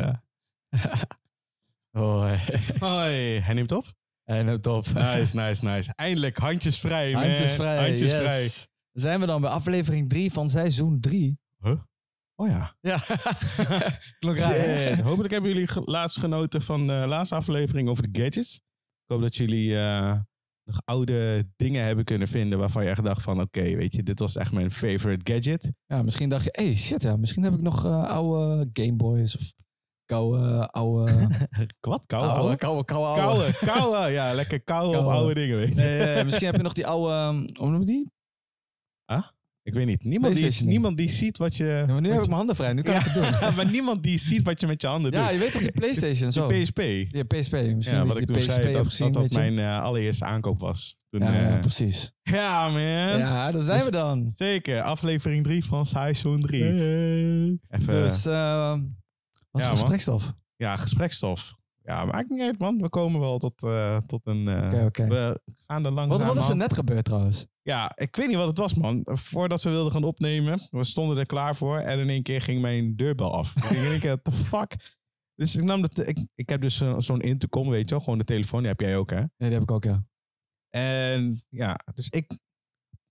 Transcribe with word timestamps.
Ja. 0.00 0.22
Hoi. 2.00 2.38
Hoi, 2.78 3.40
hij 3.40 3.54
neemt 3.54 3.72
op. 3.72 3.92
En 4.24 4.46
het 4.46 4.62
top. 4.62 4.86
Nice, 4.94 5.36
nice, 5.36 5.64
nice. 5.64 5.92
Eindelijk 5.94 6.38
handjes 6.38 6.78
vrij, 6.78 7.12
man. 7.12 7.22
Handjes 7.22 7.54
vrij. 7.54 7.86
Handjes 7.86 8.10
yes. 8.10 8.18
vrij. 8.18 8.48
Zijn 8.92 9.20
we 9.20 9.26
dan 9.26 9.40
bij 9.40 9.50
aflevering 9.50 10.08
3 10.08 10.32
van 10.32 10.50
seizoen 10.50 11.00
3? 11.00 11.38
Oh 12.38 12.48
ja. 12.48 12.76
Ja. 12.80 12.98
Shit. 14.20 15.00
Hopelijk 15.00 15.32
hebben 15.32 15.52
jullie 15.52 15.68
laatst 15.84 16.18
genoten 16.18 16.62
van 16.62 16.86
de 16.86 16.92
laatste 16.92 17.34
aflevering 17.34 17.88
over 17.88 18.12
de 18.12 18.22
gadgets. 18.22 18.54
Ik 18.54 19.12
hoop 19.12 19.20
dat 19.20 19.36
jullie 19.36 19.78
eh, 19.78 20.18
nog 20.64 20.80
oude 20.84 21.48
dingen 21.56 21.84
hebben 21.84 22.04
kunnen 22.04 22.28
vinden 22.28 22.58
waarvan 22.58 22.82
je 22.82 22.90
echt 22.90 23.04
dacht 23.04 23.22
van 23.22 23.40
oké, 23.40 23.62
weet 23.76 23.94
je, 23.94 24.02
dit 24.02 24.18
was 24.18 24.36
echt 24.36 24.52
mijn 24.52 24.70
favorite 24.70 25.32
gadget. 25.32 25.72
Ja, 25.86 26.02
misschien 26.02 26.28
dacht 26.28 26.44
je, 26.44 26.50
hey 26.52 26.74
shit, 26.76 27.02
ja, 27.02 27.16
misschien 27.16 27.42
heb 27.42 27.54
ik 27.54 27.60
nog 27.60 27.84
eh, 27.84 28.04
oude 28.04 28.70
Gameboys 28.72 29.36
of 29.36 29.52
koude, 30.06 30.68
oude, 30.70 31.12
Wat? 31.80 32.06
Koude, 32.06 32.28
oude, 32.28 32.40
oude? 32.42 32.56
koude, 32.56 32.84
koude, 32.84 33.20
oude. 33.22 33.52
Koude, 33.52 33.72
koude. 33.90 34.12
Ja, 34.12 34.32
lekker 34.34 34.62
koude 34.62 34.88
op 34.88 34.94
Koude. 35.04 35.18
oude 35.18 35.34
dingen, 35.34 35.56
weet 35.56 35.68
je. 35.68 35.74
Nee, 35.74 35.98
nee, 35.98 36.24
misschien 36.24 36.46
heb 36.46 36.56
je 36.56 36.62
nog 36.62 36.72
die 36.72 36.86
oude, 36.86 37.14
um, 37.14 37.46
hoe 37.58 37.70
noem 37.70 37.80
je 37.80 37.86
die? 37.86 38.14
Ik 39.62 39.74
weet 39.74 39.86
niet. 39.86 40.04
Niemand 40.04 40.34
die, 40.34 40.64
niemand 40.66 40.96
die 40.96 41.08
ziet 41.10 41.38
wat 41.38 41.56
je... 41.56 41.64
Ja, 41.64 41.86
maar 41.86 42.00
nu 42.00 42.08
heb 42.10 42.18
ik 42.20 42.24
mijn 42.26 42.36
handen 42.36 42.56
vrij, 42.56 42.72
nu 42.72 42.82
kan 42.82 42.94
ik 42.94 43.02
het 43.02 43.14
doen. 43.14 43.22
Ja, 43.22 43.50
maar 43.56 43.70
niemand 43.70 44.02
die 44.02 44.18
ziet 44.18 44.42
wat 44.42 44.60
je 44.60 44.66
met 44.66 44.80
je 44.82 44.88
handen 44.88 45.12
Ja, 45.12 45.22
doet. 45.22 45.32
je 45.32 45.38
weet 45.38 45.52
toch 45.52 45.60
die 45.60 45.72
Playstation 45.80 46.32
zo? 46.32 46.48
De 46.48 46.60
PSP. 46.62 46.78
Ja, 47.10 47.22
PSP. 47.24 47.52
Misschien 47.52 47.80
Ja, 47.82 48.04
dat 48.04 48.06
wat 48.06 48.16
je 48.16 48.22
ik 48.22 48.26
toen 48.26 48.36
PSP 48.36 48.50
zei, 48.50 48.72
dat 48.72 48.84
gezien, 48.84 49.12
dat, 49.12 49.30
mijn 49.32 49.58
eh, 49.58 49.82
allereerste 49.82 50.24
aankoop 50.24 50.60
was. 50.60 50.96
Toen, 51.10 51.20
Ja, 51.20 51.32
ja, 51.32 51.54
eh, 51.54 51.58
precies. 51.60 52.12
ja, 52.22 52.68
man. 52.68 52.80
Ja, 52.80 53.52
daar 53.52 53.62
zijn 53.62 53.76
Dus- 53.76 53.84
we 53.86 53.92
dan. 53.92 54.32
Zeker, 54.34 54.82
aflevering 54.82 55.44
3 55.44 55.64
van 55.64 55.86
seizoen 55.86 56.40
3. 56.40 56.62
Even, 57.68 57.86
Dus, 58.02 58.26
eh 58.26 58.72
wat 59.56 59.64
is 59.64 59.64
Ja, 59.64 59.74
de 59.74 59.76
man. 59.80 59.90
gesprekstof? 59.90 60.34
ja, 60.56 60.76
gesprekstof. 60.76 61.54
Ja, 61.82 62.04
maakt 62.04 62.28
niet 62.28 62.40
uit, 62.40 62.58
man. 62.58 62.80
We 62.80 62.88
komen 62.88 63.20
wel 63.20 63.38
tot, 63.38 63.62
eh, 63.62 63.96
tot 64.06 64.20
een... 64.26 64.48
eh. 64.48 64.86
We 65.08 65.40
gaan 65.56 65.84
er 65.84 65.90
langzaam 65.92 66.18
Wat, 66.26 66.34
wat 66.34 66.42
is 66.44 66.48
er 66.48 66.56
net 66.56 66.72
gebeurd 66.74 67.04
trouwens? 67.04 67.46
Ja, 67.62 67.92
ik 67.96 68.16
weet 68.16 68.26
niet 68.28 68.36
wat 68.36 68.48
het 68.48 68.58
was, 68.58 68.74
man. 68.74 69.00
Voordat 69.04 69.60
ze 69.60 69.70
wilden 69.70 69.92
gaan 69.92 70.04
opnemen, 70.04 70.68
we 70.70 70.84
stonden 70.84 71.16
er 71.18 71.26
klaar 71.26 71.56
voor. 71.56 71.78
En 71.78 71.98
in 71.98 72.08
één 72.08 72.22
keer 72.22 72.40
ging 72.42 72.60
mijn 72.60 72.96
deurbel 72.96 73.34
af. 73.34 73.54
ik 73.56 73.62
denk 73.62 73.74
in 73.84 73.90
één 73.90 74.00
keer, 74.00 74.08
what 74.10 74.24
the 74.24 74.32
fuck? 74.32 74.96
Dus 75.34 75.56
ik 75.56 75.62
nam 75.62 75.82
de... 75.82 75.88
te- 75.88 76.04
Ik, 76.06 76.26
ik 76.34 76.48
heb 76.48 76.60
dus 76.60 76.80
eh, 76.80 76.94
zo'n 76.98 77.20
intercom, 77.20 77.68
weet 77.68 77.88
je 77.88 77.94
wel. 77.94 78.04
Gewoon 78.04 78.18
de 78.18 78.24
telefoon, 78.24 78.60
die 78.60 78.68
heb 78.68 78.80
jij 78.80 78.96
ook, 78.96 79.10
hè? 79.10 79.18
Ja, 79.20 79.28
die 79.36 79.50
heb 79.52 79.62
ik 79.62 79.70
ook, 79.70 79.84
ja. 79.84 80.04
En 80.70 81.44
ja, 81.48 81.78
dus 81.94 82.08
ik 82.08 82.40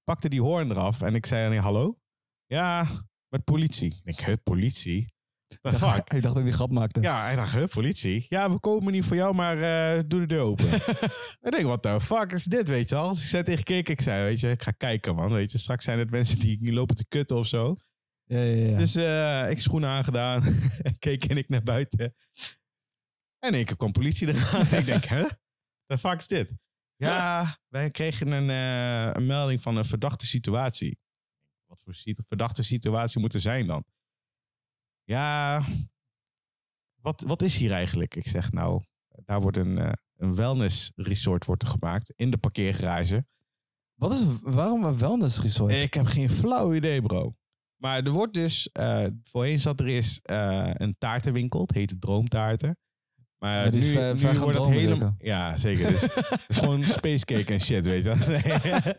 pakte 0.03 0.29
die 0.29 0.41
hoorn 0.41 0.71
eraf 0.71 1.01
en 1.01 1.15
ik 1.15 1.25
zei, 1.25 1.49
nee, 1.49 1.59
hallo? 1.59 1.97
Ja, 2.45 2.87
met 3.27 3.43
politie. 3.43 4.01
Ik 4.03 4.25
denk, 4.25 4.43
politie? 4.43 5.13
The 5.47 5.57
Ik 5.69 5.79
dacht, 5.79 5.97
ik 5.97 6.21
dacht 6.21 6.23
dat 6.23 6.37
ik 6.37 6.43
die 6.43 6.53
grap 6.53 6.71
maakte. 6.71 7.01
Ja, 7.01 7.23
hij 7.23 7.35
dacht, 7.35 7.51
huh, 7.51 7.67
politie? 7.67 8.25
Ja, 8.29 8.51
we 8.51 8.59
komen 8.59 8.91
niet 8.91 9.05
voor 9.05 9.15
jou, 9.15 9.35
maar 9.35 9.57
eh, 9.61 10.03
doe 10.07 10.19
de 10.19 10.25
deur 10.25 10.41
open. 10.41 10.73
ik 11.45 11.51
denk, 11.51 11.63
wat 11.63 11.81
the 11.81 12.01
fuck 12.01 12.31
is 12.31 12.43
dit, 12.43 12.67
weet 12.67 12.89
je 12.89 12.95
wel? 12.95 13.09
Dus 13.09 13.21
ik 13.21 13.29
zei 13.29 13.43
tegen 13.43 13.63
Kik, 13.63 13.89
ik 13.89 14.01
zei, 14.01 14.23
weet 14.23 14.39
je, 14.39 14.49
ik 14.49 14.63
ga 14.63 14.71
kijken, 14.71 15.15
man. 15.15 15.31
Weet 15.31 15.51
je, 15.51 15.57
straks 15.57 15.85
zijn 15.85 15.99
het 15.99 16.09
mensen 16.09 16.39
die, 16.39 16.57
die 16.57 16.73
lopen 16.73 16.95
te 16.95 17.07
kutten 17.07 17.37
of 17.37 17.47
zo. 17.47 17.75
ja, 18.23 18.39
ja. 18.39 18.67
ja. 18.69 18.77
Dus 18.77 18.95
eh, 18.95 19.49
ik 19.49 19.59
schoenen 19.59 19.89
aangedaan. 19.89 20.43
Keek 20.99 21.25
en 21.25 21.37
ik 21.37 21.49
naar 21.49 21.63
buiten. 21.63 22.15
En 23.39 23.51
keer 23.51 23.77
kwam 23.77 23.91
politie 23.91 24.27
eraan. 24.27 24.65
ik 24.79 24.85
denk, 24.85 25.05
hè? 25.05 25.23
The 25.85 25.97
fuck 25.97 26.19
is 26.19 26.27
dit? 26.27 26.51
Ja, 26.95 27.57
wij 27.67 27.91
kregen 27.91 28.31
een, 28.31 28.49
eh, 28.49 29.13
een 29.13 29.25
melding 29.25 29.61
van 29.61 29.75
een 29.75 29.85
verdachte 29.85 30.25
situatie. 30.25 30.99
Wat 31.65 31.81
voor 31.83 32.23
verdachte 32.27 32.63
situatie 32.63 33.19
moet 33.19 33.33
er 33.33 33.39
zijn 33.39 33.67
dan? 33.67 33.85
Ja, 35.05 35.63
wat, 37.01 37.21
wat 37.27 37.41
is 37.41 37.57
hier 37.57 37.71
eigenlijk? 37.71 38.15
Ik 38.15 38.27
zeg, 38.27 38.51
nou, 38.51 38.81
daar 39.25 39.41
wordt 39.41 39.57
een, 39.57 39.77
eh, 39.77 39.91
een 40.15 40.35
wellness 40.35 40.91
resort 40.95 41.45
wordt 41.45 41.61
er 41.61 41.67
gemaakt 41.67 42.13
in 42.15 42.29
de 42.29 42.37
parkeergarage. 42.37 43.25
Wat 43.93 44.11
is, 44.11 44.23
waarom 44.41 44.83
een 44.83 44.97
wellness 44.97 45.39
resort? 45.41 45.71
Ik 45.73 45.93
heb 45.93 46.05
geen 46.05 46.29
flauw 46.29 46.73
idee, 46.73 47.01
bro. 47.01 47.35
Maar 47.75 48.03
er 48.03 48.11
wordt 48.11 48.33
dus, 48.33 48.69
eh, 48.71 49.05
voorheen 49.23 49.59
zat 49.59 49.79
er 49.79 49.85
eens 49.85 50.19
eh, 50.21 50.69
een 50.73 50.95
taartenwinkel, 50.97 51.61
het 51.61 51.71
heet 51.73 51.95
Droomtaarten. 52.01 52.77
Maar 53.37 53.65
Ja, 53.65 53.71
is 53.71 53.85
nu, 53.85 53.91
ver- 53.91 54.13
nu 54.13 54.19
ver 54.19 54.39
wordt 54.39 54.57
het 54.57 54.67
helemaal... 54.67 55.15
Ja, 55.17 55.57
zeker. 55.57 55.87
Dus, 55.87 56.01
het 56.01 56.45
is 56.47 56.57
gewoon 56.57 56.83
space 56.99 57.25
cake 57.25 57.53
en 57.53 57.61
shit, 57.61 57.85
weet 57.85 58.03
je 58.03 58.15
wel. 58.15 58.27
Nee. 58.27 58.93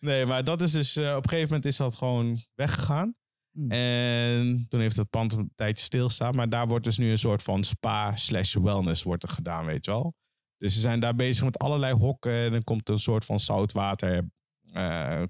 nee, 0.14 0.26
maar 0.26 0.44
dat 0.44 0.60
is 0.60 0.72
dus... 0.72 0.96
op 0.96 1.04
een 1.04 1.28
gegeven 1.28 1.46
moment 1.48 1.64
is 1.64 1.76
dat 1.76 1.94
gewoon 1.94 2.38
weggegaan. 2.54 3.14
Hmm. 3.54 3.70
En 3.70 4.66
toen 4.68 4.80
heeft 4.80 4.96
het 4.96 5.10
pand 5.10 5.32
een 5.32 5.52
tijdje 5.54 5.84
stilstaan. 5.84 6.34
Maar 6.34 6.48
daar 6.48 6.66
wordt 6.66 6.84
dus 6.84 6.98
nu 6.98 7.10
een 7.10 7.18
soort 7.18 7.42
van 7.42 7.64
spa 7.64 8.16
slash 8.16 8.54
wellness 8.54 9.02
wordt 9.02 9.22
er 9.22 9.28
gedaan, 9.28 9.64
weet 9.64 9.84
je 9.84 9.90
wel. 9.90 10.14
Dus 10.58 10.74
ze 10.74 10.80
zijn 10.80 11.00
daar 11.00 11.14
bezig 11.14 11.44
met 11.44 11.58
allerlei 11.58 11.94
hokken. 11.94 12.32
En 12.34 12.50
dan 12.50 12.64
komt 12.64 12.88
een 12.88 12.98
soort 12.98 13.24
van 13.24 13.40
zoutwater 13.40 14.28
eh, 14.72 15.22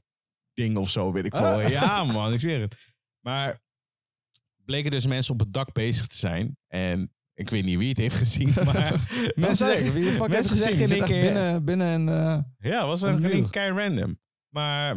ding 0.53 0.77
of 0.77 0.91
zo, 0.91 1.12
weet 1.12 1.25
ik 1.25 1.37
veel. 1.37 1.45
Ah. 1.47 1.69
Ja, 1.69 2.05
man, 2.05 2.33
ik 2.33 2.41
zweer 2.41 2.61
het. 2.61 2.77
Maar 3.21 3.61
bleken 4.65 4.91
dus 4.91 5.06
mensen 5.06 5.33
op 5.35 5.41
het 5.41 5.53
dak 5.53 5.73
bezig 5.73 6.06
te 6.06 6.17
zijn. 6.17 6.56
En 6.67 7.12
ik 7.35 7.51
weet 7.51 7.65
niet 7.65 7.79
wie 7.79 7.89
het 7.89 7.99
heeft 7.99 8.15
gezien, 8.15 8.53
maar 8.65 9.06
Mensen 9.35 9.67
zeggen, 9.67 9.93
wie 9.93 10.03
de 10.03 10.09
heeft 10.09 10.29
mensen 10.29 10.89
binnen, 11.09 11.65
binnen 11.65 11.87
en... 11.87 12.09
eh, 12.09 12.39
ja, 12.71 12.87
was 12.87 13.03
Een 13.03 13.15
een 13.15 13.21
muur. 13.21 13.35
een 13.35 13.51
kei 13.51 13.73
random. 13.73 14.19
Maar 14.49 14.97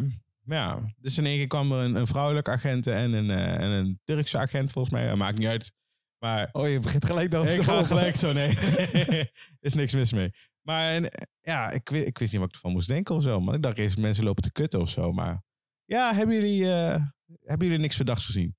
ja, 0.55 0.93
dus 0.97 1.17
in 1.17 1.25
één 1.25 1.37
keer 1.37 1.47
kwam 1.47 1.71
er 1.71 1.79
een, 1.79 1.95
een 1.95 2.07
vrouwelijke 2.07 2.51
agent 2.51 2.87
en 2.87 3.13
een, 3.13 3.29
eh, 3.29 3.53
en 3.53 3.69
een 3.69 3.99
Turkse 4.03 4.37
agent 4.37 4.71
volgens 4.71 4.93
mij. 4.93 5.07
Dat 5.07 5.17
maakt 5.17 5.37
niet 5.37 5.47
uit. 5.47 5.71
Maar 6.19 6.49
oh, 6.51 6.69
je 6.69 6.79
begint 6.79 7.05
gelijk 7.05 7.31
dan 7.31 7.47
ik 7.47 7.61
ga 7.61 7.83
gelijk 7.93 8.15
zo, 8.15 8.33
nee. 8.33 8.57
is 9.59 9.73
niks 9.73 9.93
mis 9.93 10.13
mee. 10.13 10.31
Maar 10.61 10.91
en, 10.91 11.27
ja, 11.41 11.71
ik, 11.71 11.89
ik 11.89 12.17
wist 12.17 12.31
niet 12.31 12.41
wat 12.41 12.49
ik 12.49 12.55
ervan 12.55 12.71
moest 12.71 12.87
denken 12.87 13.15
of 13.15 13.23
zo. 13.23 13.39
Maar 13.39 13.55
ik 13.55 13.61
dacht 13.61 13.77
eerst 13.77 13.97
mensen 13.97 14.23
lopen 14.23 14.43
te 14.43 14.51
kutten 14.51 14.81
of 14.81 14.89
zo. 14.89 15.11
Maar 15.11 15.43
ja, 15.85 16.13
hebben 16.13 16.35
jullie, 16.35 16.71
eh, 16.71 17.05
hebben 17.41 17.67
jullie 17.67 17.81
niks 17.81 17.95
verdachts 17.95 18.25
gezien? 18.25 18.55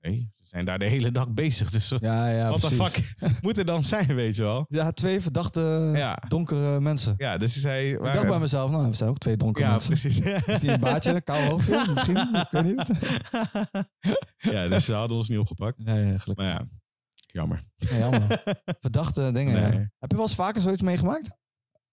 Nee, 0.00 0.32
zijn 0.50 0.64
daar 0.64 0.78
de 0.78 0.84
hele 0.84 1.12
dag 1.12 1.30
bezig. 1.30 1.70
Dus 1.70 1.92
Ja, 1.98 2.28
ja, 2.28 2.50
wat 2.50 2.60
de 2.60 2.76
precies. 2.76 3.14
fuck 3.16 3.40
moet 3.42 3.58
er 3.58 3.64
dan 3.64 3.84
zijn, 3.84 4.14
weet 4.14 4.36
je 4.36 4.42
wel? 4.42 4.64
Ja, 4.68 4.90
twee 4.92 5.20
verdachte 5.20 5.90
Ja. 5.94 6.22
donkere 6.28 6.80
mensen. 6.80 7.14
Ja, 7.16 7.38
dus 7.38 7.54
zei... 7.60 7.92
Ik 7.92 8.02
dacht 8.02 8.26
bij 8.26 8.38
mezelf, 8.38 8.70
nou, 8.70 8.88
we 8.88 8.96
zijn 8.96 9.10
ook 9.10 9.18
twee 9.18 9.36
donkere 9.36 9.64
Ja, 9.64 9.70
mensen. 9.70 9.90
precies. 9.90 10.20
Is 10.46 10.58
die 10.60 10.70
een 10.70 10.80
baardje, 10.80 11.10
een 11.14 11.22
koude 11.32 11.46
hoofdje 11.50 11.84
misschien? 11.94 12.16
Ik 12.34 12.46
weet 12.50 12.64
niet. 12.64 12.90
ja, 14.54 14.68
dus 14.68 14.84
ze 14.84 14.92
hadden 14.94 15.16
ons 15.16 15.28
niet 15.28 15.38
opgepakt. 15.38 15.78
Nee, 15.78 16.18
gelukkig. 16.18 16.46
Maar 16.46 16.54
ja, 16.54 16.66
jammer. 17.26 17.64
Nee, 17.90 17.98
jammer. 17.98 18.42
Verdachte 18.80 19.30
dingen, 19.32 19.60
ja. 19.60 19.68
Nee. 19.68 19.78
Heb 19.98 20.10
je 20.10 20.16
wel 20.16 20.24
eens 20.26 20.34
vaker 20.34 20.62
zoiets 20.62 20.82
meegemaakt? 20.82 21.30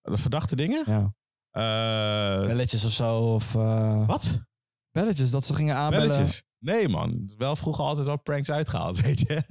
De 0.02 0.18
verdachte 0.18 0.56
dingen? 0.56 0.84
Ja. 0.86 1.14
Eh, 1.52 2.46
Belletjes 2.48 2.86
of 2.86 2.92
zo, 2.92 3.20
of... 3.20 3.56
eh, 3.56 4.08
wat? 4.08 4.40
Belletjes, 4.92 5.32
dat 5.32 5.46
ze 5.46 5.54
gingen 5.54 5.76
aanbellen. 5.76 6.08
Belletjes? 6.08 6.44
Nee, 6.60 6.88
man. 6.88 7.34
Wel 7.38 7.56
vroeger 7.56 7.84
altijd 7.84 8.08
al 8.08 8.22
pranks 8.22 8.50
uitgehaald, 8.52 9.02
weet 9.06 9.20
je. 9.20 9.44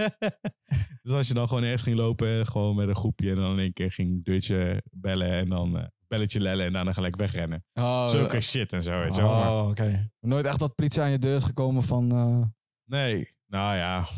dus 1.02 1.12
als 1.12 1.28
je 1.28 1.34
dan 1.34 1.48
gewoon 1.48 1.62
ergens 1.62 1.82
ging 1.82 1.96
lopen, 1.96 2.46
gewoon 2.46 2.76
met 2.76 2.88
een 2.88 2.94
groepje... 2.96 3.30
en 3.30 3.36
dan 3.36 3.52
in 3.52 3.58
één 3.58 3.72
keer 3.72 3.92
ging 3.92 4.24
deurtje 4.24 4.82
bellen 4.90 5.30
en 5.30 5.48
dan 5.48 5.78
eh, 5.78 5.84
belletje 6.08 6.40
lellen... 6.40 6.66
en 6.66 6.72
daarna 6.72 6.92
gelijk 6.92 7.16
wegrennen. 7.16 7.64
Oh, 7.74 8.08
Zulke 8.08 8.40
shit 8.40 8.72
en 8.72 8.82
zo, 8.82 8.90
weet 8.90 9.14
je 9.14 9.22
Oh, 9.22 9.66
oké. 9.70 10.10
Nooit 10.20 10.46
echt 10.46 10.58
dat 10.58 10.74
politie 10.74 11.00
aan 11.02 11.10
je 11.10 11.18
deur 11.18 11.36
is 11.36 11.44
gekomen 11.44 11.82
van... 11.82 12.12
eh, 12.12 12.42
nee, 12.84 13.34
nou 13.46 13.76
ja. 13.76 14.08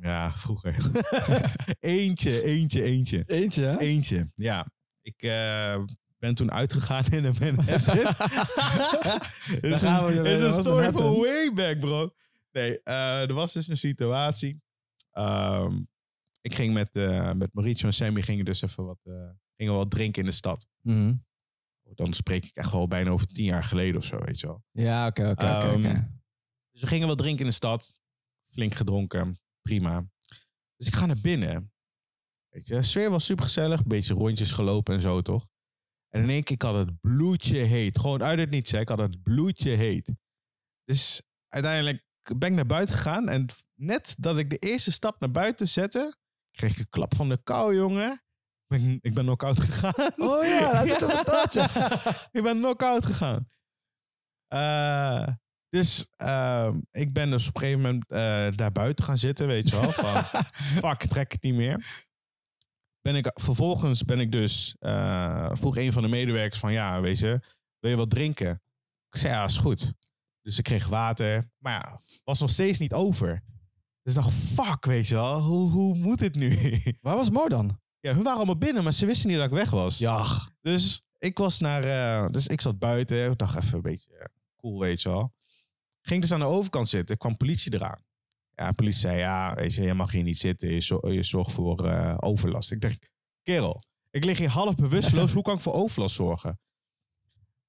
Ja, 0.00 0.32
vroeger. 0.34 0.76
eentje, 1.80 2.42
eentje, 2.44 2.82
eentje. 2.82 3.22
Eentje, 3.26 3.62
hè? 3.62 3.78
Eentje, 3.78 4.30
ja. 4.34 4.66
Ik 5.02 5.22
eh, 5.22 5.82
ben 6.18 6.34
toen 6.34 6.52
uitgegaan 6.52 7.04
in 7.10 7.24
een 7.28 7.36
Manhattan. 7.40 7.96
Het 7.96 9.64
is 9.64 9.82
een, 9.82 10.24
is 10.24 10.40
een 10.40 10.52
story 10.52 10.90
van 10.92 11.14
way 11.14 11.52
back, 11.54 11.80
bro. 11.80 12.10
Nee, 12.52 12.82
eh, 12.82 13.22
er 13.22 13.34
was 13.34 13.52
dus 13.52 13.68
een 13.68 13.76
situatie. 13.76 14.62
Ehm, 15.10 15.82
ik 16.40 16.54
ging 16.54 16.74
met, 16.74 16.96
eh 16.96 17.32
met 17.32 17.52
Mauricio 17.54 17.86
en 17.86 17.94
Sammy 17.94 18.22
gingen 18.22 18.44
dus 18.44 18.62
even 18.62 18.84
wat, 18.84 18.98
eh, 19.02 19.30
gingen 19.56 19.74
wat 19.74 19.90
drinken 19.90 20.20
in 20.22 20.28
de 20.28 20.34
stad. 20.34 20.66
Mhm. 20.80 21.14
Dan 21.94 22.12
spreek 22.12 22.44
ik 22.44 22.56
echt 22.56 22.72
wel 22.72 22.88
bijna 22.88 23.10
over 23.10 23.26
tien 23.26 23.44
jaar 23.44 23.64
geleden 23.64 23.96
of 23.96 24.04
zo, 24.04 24.18
weet 24.18 24.40
je 24.40 24.46
wel. 24.46 24.64
Ja, 24.70 25.06
oké, 25.06 25.30
oké, 25.30 25.44
oké, 25.44 25.68
Ehm, 25.68 25.78
oké. 25.78 26.20
Dus 26.70 26.80
we 26.80 26.86
gingen 26.86 27.08
wat 27.08 27.18
drinken 27.18 27.40
in 27.40 27.46
de 27.50 27.56
stad. 27.56 28.00
Flink 28.50 28.74
gedronken. 28.74 29.40
Prima. 29.62 30.06
Dus 30.76 30.86
ik 30.86 30.94
ga 30.94 31.06
naar 31.06 31.20
binnen. 31.22 31.72
Weet 32.48 32.66
je, 32.66 32.74
de 32.74 32.82
sfeer 32.82 33.10
was 33.10 33.24
super 33.24 33.44
gezellig. 33.44 33.80
Een 33.80 33.88
beetje 33.88 34.14
rondjes 34.14 34.52
gelopen 34.52 34.94
en 34.94 35.00
zo, 35.00 35.22
toch? 35.22 35.46
En 36.08 36.22
in 36.22 36.28
één 36.30 36.42
keer 36.42 36.54
ik 36.54 36.62
had 36.62 36.74
het 36.74 37.00
bloedje 37.00 37.58
heet. 37.58 37.98
Gewoon 37.98 38.22
uit 38.22 38.38
het 38.38 38.50
niets, 38.50 38.70
hè. 38.70 38.80
Ik 38.80 38.88
had 38.88 38.98
het 38.98 39.22
bloedje 39.22 39.70
heet. 39.70 40.08
Dus 40.84 41.22
uiteindelijk 41.48 42.04
ben 42.36 42.48
ik 42.48 42.54
naar 42.54 42.66
buiten 42.66 42.94
gegaan. 42.96 43.28
En 43.28 43.46
net 43.74 44.14
dat 44.18 44.38
ik 44.38 44.50
de 44.50 44.58
eerste 44.58 44.92
stap 44.92 45.20
naar 45.20 45.30
buiten 45.30 45.68
zette... 45.68 46.16
kreeg 46.50 46.72
ik 46.72 46.78
een 46.78 46.88
klap 46.88 47.14
van 47.16 47.28
de 47.28 47.40
kou, 47.42 47.74
jongen. 47.76 48.12
Ik 48.12 48.80
ben, 48.80 48.98
ik 49.00 49.14
ben 49.14 49.24
knock-out 49.24 49.60
gegaan. 49.70 50.12
Oh 50.16 50.44
ja, 50.44 50.72
dat 50.72 50.84
is 50.84 50.98
toch 50.98 51.18
een 51.18 51.24
taartje. 51.24 51.60
ik 52.38 52.42
ben 52.42 52.56
knock-out 52.56 53.04
gegaan. 53.06 53.48
Eh, 54.46 55.28
Dus 55.68 56.06
ehm, 56.16 56.78
ik 56.90 57.12
ben 57.12 57.30
dus 57.30 57.48
op 57.48 57.54
een 57.54 57.60
gegeven 57.60 57.82
moment 57.82 58.04
eh, 58.08 58.56
daar 58.56 58.72
buiten 58.72 59.04
gaan 59.04 59.18
zitten, 59.18 59.46
weet 59.46 59.68
je 59.68 59.80
wel. 59.80 59.90
Van, 59.90 60.24
fuck, 60.90 61.00
trek 61.00 61.32
het 61.32 61.42
niet 61.42 61.54
meer. 61.54 62.04
Ben 63.00 63.16
ik, 63.16 63.30
vervolgens 63.34 64.04
ben 64.04 64.20
ik 64.20 64.32
dus, 64.32 64.76
eh, 64.78 65.50
vroeg 65.52 65.76
een 65.76 65.92
van 65.92 66.02
de 66.02 66.08
medewerkers 66.08 66.60
van, 66.60 66.72
ja, 66.72 67.00
weet 67.00 67.18
je, 67.18 67.40
wil 67.78 67.90
je 67.90 67.96
wat 67.96 68.10
drinken? 68.10 68.62
Ik 69.08 69.18
zei, 69.18 69.32
ja, 69.32 69.44
is 69.44 69.58
goed. 69.58 69.92
Dus 70.42 70.58
ik 70.58 70.64
kreeg 70.64 70.88
water. 70.88 71.50
Maar 71.58 71.72
ja, 71.72 72.00
was 72.24 72.40
nog 72.40 72.50
steeds 72.50 72.78
niet 72.78 72.92
over. 72.92 73.42
Dus 74.02 74.16
ik 74.16 74.22
dacht, 74.22 74.34
fuck, 74.34 74.84
weet 74.84 75.06
je 75.08 75.14
wel, 75.14 75.40
hoe, 75.40 75.70
hoe 75.70 75.96
moet 75.98 76.18
dit 76.18 76.34
nu? 76.34 76.80
Waar 77.00 77.16
was 77.16 77.30
Mo 77.30 77.48
dan? 77.48 77.80
ja, 78.00 78.12
hun 78.14 78.22
waren 78.22 78.36
allemaal 78.38 78.58
binnen, 78.58 78.82
maar 78.82 78.92
ze 78.92 79.06
wisten 79.06 79.28
niet 79.28 79.36
dat 79.36 79.46
ik 79.46 79.52
weg 79.52 79.70
was. 79.70 79.98
Ja. 79.98 80.24
Dus 80.60 81.02
ik 81.18 81.38
was 81.38 81.58
naar, 81.58 81.84
eh, 81.84 82.30
dus 82.30 82.46
ik 82.46 82.60
zat 82.60 82.78
buiten. 82.78 83.30
Ik 83.30 83.38
dacht 83.38 83.56
even 83.56 83.74
een 83.74 83.82
beetje 83.82 84.16
eh, 84.16 84.24
cool, 84.56 84.78
weet 84.80 85.02
je 85.02 85.08
wel. 85.08 85.34
Ging 86.00 86.20
dus 86.20 86.32
aan 86.32 86.38
de 86.40 86.46
overkant 86.46 86.88
zitten, 86.88 87.16
kwam 87.16 87.36
politie 87.36 87.74
eraan. 87.74 88.04
Ja, 88.54 88.72
politie 88.72 89.00
zei, 89.00 89.18
ja, 89.18 89.54
weet 89.54 89.74
je, 89.74 89.82
je 89.82 89.94
mag 89.94 90.10
hier 90.12 90.22
niet 90.22 90.38
zitten. 90.38 90.70
Je, 90.70 90.80
zo- 90.80 91.10
je 91.10 91.22
zorgt 91.22 91.52
voor 91.52 91.86
eh, 91.88 92.16
overlast. 92.20 92.72
Ik 92.72 92.80
dacht, 92.80 93.10
kerel, 93.42 93.82
ik 94.10 94.24
lig 94.24 94.38
hier 94.38 94.48
half 94.48 94.74
bewusteloos. 94.74 95.32
hoe 95.36 95.42
kan 95.42 95.54
ik 95.54 95.60
voor 95.60 95.72
overlast 95.74 96.14
zorgen? 96.14 96.60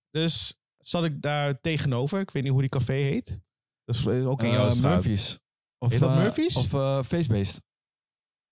Dus 0.09 0.57
zat 0.87 1.03
ik 1.03 1.21
daar 1.21 1.59
tegenover. 1.61 2.19
Ik 2.19 2.31
weet 2.31 2.43
niet 2.43 2.51
hoe 2.51 2.61
die 2.61 2.69
café 2.69 2.93
heet. 2.93 3.39
Dat 3.85 3.95
is 3.95 4.07
ook 4.07 4.43
in 4.43 4.49
jouw 4.51 4.65
Eh, 4.65 4.71
straat. 4.71 4.93
Murphy's. 4.93 5.39
Of, 5.77 5.91
Heet 5.91 5.99
dat 5.99 6.09
eh, 6.09 6.17
Murphy's? 6.17 6.55
Of 6.55 6.73
eh 6.73 7.03
Facebased. 7.03 7.61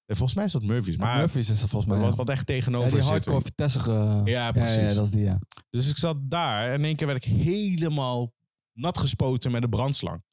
Volgens 0.05 0.33
mij 0.33 0.45
is 0.45 0.51
dat 0.51 0.63
Murphy's. 0.63 0.97
Maar 0.97 1.17
Murphy's 1.17 1.49
is 1.49 1.59
dat 1.59 1.69
volgens 1.69 1.91
mij. 1.91 2.01
wat, 2.01 2.11
ja. 2.11 2.15
wat 2.15 2.29
echt 2.29 2.47
Ja, 2.47 2.55
tegenover 2.55 2.89
die 2.89 2.99
zit. 3.01 3.09
hardcore 3.09 3.41
Vitesse. 3.41 3.91
Ja, 3.91 4.21
Ja, 4.25 4.51
precies. 4.51 4.95
dat 4.95 5.05
is 5.05 5.11
die, 5.11 5.23
ja. 5.23 5.39
Dus 5.69 5.89
ik 5.89 5.97
zat 5.97 6.17
daar 6.21 6.67
en 6.69 6.73
in 6.79 6.85
één 6.85 6.95
keer 6.95 7.07
werd 7.07 7.25
ik 7.25 7.31
helemaal 7.31 8.33
nat 8.73 8.97
gespoten 8.97 9.51
met 9.51 9.63
een 9.63 9.69
brandslang. 9.69 10.23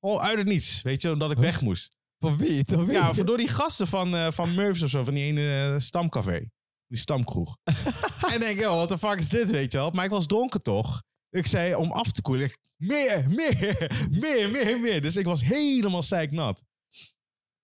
Oh, 0.00 0.22
uit 0.22 0.38
het 0.38 0.46
niets. 0.46 0.82
Weet 0.82 1.02
je, 1.02 1.12
omdat 1.12 1.30
ik 1.30 1.36
Huh? 1.36 1.46
weg 1.46 1.60
moest. 1.60 1.96
Voor 2.18 2.36
wie? 2.36 2.64
Door 2.64 2.84
wie? 2.86 2.94
Ja, 2.94 3.12
door 3.12 3.36
die 3.36 3.48
gasten 3.48 3.86
van, 3.86 4.14
eh 4.16 4.30
van 4.30 4.54
Murphys 4.54 4.82
of 4.82 4.90
zo, 4.90 5.04
van 5.04 5.14
die 5.14 5.24
ene 5.24 5.76
stamcafé. 5.80 6.50
Die 6.86 6.98
stamkroeg. 6.98 7.56
en 7.64 8.34
ik 8.34 8.38
denk, 8.40 8.58
joh, 8.60 8.74
wat 8.74 8.88
de 8.88 8.98
fuck 8.98 9.18
is 9.18 9.28
dit, 9.28 9.50
weet 9.50 9.72
je 9.72 9.78
wel? 9.78 9.90
Maar 9.90 10.04
ik 10.04 10.10
was 10.10 10.26
dronken 10.26 10.62
toch? 10.62 11.02
Ik 11.30 11.46
zei, 11.46 11.74
om 11.74 11.92
af 11.92 12.12
te 12.12 12.22
koelen, 12.22 12.46
ik, 12.46 12.58
meer, 12.76 13.24
meer, 13.30 13.90
meer, 14.20 14.50
meer, 14.50 14.80
meer. 14.80 15.02
Dus 15.02 15.16
ik 15.16 15.24
was 15.24 15.44
helemaal 15.44 16.02
zeiknat. 16.02 16.64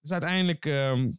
Dus 0.01 0.11
uiteindelijk 0.13 0.67
ehm, 0.67 1.13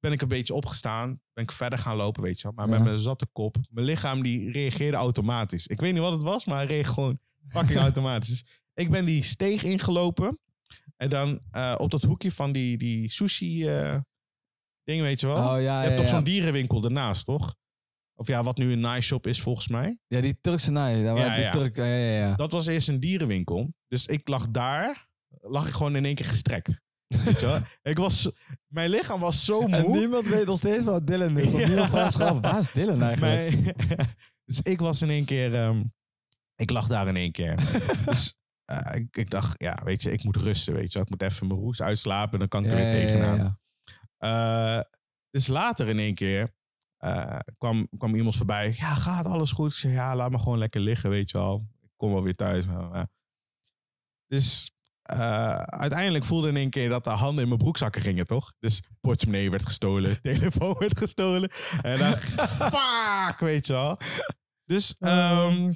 ben 0.00 0.12
ik 0.12 0.22
een 0.22 0.28
beetje 0.28 0.54
opgestaan. 0.54 1.20
Ben 1.32 1.44
ik 1.44 1.52
verder 1.52 1.78
gaan 1.78 1.96
lopen, 1.96 2.22
weet 2.22 2.40
je 2.40 2.42
wel. 2.42 2.52
Maar 2.52 2.68
Ja. 2.68 2.72
met 2.74 2.84
mijn 2.84 2.98
zatte 2.98 3.26
kop. 3.32 3.56
Mijn 3.70 3.86
lichaam 3.86 4.22
die 4.22 4.50
reageerde 4.50 4.96
automatisch. 4.96 5.66
Ik 5.66 5.80
weet 5.80 5.92
niet 5.92 6.02
wat 6.02 6.12
het 6.12 6.22
was, 6.22 6.44
maar 6.44 6.56
hij 6.56 6.66
reageerde 6.66 6.92
gewoon 6.92 7.18
fucking 7.48 7.78
automatisch. 7.88 8.44
Ik 8.74 8.90
ben 8.90 9.04
die 9.04 9.22
steeg 9.22 9.62
ingelopen. 9.62 10.38
En 10.96 11.08
dan 11.10 11.40
eh, 11.50 11.74
op 11.78 11.90
dat 11.90 12.02
hoekje 12.02 12.30
van 12.30 12.52
die, 12.52 12.78
die 12.78 13.10
sushi 13.10 13.68
eh 13.68 13.98
ding, 14.84 15.02
weet 15.02 15.20
je 15.20 15.26
wel. 15.26 15.36
Oh 15.36 15.42
ja, 15.50 15.56
je 15.56 15.62
ja, 15.62 15.80
hebt 15.80 15.96
toch 15.96 16.04
ja. 16.04 16.10
zo'n 16.10 16.24
dierenwinkel 16.24 16.84
ernaast, 16.84 17.24
toch? 17.24 17.54
Of 18.22 18.28
ja, 18.28 18.42
wat 18.42 18.56
nu 18.56 18.72
een 18.72 18.80
nice 18.80 19.00
shop 19.00 19.26
is 19.26 19.40
volgens 19.40 19.68
mij. 19.68 19.98
Ja, 20.06 20.20
die 20.20 20.38
Turkse 20.40 20.70
naai. 20.70 21.02
Daar 21.04 21.16
Ja, 21.16 21.22
waar 21.26 21.34
die 21.36 21.44
ja. 21.44 21.50
Turk, 21.50 21.76
ja, 21.76 21.84
ja, 21.84 22.18
ja. 22.18 22.34
Dat 22.34 22.52
was 22.52 22.66
eerst 22.66 22.88
een 22.88 23.00
dierenwinkel. 23.00 23.74
Dus 23.88 24.06
ik 24.06 24.28
lag 24.28 24.50
daar, 24.50 25.08
lag 25.28 25.66
ik 25.68 25.74
gewoon 25.74 25.96
in 25.96 26.04
één 26.04 26.14
keer 26.14 26.26
gestrekt. 26.26 26.80
Weet 27.24 27.40
je 27.40 27.46
wel? 27.46 27.60
ik 27.92 27.96
was, 27.98 28.30
mijn 28.66 28.90
lichaam 28.90 29.20
was 29.20 29.44
zo 29.44 29.60
moe. 29.60 29.76
En 29.76 29.90
niemand 29.90 30.26
weet 30.26 30.46
nog 30.46 30.58
steeds 30.58 30.84
wat 30.84 31.06
Dylan 31.06 31.38
is. 31.38 31.54
Of 31.54 31.66
niemand 31.66 31.88
vraagt 31.88 32.12
zich 32.12 32.22
af, 32.22 32.40
waar 32.40 32.60
is 32.60 32.72
Dylan 32.72 33.02
eigenlijk? 33.10 33.76
Mijn- 33.96 34.06
dus 34.46 34.60
ik 34.60 34.80
was 34.80 35.02
in 35.02 35.10
één 35.10 35.24
keer, 35.24 35.54
ehm, 35.54 35.82
ik 36.56 36.70
lag 36.70 36.86
daar 36.86 37.08
in 37.08 37.16
één 37.16 37.32
keer. 37.32 37.56
dus 38.04 38.34
eh, 38.64 38.94
ik, 38.94 39.16
ik 39.16 39.30
dacht, 39.30 39.54
ja, 39.62 39.80
weet 39.84 40.02
je, 40.02 40.12
ik 40.12 40.24
moet 40.24 40.36
rusten, 40.36 40.74
weet 40.74 40.86
je 40.88 40.92
wel. 40.92 41.02
Ik 41.02 41.10
moet 41.10 41.22
even 41.22 41.46
mijn 41.46 41.60
roes 41.60 41.82
uitslapen, 41.82 42.38
dan 42.38 42.48
kan 42.48 42.64
ik 42.64 42.70
er 42.70 42.76
weer 42.76 42.90
tegenaan. 42.92 43.38
ja. 43.38 43.58
Eh, 44.78 44.84
dus 45.30 45.46
later 45.46 45.88
in 45.88 45.98
één 45.98 46.14
keer 46.14 46.54
eh, 47.02 47.38
kwam, 47.58 47.88
kwam 47.98 48.14
iemand 48.14 48.36
voorbij. 48.36 48.74
Ja, 48.76 48.94
gaat 48.94 49.26
alles 49.26 49.52
goed? 49.52 49.70
Ik 49.70 49.76
zei, 49.76 49.92
ja, 49.92 50.16
laat 50.16 50.30
me 50.30 50.38
gewoon 50.38 50.58
lekker 50.58 50.80
liggen, 50.80 51.10
weet 51.10 51.30
je 51.30 51.38
wel. 51.38 51.66
Ik 51.82 51.90
kom 51.96 52.12
wel 52.12 52.22
weer 52.22 52.34
thuis. 52.34 52.66
Maar, 52.66 52.92
eh. 52.92 53.02
Dus 54.26 54.72
eh, 55.02 55.56
uiteindelijk 55.62 56.24
voelde 56.24 56.48
in 56.48 56.56
één 56.56 56.70
keer 56.70 56.88
dat 56.88 57.04
de 57.04 57.10
handen 57.10 57.42
in 57.42 57.48
mijn 57.48 57.60
broekzakken 57.60 58.02
gingen, 58.02 58.26
toch? 58.26 58.52
Dus 58.58 58.82
portemonnee 59.00 59.50
werd 59.50 59.66
gestolen, 59.66 60.20
telefoon 60.22 60.76
werd 60.78 60.98
gestolen. 60.98 61.50
En 61.82 61.98
dan, 61.98 62.16
fuck, 62.16 63.38
weet 63.38 63.66
je 63.66 63.72
wel. 63.72 63.98
Dus 64.64 64.96
ehm, 64.98 65.72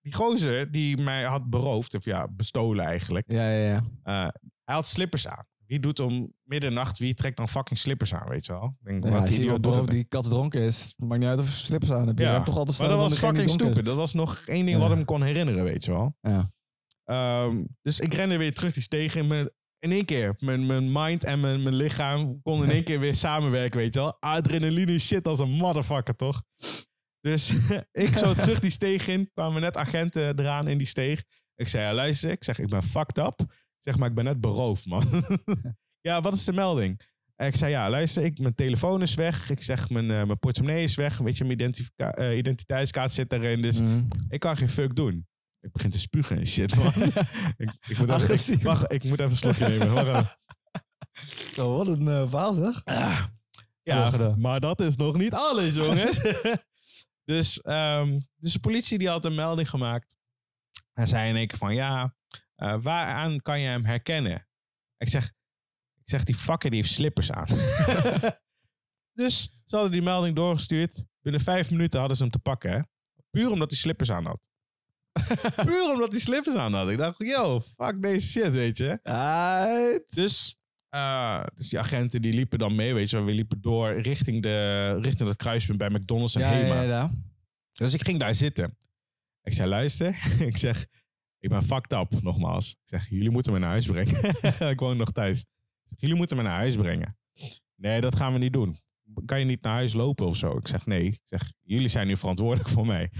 die 0.00 0.14
gozer 0.14 0.72
die 0.72 0.96
mij 0.96 1.24
had 1.24 1.50
beroofd, 1.50 1.94
of 1.94 2.04
ja, 2.04 2.28
bestolen 2.28 2.84
eigenlijk. 2.84 3.32
Ja, 3.32 3.50
ja, 3.50 3.68
ja. 3.68 3.82
Eh, 4.02 4.28
hij 4.64 4.74
had 4.74 4.86
slippers 4.86 5.28
aan. 5.28 5.44
Wie 5.68 5.80
doet 5.80 6.00
om 6.00 6.32
middernacht, 6.42 6.98
wie 6.98 7.14
trekt 7.14 7.36
dan 7.36 7.48
fucking 7.48 7.78
slippers 7.78 8.14
aan, 8.14 8.28
weet 8.28 8.46
je 8.46 8.52
wel? 8.52 8.64
Ik 8.64 8.86
Denk, 8.86 9.04
ja 9.04 9.18
als 9.20 9.36
je 9.36 9.86
die 9.86 10.04
kat 10.04 10.28
dronken 10.28 10.60
is, 10.60 10.94
maakt 10.96 11.20
niet 11.20 11.28
uit 11.28 11.38
of 11.38 11.46
je 11.46 11.66
slippers 11.66 11.92
aan 11.92 12.06
hebt. 12.06 12.18
Je 12.18 12.24
Ja, 12.24 12.32
rent 12.32 12.44
toch 12.46 12.56
altijd 12.56 12.78
Maar 12.78 12.88
dat 12.88 12.98
was 12.98 13.18
fucking 13.18 13.38
die 13.44 13.48
stupid. 13.48 13.84
Dat 13.84 13.96
was 13.96 14.12
nog 14.12 14.42
één 14.46 14.64
ding 14.64 14.76
Ja. 14.76 14.82
wat 14.82 14.90
hem 14.96 15.04
kon 15.04 15.22
herinneren, 15.22 15.64
weet 15.64 15.84
je 15.84 15.90
wel. 15.90 16.16
Ja. 16.20 16.52
Ehm, 17.04 17.64
dus 17.82 18.00
ik 18.00 18.14
rende 18.14 18.36
weer 18.36 18.54
terug 18.54 18.72
die 18.72 18.82
steeg 18.82 19.14
in 19.14 19.26
mijn... 19.26 19.50
In 19.78 19.92
één 19.92 20.04
keer, 20.04 20.34
mijn, 20.38 20.66
mijn 20.66 20.92
mind 20.92 21.24
en 21.24 21.40
mijn, 21.40 21.62
mijn 21.62 21.74
lichaam 21.74 22.42
konden 22.42 22.68
in 22.68 22.74
één 22.74 22.84
keer 22.84 23.00
weer 23.00 23.14
samenwerken, 23.14 23.78
weet 23.78 23.94
je 23.94 24.00
wel. 24.00 24.16
Adrenaline 24.20 24.98
shit 24.98 25.26
als 25.28 25.38
een 25.38 25.50
motherfucker, 25.50 26.16
toch? 26.16 26.42
Dus 27.20 27.52
ik 27.92 28.16
zo 28.16 28.34
terug 28.34 28.60
die 28.60 28.70
steeg 28.70 29.08
in, 29.08 29.30
kwamen 29.32 29.60
net 29.60 29.76
agenten 29.76 30.38
eraan 30.38 30.68
in 30.68 30.78
die 30.78 30.86
steeg. 30.86 31.24
Ik 31.54 31.68
zei, 31.68 31.84
ja, 31.84 31.94
luister, 31.94 32.30
ik 32.30 32.44
zeg, 32.44 32.58
ik 32.58 32.68
ben 32.68 32.82
fucked 32.82 33.18
up. 33.18 33.40
Ik 33.88 33.94
zeg, 33.94 34.02
maar 34.02 34.08
ik 34.08 34.14
ben 34.16 34.24
net 34.24 34.40
beroofd, 34.40 34.86
man. 34.86 35.04
ja, 36.08 36.20
wat 36.20 36.34
is 36.34 36.44
de 36.44 36.52
melding? 36.52 37.00
En 37.36 37.46
ik 37.46 37.56
zei, 37.56 37.70
ja, 37.70 37.90
luister, 37.90 38.24
ik, 38.24 38.38
mijn 38.38 38.54
telefoon 38.54 39.02
is 39.02 39.14
weg. 39.14 39.50
Ik 39.50 39.62
zeg, 39.62 39.90
mijn, 39.90 40.10
eh, 40.10 40.24
mijn 40.24 40.38
portemonnee 40.38 40.82
is 40.82 40.94
weg. 40.94 41.18
Weet 41.18 41.36
je, 41.36 41.44
mijn 41.44 41.58
identifica- 41.60 42.12
eh, 42.14 42.36
identiteitskaart 42.36 43.12
zit 43.12 43.32
erin. 43.32 43.62
Dus 43.62 43.80
Mm. 43.80 44.08
ik 44.28 44.40
kan 44.40 44.56
geen 44.56 44.68
fuck 44.68 44.94
doen. 44.96 45.26
Ik 45.60 45.72
begin 45.72 45.90
te 45.90 45.98
spugen 45.98 46.38
en 46.38 46.46
shit, 46.46 46.76
man. 46.76 46.86
ik, 47.56 47.72
ik, 47.88 47.98
moet 47.98 48.10
even, 48.10 48.52
ik, 48.52 48.62
wacht, 48.62 48.92
ik 48.92 49.04
moet 49.04 49.18
even 49.18 49.30
een 49.30 49.36
slokje 49.36 49.68
nemen. 49.78 49.94
Wacht 50.04 50.38
wat 51.56 51.86
een 51.86 52.28
verhaal 52.28 52.52
zeg. 52.52 52.82
Ja, 53.82 54.34
maar 54.38 54.60
dat 54.60 54.80
is 54.80 54.96
nog 54.96 55.16
niet 55.16 55.34
alles, 55.34 55.74
jongens. 55.74 56.20
dus, 57.24 57.60
ehm, 57.60 58.18
dus 58.36 58.52
de 58.52 58.60
politie 58.60 58.98
die 58.98 59.08
had 59.08 59.24
een 59.24 59.34
melding 59.34 59.70
gemaakt. 59.70 60.16
En 60.92 61.06
zei 61.06 61.28
in 61.28 61.36
één 61.36 61.46
keer 61.46 61.58
van, 61.58 61.74
ja, 61.74 62.16
eh, 62.58 62.76
waaraan 62.82 63.40
kan 63.42 63.60
je 63.60 63.68
hem 63.68 63.84
herkennen? 63.84 64.46
Ik 64.96 65.08
zeg, 65.08 65.24
ik 66.04 66.10
zeg, 66.10 66.24
die 66.24 66.34
fucker 66.34 66.70
die 66.70 66.80
heeft 66.80 66.94
slippers 66.94 67.32
aan. 67.32 67.46
dus 69.22 69.42
ze 69.66 69.74
hadden 69.74 69.92
die 69.92 70.02
melding 70.02 70.36
doorgestuurd. 70.36 71.04
Binnen 71.20 71.40
vijf 71.40 71.70
minuten 71.70 71.98
hadden 71.98 72.16
ze 72.16 72.22
hem 72.22 72.32
te 72.32 72.38
pakken, 72.38 72.72
hè. 72.72 72.80
Puur 73.30 73.50
omdat 73.50 73.70
hij 73.70 73.78
slippers 73.78 74.10
aan 74.10 74.26
had. 74.26 74.40
Puur 75.66 75.92
omdat 75.92 76.10
hij 76.12 76.20
slippers 76.20 76.56
aan 76.56 76.72
had. 76.74 76.88
Ik 76.88 76.98
dacht, 76.98 77.18
yo, 77.18 77.60
fuck 77.60 78.02
deze 78.02 78.28
shit, 78.28 78.50
weet 78.50 78.76
je. 78.76 78.98
Dus, 80.08 80.56
eh, 80.88 81.42
dus 81.54 81.68
die 81.68 81.78
agenten 81.78 82.22
die 82.22 82.32
liepen 82.32 82.58
dan 82.58 82.74
mee, 82.74 82.94
weet 82.94 83.10
je. 83.10 83.20
We 83.22 83.32
liepen 83.32 83.60
door 83.60 84.00
richting, 84.00 84.42
de, 84.42 84.98
richting 85.00 85.28
het 85.28 85.38
kruispunt 85.38 85.78
bij 85.78 85.88
McDonald's 85.90 86.34
en 86.34 86.40
Ja, 86.40 86.48
Hema. 86.50 86.74
ja, 86.74 86.82
ja. 86.82 87.10
Dus 87.72 87.94
ik 87.94 88.04
ging 88.04 88.18
daar 88.18 88.34
zitten. 88.34 88.78
Ik 89.42 89.52
zei, 89.52 89.68
luister. 89.68 90.18
ik 90.50 90.56
zeg, 90.56 90.86
ik 91.38 91.48
ben 91.48 91.62
fucked 91.62 91.92
up, 91.92 92.22
nogmaals. 92.22 92.70
Ik 92.70 92.78
zeg, 92.84 93.08
jullie 93.08 93.30
moeten 93.30 93.52
me 93.52 93.58
naar 93.58 93.68
huis 93.68 93.86
brengen. 93.86 94.34
ik 94.72 94.80
woon 94.80 94.96
nog 94.96 95.12
thuis. 95.12 95.40
Ik 95.40 95.46
zeg, 95.88 96.00
jullie 96.00 96.16
moeten 96.16 96.36
me 96.36 96.42
naar 96.42 96.58
huis 96.58 96.76
brengen. 96.76 97.16
Nee, 97.74 98.00
dat 98.00 98.16
gaan 98.16 98.32
we 98.32 98.38
niet 98.38 98.52
doen. 98.52 98.76
Kan 99.24 99.38
je 99.38 99.44
niet 99.44 99.62
naar 99.62 99.72
huis 99.72 99.92
lopen 99.92 100.26
of 100.26 100.36
zo? 100.36 100.56
Ik 100.56 100.68
zeg, 100.68 100.86
nee. 100.86 101.04
Ik 101.04 101.20
zeg, 101.24 101.52
jullie 101.62 101.88
zijn 101.88 102.06
nu 102.06 102.16
verantwoordelijk 102.16 102.68
voor 102.68 102.86
mij. 102.86 103.10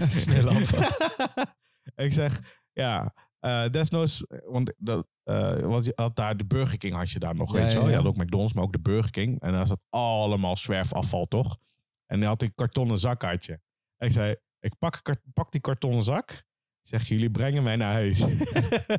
ik 1.95 2.13
zeg, 2.13 2.59
ja, 2.73 3.13
eh 3.39 3.69
desnoods, 3.69 4.25
want 4.45 4.73
dat, 4.77 5.07
eh, 5.23 5.59
want 5.59 5.85
je 5.85 5.91
had 5.95 6.15
daar 6.15 6.37
de 6.37 6.45
Burger 6.45 6.77
King 6.77 6.95
had 6.95 7.11
je 7.11 7.19
daar 7.19 7.35
nog, 7.35 7.53
Ja, 7.53 7.59
weet 7.59 7.71
je 7.71 7.77
wel. 7.77 7.83
ja, 7.83 7.89
Je 7.89 7.95
ja. 7.97 8.01
had 8.03 8.11
ook 8.11 8.23
McDonald's, 8.23 8.53
maar 8.53 8.63
ook 8.63 8.71
de 8.71 8.79
Burger 8.79 9.11
King. 9.11 9.41
En 9.41 9.51
daar 9.51 9.67
zat 9.67 9.81
allemaal 9.89 10.57
zwerfafval, 10.57 11.27
toch? 11.27 11.59
En 12.05 12.19
hij 12.19 12.27
had 12.27 12.41
een 12.41 12.53
kartonnen 12.55 12.99
zak 12.99 13.21
had 13.21 13.45
je. 13.45 13.59
En 13.97 14.07
ik 14.07 14.13
zei, 14.13 14.35
ik 14.59 14.77
pak, 14.77 15.01
pak 15.33 15.51
die 15.51 15.61
kartonnen 15.61 16.03
zak. 16.03 16.43
Ik 16.89 16.99
zeg, 16.99 17.07
jullie 17.07 17.31
brengen 17.31 17.63
mij 17.63 17.75
naar 17.75 17.91
huis. 17.91 18.25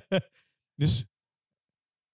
dus 0.83 1.07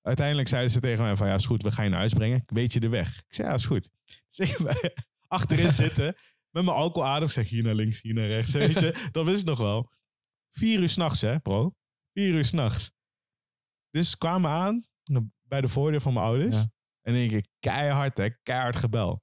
uiteindelijk 0.01 0.49
zeiden 0.49 0.71
ze 0.71 0.81
tegen 0.81 1.05
mij 1.05 1.17
van, 1.17 1.27
ja, 1.27 1.35
is 1.35 1.47
goed, 1.47 1.63
we 1.63 1.71
gaan 1.71 1.85
je 1.85 1.91
naar 1.91 1.99
huis 1.99 2.13
brengen. 2.13 2.43
Weet 2.47 2.73
je 2.73 2.81
de 2.81 2.89
weg? 2.89 3.19
Ik 3.19 3.35
zei, 3.35 3.49
ja, 3.49 3.55
is 3.55 3.67
goed. 3.67 3.91
Dus 4.29 4.51
ik 4.51 4.59
ben 4.59 4.93
achterin 5.27 5.73
zitten 5.85 6.05
met 6.51 6.65
mijn 6.65 6.77
alcoholadem. 6.77 7.27
Ik 7.27 7.33
zeg, 7.33 7.49
hier 7.49 7.63
naar 7.63 7.75
links, 7.75 8.03
hier 8.03 8.15
naar 8.15 8.27
rechts. 8.27 8.53
Weet 8.53 8.81
je, 8.81 9.09
dat 9.11 9.27
wist 9.27 9.41
ik 9.41 9.47
nog 9.47 9.59
wel. 9.59 9.93
Vier 10.51 10.81
uur 10.81 10.89
s'nachts, 10.89 11.21
hè, 11.21 11.39
bro. 11.39 11.75
Vier 12.13 12.35
uur 12.35 12.45
s'nachts. 12.45 12.91
Dus 13.91 14.17
kwamen 14.17 14.51
aan 14.51 14.87
bij 15.43 15.61
de 15.61 15.69
voordeur 15.69 16.01
van 16.01 16.13
mijn 16.13 16.27
ouders. 16.27 16.57
Ja. 16.57 16.71
En 17.03 17.15
in 17.15 17.21
één 17.21 17.29
keer 17.29 17.47
keihard, 17.59 18.19
hè, 18.19 18.31
keihard 18.43 18.77
gebel. 18.77 19.23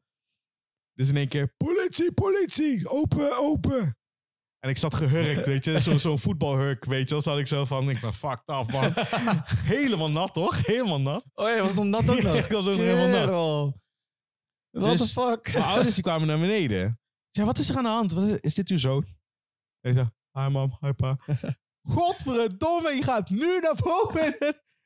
Dus 0.93 1.09
in 1.09 1.17
één 1.17 1.27
keer, 1.27 1.53
politie, 1.57 2.13
politie, 2.13 2.89
open, 2.89 3.37
open. 3.37 3.97
En 4.63 4.69
ik 4.69 4.77
zat 4.77 4.95
gehurkt, 4.95 5.45
weet 5.45 5.65
je. 5.65 5.79
Zo'n 5.89 5.99
zo'n 5.99 6.19
voetbalhurk, 6.19 6.85
weet 6.85 7.07
je. 7.07 7.13
Dan 7.13 7.21
zat 7.21 7.37
ik 7.37 7.47
zo 7.47 7.65
van, 7.65 7.89
ik 7.89 7.99
ben 8.01 8.13
fucked 8.13 8.49
up, 8.49 8.71
man. 8.71 8.91
helemaal 9.75 10.11
nat, 10.11 10.33
toch? 10.33 10.65
Helemaal 10.65 11.01
nat. 11.01 11.25
Oh 11.33 11.47
ja, 11.49 11.63
was 11.63 11.73
nog 11.73 11.85
nat 11.85 12.09
ook 12.09 12.21
nog? 12.21 12.35
ik 12.45 12.51
was 12.51 12.67
ook 12.67 12.75
helemaal 12.75 13.07
nat. 13.07 13.73
What 14.69 14.97
Dus- 14.97 15.13
the 15.13 15.21
fuck? 15.21 15.53
Mijn 15.53 15.65
ouders 15.65 15.93
die 15.93 16.03
kwamen 16.03 16.27
naar 16.27 16.39
beneden. 16.39 16.99
Zei, 17.31 17.45
wat 17.45 17.57
is 17.57 17.69
er 17.69 17.77
aan 17.77 17.83
de 17.83 17.89
hand? 17.89 18.11
Wat 18.11 18.23
is, 18.23 18.35
is 18.39 18.53
dit 18.53 18.69
uw 18.69 18.77
zoon? 18.77 19.05
Ik 19.81 19.93
zei, 19.93 20.09
hi 20.31 20.47
mam, 20.47 20.77
hi 20.79 20.91
pa. 20.91 21.17
Godverdomme, 21.81 22.93
je 22.95 23.03
gaat 23.03 23.29
nu 23.29 23.59
naar 23.59 23.75
boven. 23.83 24.35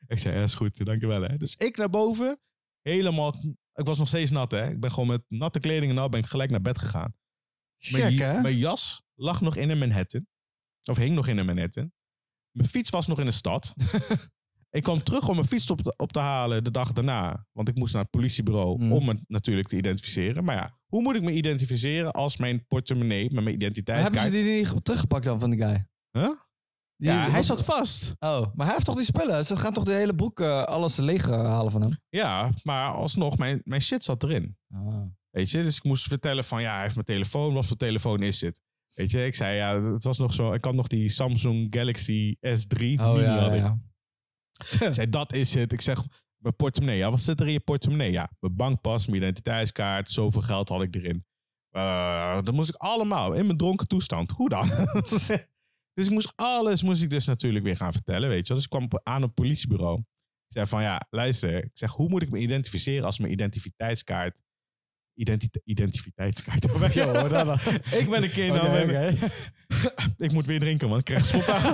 ik 0.08 0.20
zei, 0.20 0.36
ja, 0.36 0.44
is 0.44 0.54
goed, 0.56 0.86
dankjewel. 0.86 1.22
Hè. 1.22 1.38
Dus 1.38 1.56
ik 1.56 1.78
naar 1.78 1.90
boven, 1.90 2.40
helemaal... 2.82 3.36
Ik 3.74 3.86
was 3.86 3.98
nog 3.98 4.08
steeds 4.08 4.32
nat, 4.32 4.52
hè. 4.52 4.70
Ik 4.70 4.80
ben 4.80 4.92
gewoon 4.92 5.08
met 5.08 5.24
natte 5.28 5.60
kleding 5.60 5.92
en 5.92 5.98
al 5.98 6.10
ben 6.10 6.20
ik 6.20 6.26
gelijk 6.26 6.50
naar 6.50 6.62
bed 6.62 6.78
gegaan. 6.78 7.16
Mijn, 7.92 8.04
Check, 8.12 8.20
hè? 8.20 8.42
mijn 8.42 8.58
jas 8.58 9.06
lag 9.18 9.42
nog 9.42 9.56
in 9.56 9.70
een 9.70 9.78
Manhattan. 9.78 10.28
Of 10.90 10.98
hing 10.98 11.16
nog 11.16 11.28
in 11.28 11.38
een 11.38 11.46
Manhattan. 11.46 11.92
Mijn 12.52 12.70
fiets 12.70 12.90
was 12.90 13.08
nog 13.08 13.20
in 13.20 13.26
de 13.26 13.32
stad. 13.32 13.74
ik 14.70 14.84
kwam 14.84 15.04
terug 15.04 15.28
om 15.28 15.36
mijn 15.36 15.48
fiets 15.48 15.70
op 15.70 15.82
te, 15.82 15.94
op 15.98 16.12
te 16.12 16.20
halen 16.20 16.64
de 16.64 16.72
dag 16.72 16.94
daarna. 16.94 17.46
Want 17.52 17.68
ik 17.68 17.76
moest 17.76 17.94
naar 17.94 18.02
het 18.02 18.12
politiebureau 18.12 18.78
Hmm. 18.78 18.92
om 18.92 19.06
me 19.06 19.20
natuurlijk 19.28 19.68
te 19.68 19.78
identificeren. 19.78 20.44
Maar 20.44 20.56
ja, 20.56 20.80
hoe 20.86 21.02
moet 21.02 21.16
ik 21.16 21.22
me 21.22 21.32
identificeren 21.32 22.12
als 22.12 22.38
mijn 22.38 22.66
portemonnee 22.68 23.24
met 23.24 23.32
mijn 23.32 23.44
Maar 23.44 23.52
hebben 23.54 23.68
identiteitskaart... 23.68 24.26
ze 24.26 24.44
die 24.44 24.58
niet 24.74 24.86
teruggepakt 24.86 25.26
dan 25.26 25.40
van 25.40 25.50
die 25.50 25.60
guy? 25.60 25.88
Huh? 26.12 26.30
Die- 26.96 27.08
Ja, 27.10 27.30
hij 27.30 27.44
zat 27.44 27.64
vast. 27.64 28.14
Oh, 28.20 28.42
maar 28.56 28.66
hij 28.66 28.74
heeft 28.74 28.86
toch 28.86 28.96
die 28.96 29.06
spullen? 29.06 29.46
Ze 29.46 29.58
gaan 29.58 29.74
toch 29.74 29.84
de 29.84 29.94
hele 29.94 30.16
broek 30.16 30.40
eh, 30.40 30.64
alles 30.64 30.96
leeg 30.96 31.28
eh, 31.30 31.46
halen 31.46 31.72
van 31.72 31.82
hem? 31.82 31.98
Ja, 32.10 32.52
maar 32.64 32.92
alsnog, 32.94 33.38
mijn, 33.38 33.62
mijn 33.64 33.82
shit 33.82 34.04
zat 34.04 34.24
erin. 34.24 34.58
Ah. 34.74 35.02
Weet 35.30 35.50
je, 35.50 35.64
dus 35.64 35.78
ik 35.78 35.84
moest 35.84 36.04
vertellen 36.08 36.44
van 36.44 36.62
ja, 36.62 36.72
hij 36.74 36.82
heeft 36.82 36.94
mijn 36.94 37.06
telefoon. 37.06 37.54
Wat 37.54 37.66
voor 37.66 37.78
telefoon 37.78 38.22
is 38.22 38.40
dit? 38.40 38.62
Weet 38.98 39.12
je, 39.12 39.26
ik 39.26 39.36
zei 39.36 39.56
ja, 39.56 39.82
het 39.94 40.04
was 40.04 40.18
nog 40.18 40.34
zo. 40.34 40.54
Ik 40.54 40.66
had 40.66 40.74
nog 40.74 40.88
die 40.88 41.10
Samsung 41.10 41.68
Galaxy 41.70 42.36
S3 42.36 42.78
Oh 42.80 43.14
mini 43.14 43.24
ja, 43.24 43.52
ik. 43.52 43.60
ja. 43.60 43.78
Ik 44.88 44.94
zei, 44.94 45.10
dat 45.20 45.34
is 45.34 45.54
het. 45.54 45.72
Ik 45.74 45.82
zeg, 45.82 46.04
mijn 46.38 46.56
portemonnee. 46.56 46.98
Ja, 46.98 47.10
wat 47.10 47.22
zit 47.22 47.40
er 47.40 47.46
in 47.48 47.52
je 47.52 47.60
portemonnee? 47.60 48.12
Ja, 48.12 48.32
mijn 48.40 48.56
bankpas, 48.56 49.08
mijn 49.08 49.22
identiteitskaart. 49.22 50.12
Zoveel 50.12 50.42
geld 50.42 50.70
had 50.70 50.82
ik 50.82 50.96
erin. 50.96 51.26
Eh, 51.70 52.42
dat 52.42 52.54
moest 52.54 52.70
ik 52.70 52.76
allemaal 52.76 53.34
in 53.34 53.46
mijn 53.46 53.58
dronken 53.58 53.88
toestand. 53.88 54.32
Hoe 54.32 54.50
dan? 54.50 54.70
dus 55.94 56.06
ik 56.06 56.10
moest 56.10 56.34
alles 56.36 56.84
moest 56.84 57.02
ik 57.02 57.10
dus 57.10 57.26
natuurlijk 57.26 57.64
weer 57.66 57.78
gaan 57.78 57.92
vertellen, 57.92 58.30
weet 58.30 58.48
je. 58.48 58.54
Dus 58.54 58.64
ik 58.64 58.70
kwam 58.70 58.88
aan 59.04 59.22
het 59.22 59.34
politiebureau. 59.34 60.00
Ik 60.00 60.54
zei 60.54 60.66
van, 60.66 60.82
ja, 60.82 61.06
luister. 61.10 61.64
Ik 61.64 61.72
zeg, 61.74 61.92
hoe 61.92 62.10
moet 62.10 62.22
ik 62.22 62.32
me 62.32 62.40
identificeren 62.40 63.06
als 63.06 63.20
mijn 63.20 63.32
identiteitskaart... 63.32 64.42
Identi 65.18 65.50
identiteitskaart. 65.64 66.62
Dan. 66.62 67.54
ik 68.00 68.10
ben 68.10 68.24
een 68.24 68.32
keer 68.32 68.54
nou... 68.54 68.86
Met- 68.86 69.14
oké. 69.14 69.32
Ik 70.26 70.32
moet 70.32 70.46
weer 70.46 70.60
drinken, 70.60 70.90
man. 70.90 70.98
Ik 71.00 71.06
krijg 71.06 71.26
spontaan... 71.26 71.74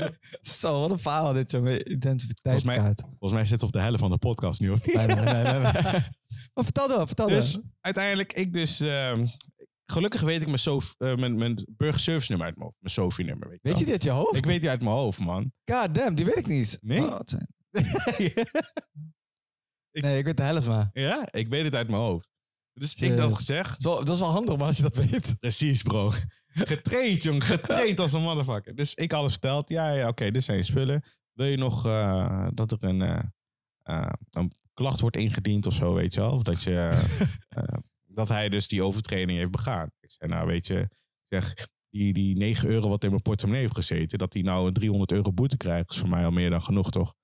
Zo, 0.40 0.80
wat 0.80 0.90
een 0.90 0.98
verhaal 0.98 1.32
dit, 1.32 1.50
jongen. 1.50 1.92
Identiteitskaart. 1.92 3.00
Volgens 3.00 3.32
mij 3.32 3.42
zit 3.44 3.50
het 3.50 3.62
op 3.62 3.72
de 3.72 3.80
helft 3.80 3.98
van 4.00 4.10
de 4.10 4.18
podcast 4.18 4.60
nu, 4.60 4.68
hoor. 4.68 4.78
Nee, 4.84 5.06
nee, 5.06 5.16
nee, 5.16 5.24
nee, 5.24 5.42
nee. 5.60 5.72
Maar 6.54 6.64
vertel 6.64 6.88
door, 6.88 7.06
vertel 7.06 7.28
Dus 7.28 7.52
door. 7.52 7.62
uiteindelijk, 7.80 8.32
ik 8.32 8.52
dus... 8.52 8.80
ehm, 8.80 9.26
gelukkig 9.92 10.20
weet 10.20 10.40
ik 10.40 10.46
mijn, 10.46 10.58
Sof, 10.58 10.94
eh, 10.98 11.16
mijn, 11.16 11.36
mijn 11.36 11.66
burgerservice 11.76 12.26
nummer 12.30 12.46
uit 12.46 12.56
mijn 12.56 12.68
hoofd. 12.68 12.80
Mijn 12.80 12.94
Sophie-nummer, 12.94 13.48
weet 13.48 13.58
Weet 13.62 13.78
je 13.78 13.84
dit, 13.84 14.02
je 14.02 14.10
hoofd? 14.10 14.36
Ik 14.36 14.46
weet 14.46 14.60
die 14.60 14.70
uit 14.70 14.82
mijn 14.82 14.94
hoofd, 14.96 15.18
man. 15.18 15.52
God 15.64 15.94
damn, 15.94 16.14
die 16.14 16.24
weet 16.24 16.36
ik 16.36 16.46
niet. 16.46 16.78
Nee? 16.80 17.02
Oh, 17.02 17.10
wat 17.10 17.28
zijn- 17.30 17.48
Nee, 19.92 20.18
ik 20.18 20.24
weet 20.24 20.36
de 20.36 20.42
helft 20.42 20.66
maar. 20.66 20.90
ja, 20.92 21.28
ik 21.30 21.48
weet 21.48 21.64
het 21.64 21.74
uit 21.74 21.88
mijn 21.88 22.02
hoofd. 22.02 22.28
Dus 22.78 22.94
ik 22.94 23.16
dat 23.16 23.32
gezegd. 23.34 23.68
Dat 23.68 23.78
is, 23.78 23.84
wel, 23.84 24.04
dat 24.04 24.14
is 24.14 24.20
wel 24.20 24.30
handig, 24.30 24.56
maar 24.56 24.66
als 24.66 24.76
je 24.76 24.82
dat 24.82 24.96
weet. 25.10 25.36
Precies, 25.40 25.82
bro. 25.82 26.12
Getraind, 26.46 27.22
jong. 27.22 27.44
Getraind 27.44 28.00
als 28.00 28.12
een 28.12 28.22
motherfucker. 28.22 28.74
Dus 28.74 28.94
ik 28.94 29.12
alles 29.12 29.30
verteld. 29.30 29.68
Ja, 29.68 29.92
ja 29.92 30.08
oké, 30.08 30.30
dit 30.30 30.44
zijn 30.44 30.56
je 30.58 30.64
spullen. 30.64 31.02
Wil 31.32 31.46
je 31.46 31.56
nog 31.56 31.86
eh, 31.86 32.48
dat 32.54 32.72
er 32.72 32.84
een, 32.84 33.02
eh, 33.02 33.22
eh, 33.82 34.12
een 34.30 34.52
klacht 34.74 35.00
wordt 35.00 35.16
ingediend 35.16 35.66
of 35.66 35.74
zo, 35.74 35.94
weet 35.94 36.14
je 36.14 36.20
wel? 36.20 36.32
Of 36.32 36.42
dat, 36.42 36.62
je, 36.62 37.06
eh, 37.48 37.78
dat 38.04 38.28
hij 38.28 38.48
dus 38.48 38.68
die 38.68 38.82
overtreding 38.82 39.38
heeft 39.38 39.50
begaan. 39.50 39.90
Ik 40.00 40.10
zei, 40.10 40.30
nou 40.30 40.46
weet 40.46 40.66
je, 40.66 40.88
zeg, 41.28 41.54
die, 41.90 42.12
die 42.12 42.36
9 42.36 42.68
euro 42.68 42.88
wat 42.88 43.04
in 43.04 43.10
mijn 43.10 43.22
portemonnee 43.22 43.62
heeft 43.62 43.74
gezeten, 43.74 44.18
dat 44.18 44.32
hij 44.32 44.42
nou 44.42 44.66
een 44.66 44.72
300 44.72 45.12
euro 45.12 45.32
boete 45.32 45.56
krijgt, 45.56 45.90
is 45.90 45.98
voor 45.98 46.08
mij 46.08 46.24
al 46.24 46.30
meer 46.30 46.50
dan 46.50 46.62
genoeg, 46.62 46.90
toch? 46.90 47.14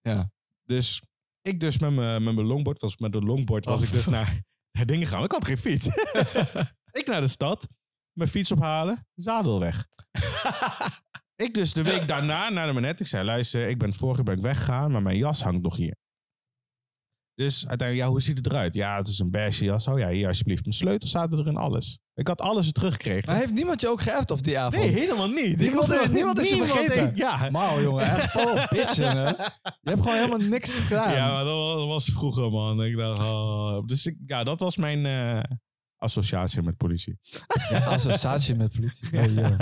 Ja. 0.00 0.30
Dus 0.64 1.02
ik 1.42 1.60
dus 1.60 1.78
met 1.78 1.92
mijn, 1.92 2.22
met 2.22 2.34
mijn 2.34 2.46
longboard, 2.46 2.80
was, 2.80 2.96
met 2.96 3.12
de 3.12 3.20
longboard 3.20 3.64
was 3.64 3.80
Oh. 3.80 3.86
ik 3.86 3.92
dus 3.92 4.06
naar, 4.06 4.42
naar 4.72 4.86
dingen 4.86 5.06
gegaan. 5.06 5.24
Ik 5.24 5.32
had 5.32 5.44
geen 5.44 5.58
fiets. 5.58 5.86
ik 7.00 7.06
naar 7.06 7.20
de 7.20 7.28
stad, 7.28 7.68
mijn 8.12 8.30
fiets 8.30 8.52
ophalen, 8.52 9.06
zadel 9.14 9.60
weg. 9.60 9.86
ik 11.44 11.54
dus 11.54 11.72
de 11.72 11.82
week 11.82 12.08
daarna 12.08 12.48
naar 12.50 12.66
de 12.66 12.72
manet. 12.72 13.00
Ik 13.00 13.06
zei, 13.06 13.24
luister, 13.24 13.68
ik 13.68 13.78
ben 13.78 13.94
vorige 13.94 14.22
week 14.22 14.40
weggegaan, 14.40 14.90
maar 14.90 15.02
mijn 15.02 15.16
jas 15.16 15.42
hangt 15.42 15.62
nog 15.62 15.76
hier. 15.76 15.96
Dus 17.34 17.68
uiteindelijk, 17.68 18.06
ja, 18.06 18.12
hoe 18.12 18.22
ziet 18.22 18.36
het 18.36 18.46
eruit? 18.46 18.74
Ja, 18.74 18.96
het 18.96 19.06
is 19.08 19.18
een 19.18 19.30
beige 19.30 19.64
jas. 19.64 19.86
Oh 19.88 19.98
ja, 19.98 20.08
hier 20.08 20.26
alsjeblieft. 20.26 20.62
Mijn 20.62 20.74
sleutels 20.74 21.10
zaten 21.10 21.38
erin, 21.38 21.56
alles. 21.56 21.98
Ik 22.14 22.26
had 22.28 22.40
alles 22.40 22.62
weer 22.62 22.72
teruggekregen. 22.72 23.30
Maar 23.30 23.38
heeft 23.40 23.52
niemand 23.52 23.80
je 23.80 23.88
ook 23.88 24.00
geappt 24.00 24.30
of 24.30 24.40
die 24.40 24.58
avond? 24.58 24.82
nee, 24.84 24.92
helemaal 24.92 25.28
niet. 25.28 25.58
Niemand- 25.58 26.38
is 26.38 26.50
je 26.50 26.56
vergeten. 26.56 27.04
heeft- 27.04 27.16
Ja, 27.16 27.50
Mauw, 27.50 27.80
jongen. 27.80 28.04
Echt 28.04 28.30
vol 28.32 28.54
bitch, 28.76 28.96
jongen. 28.96 29.36
Je 29.62 29.90
hebt 29.90 30.00
gewoon 30.00 30.16
helemaal 30.16 30.38
niks 30.38 30.78
gedaan. 30.78 31.12
Ja, 31.12 31.32
maar 31.32 31.44
dat 31.44 31.54
was, 31.54 31.76
dat 31.76 31.86
was 31.86 32.04
vroeger, 32.04 32.50
man. 32.50 32.84
Ik 32.84 32.96
dacht, 32.96 33.18
oh. 33.22 33.86
Dus 33.86 34.06
ik, 34.06 34.16
ja, 34.26 34.44
dat 34.44 34.60
was 34.60 34.76
mijn 34.76 35.06
eh, 35.06 35.42
associatie 35.96 36.62
met 36.62 36.76
politie. 36.76 37.18
Ja, 37.70 37.78
associatie 37.98 38.54
met 38.54 38.72
politie. 38.72 39.08
Oh. 39.20 39.58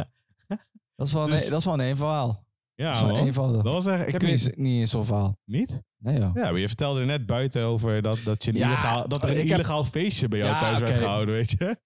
Dat 0.96 1.06
is 1.08 1.12
wel 1.12 1.24
een, 1.24 1.30
Dus- 1.30 1.48
dat 1.48 1.58
is 1.58 1.64
wel 1.64 1.74
een 1.74 1.80
één 1.80 1.96
verhaal. 1.96 2.44
Ja, 2.80 3.00
dat 3.00 3.10
man. 3.10 3.24
eenvoudig. 3.26 3.62
Dat 3.62 3.72
was 3.72 3.86
echt... 3.86 4.00
Ik 4.00 4.06
Ik 4.06 4.12
heb 4.12 4.22
niet, 4.22 4.56
niet 4.56 4.88
zo'n 4.88 5.04
verhaal. 5.04 5.38
Niet? 5.44 5.82
Nee, 5.98 6.18
joh. 6.18 6.30
Ja, 6.34 6.42
maar 6.50 6.58
je 6.58 6.66
vertelde 6.66 7.04
net 7.04 7.26
buiten 7.26 7.62
over 7.64 8.02
dat, 8.02 8.18
dat, 8.24 8.44
je 8.44 8.50
een 8.50 8.56
Ja, 8.56 8.66
illegaal, 8.66 9.08
dat 9.08 9.22
er 9.22 9.28
een 9.30 9.34
ik 9.40 9.48
heb- 9.48 9.58
illegaal 9.58 9.84
feestje 9.84 10.28
bij 10.28 10.38
jou 10.38 10.50
Ja, 10.50 10.60
thuis 10.60 10.78
werd 10.78 10.90
oké. 10.90 10.98
gehouden, 11.00 11.34
weet 11.34 11.50
je? 11.50 11.76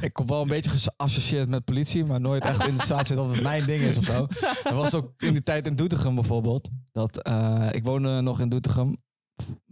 Ik 0.00 0.12
kom 0.12 0.26
wel 0.26 0.42
een 0.42 0.48
beetje 0.48 0.70
geassocieerd 0.70 1.48
met 1.48 1.64
politie, 1.64 2.04
maar 2.04 2.20
nooit 2.20 2.44
echt 2.44 2.66
in 2.66 2.74
de 2.74 2.80
situatie 2.80 3.16
dat 3.16 3.32
het 3.32 3.42
mijn 3.42 3.64
ding 3.64 3.80
is 3.82 3.98
of 3.98 4.04
zo. 4.04 4.26
Er 4.64 4.74
was 4.74 4.94
ook 4.94 5.12
in 5.16 5.32
die 5.32 5.42
tijd 5.42 5.66
in 5.66 5.76
Doetinchem 5.76 6.14
bijvoorbeeld. 6.14 6.68
Dat, 6.92 7.22
eh, 7.22 7.68
ik 7.70 7.84
woonde 7.84 8.20
nog 8.20 8.40
in 8.40 8.48
Doetinchem. 8.48 8.96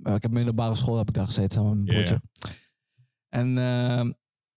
Eh, 0.03 0.15
ik 0.15 0.23
heb 0.23 0.31
middelbare 0.31 0.75
school 0.75 0.97
heb 0.99 1.09
ik 1.09 1.15
daar 1.15 1.27
gezeten 1.27 1.51
samen 1.51 1.77
met 1.77 1.87
mijn 1.87 1.99
Ja, 1.99 2.05
broertje. 2.05 2.29
En 3.29 3.59
ehm, 3.59 4.13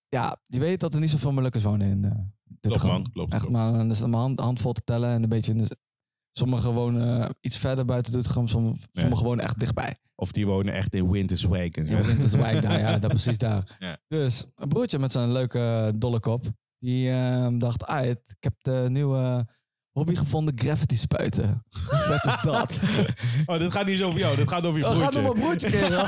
ja, 0.09 0.37
je 0.47 0.59
weet 0.59 0.79
dat 0.79 0.93
er 0.93 0.99
niet 0.99 1.09
zoveel 1.09 1.31
Molukkers 1.31 1.63
wonen 1.63 1.87
in 1.87 2.03
eh 2.05 2.11
Klopt, 2.11 2.27
Doetinchem. 2.61 2.89
man. 2.89 3.11
Klopt, 3.11 3.31
Echt 3.33 3.41
klopt. 3.45 3.55
maar 3.57 3.87
dus 3.87 3.99
mijn 3.99 4.13
hand, 4.13 4.39
handvol 4.39 4.71
te 4.73 4.81
tellen 4.83 5.09
en 5.09 5.23
een 5.23 5.29
beetje... 5.29 5.51
in 5.51 5.57
de- 5.57 5.77
Sommigen 6.37 6.71
wonen 6.73 7.35
iets 7.41 7.57
verder 7.57 7.85
buiten 7.85 8.13
Doetinchem, 8.13 8.47
sommige, 8.47 8.77
Ja. 8.91 9.01
sommigen 9.01 9.25
wonen 9.25 9.43
echt 9.43 9.59
dichtbij. 9.59 9.95
Of 10.15 10.31
die 10.31 10.45
wonen 10.45 10.73
echt 10.73 10.93
in 10.93 11.11
Winterswijk. 11.11 11.77
In 11.77 12.01
Winterswijk 12.01 12.61
daar, 12.61 12.79
ja, 12.79 12.99
daar 12.99 13.09
precies 13.19 13.37
daar. 13.37 13.75
Ja. 13.79 13.97
Dus 14.07 14.45
een 14.55 14.67
broertje 14.67 14.99
met 14.99 15.11
zo'n 15.11 15.31
leuke 15.31 15.93
dolle 15.95 16.19
kop, 16.19 16.43
die 16.79 17.09
ehm, 17.11 17.57
dacht, 17.57 17.85
ah, 17.85 18.05
ik 18.05 18.19
heb 18.39 18.53
de 18.61 18.85
nieuwe 18.89 19.47
hobby 19.91 20.15
gevonden, 20.15 20.53
graffiti 20.59 20.95
spuiten. 20.95 21.63
Hoe 21.89 21.99
vet 21.99 22.23
is 22.33 22.41
dat? 22.41 22.81
Oh, 23.45 23.59
dit 23.59 23.71
gaat 23.71 23.85
niet 23.85 23.97
zo 23.97 24.07
over 24.07 24.19
jou. 24.19 24.35
Dit 24.35 24.47
gaat 24.49 24.65
over 24.65 24.79
je 24.79 24.85
Oh, 24.85 24.91
broertje. 24.91 25.13
gaat 25.13 25.23
nog 25.23 25.33
mijn 25.33 25.45
broertje 25.45 25.69
kerel. 25.69 26.05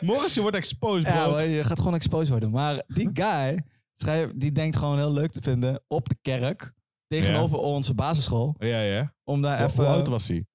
Morgens, 0.00 0.34
je 0.34 0.40
wordt 0.40 0.56
exposed, 0.56 1.02
bro. 1.12 1.12
ja, 1.12 1.38
je 1.38 1.64
gaat 1.64 1.78
gewoon 1.78 1.94
exposed 1.94 2.28
worden. 2.28 2.50
Maar 2.50 2.82
die 2.86 3.10
guy, 3.12 3.64
schrijf, 3.94 4.30
die 4.34 4.52
denkt 4.52 4.76
gewoon 4.76 4.96
heel 4.96 5.12
leuk 5.12 5.30
te 5.30 5.42
vinden 5.42 5.80
op 5.88 6.08
de 6.08 6.16
kerk, 6.22 6.72
tegenover 7.08 7.58
onze 7.58 7.94
basisschool, 7.94 8.54
ja, 8.58 8.80
ja. 8.80 9.14
om 9.24 9.42
daar 9.42 9.58
Hoe- 9.58 9.66
even... 9.66 9.84
Hoe 9.84 9.94
oud 9.94 10.08
was 10.08 10.28
hij? 10.28 10.46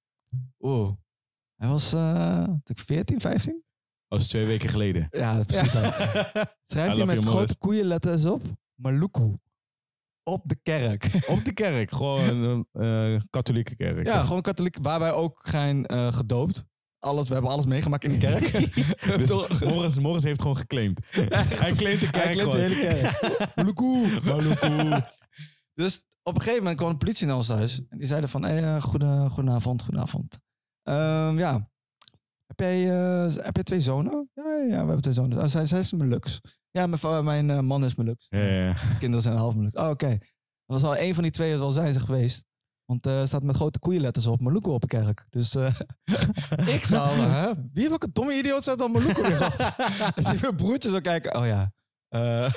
Oeh. 0.59 0.91
Hij 1.55 1.67
was 1.69 1.93
uh, 1.93 2.47
14, 2.63 3.21
15? 3.21 3.63
Dat 4.07 4.21
is 4.21 4.27
twee 4.27 4.45
weken 4.45 4.69
geleden. 4.69 5.07
Ja, 5.11 5.43
precies. 5.43 5.73
I 5.75 5.81
Schrijft 6.67 6.97
hij 6.97 7.05
met 7.05 7.25
grote 7.25 7.57
koeienletters 7.57 8.25
op. 8.25 8.41
Maluku. 8.75 9.37
Op 10.23 10.41
de 10.45 10.55
kerk. 10.61 11.09
Op 11.27 11.45
de 11.45 11.53
kerk. 11.53 11.91
Gewoon 11.91 12.29
een 12.43 12.67
eh, 13.15 13.21
katholieke 13.29 13.75
kerk. 13.75 14.05
Ja, 14.05 14.23
gewoon 14.23 14.41
katholiek, 14.41 14.77
waar 14.81 14.99
wij 14.99 15.11
ook 15.11 15.41
zijn 15.43 15.85
eh, 15.85 16.13
gedoopt. 16.13 16.63
Alles, 16.99 17.27
we 17.27 17.33
hebben 17.33 17.51
alles 17.51 17.65
meegemaakt 17.65 18.03
in 18.03 18.11
de 18.11 18.17
kerk. 18.17 18.51
Dus 19.19 19.59
Morris, 19.59 19.99
Morris 19.99 20.23
heeft 20.23 20.41
gewoon 20.41 20.57
geclaimd. 20.57 20.99
Hij 21.09 21.71
claimt 21.71 21.99
de 21.99 22.09
kerk 22.09 22.23
Hij 22.23 22.33
claimt 22.33 22.51
de 22.51 22.57
hele 22.57 22.79
kerk. 22.79 23.55
Maluku. 23.55 24.19
Maluku. 24.23 25.01
Dus 25.73 26.01
op 26.23 26.35
een 26.35 26.41
gegeven 26.41 26.61
moment 26.63 26.77
kwam 26.77 26.91
de 26.91 26.97
politie 26.97 27.27
naar 27.27 27.35
ons 27.35 27.47
thuis. 27.47 27.81
En 27.89 27.97
die 27.97 28.07
zeiden 28.07 28.29
van, 28.29 28.43
hey, 28.43 28.63
eh, 28.63 28.81
goede, 28.81 29.29
goedenavond, 29.29 29.81
goedenavond. 29.81 30.39
Ehm, 30.83 31.37
ja, 31.37 31.69
heb 32.45 32.59
jij, 32.59 32.89
eh, 32.89 33.35
heb 33.35 33.55
jij 33.55 33.63
twee 33.63 33.81
zonen? 33.81 34.29
Ja, 34.33 34.43
ja, 34.43 34.67
we 34.67 34.75
hebben 34.75 35.01
twee 35.01 35.13
zonen. 35.13 35.41
Ah, 35.41 35.47
zij, 35.47 35.65
zij 35.65 35.79
is 35.79 35.91
Melux. 35.91 36.41
Ja, 36.71 36.87
mijn, 36.87 37.23
mijn 37.23 37.49
eh, 37.49 37.59
man 37.59 37.85
is 37.85 37.95
Melux. 37.95 38.25
Ja, 38.29 38.39
ja, 38.39 38.65
ja. 38.65 38.73
Kinderen 38.99 39.23
zijn 39.23 39.37
half 39.37 39.55
Melux. 39.55 39.75
Oh, 39.75 39.89
oké. 39.89 40.17
Dan 40.65 40.79
zal 40.79 40.95
één 40.95 41.13
van 41.13 41.23
die 41.23 41.31
twee 41.31 41.57
zal 41.57 41.71
zijn 41.71 41.93
ze 41.93 41.99
geweest. 41.99 42.45
Want 42.85 43.05
eh 43.05 43.25
staat 43.25 43.43
met 43.43 43.55
grote 43.55 43.79
koeienletters 43.79 44.27
op 44.27 44.41
Maluku 44.41 44.69
op 44.69 44.81
de 44.81 44.87
kerk. 44.87 45.25
Dus 45.29 45.55
ik 46.75 46.85
zou, 46.85 47.19
hè? 47.19 47.51
Wie 47.73 47.89
welke 47.89 48.11
domme 48.11 48.37
idioot 48.37 48.63
zet 48.63 48.77
dan 48.77 48.91
Maluku 48.91 49.21
weer 49.21 49.45
op? 49.45 49.73
Zie 50.15 50.39
mijn 50.41 50.55
broertje 50.55 51.01
kijken. 51.01 51.37
Oh 51.37 51.45
ja, 51.45 51.72
Eh, 52.13 52.53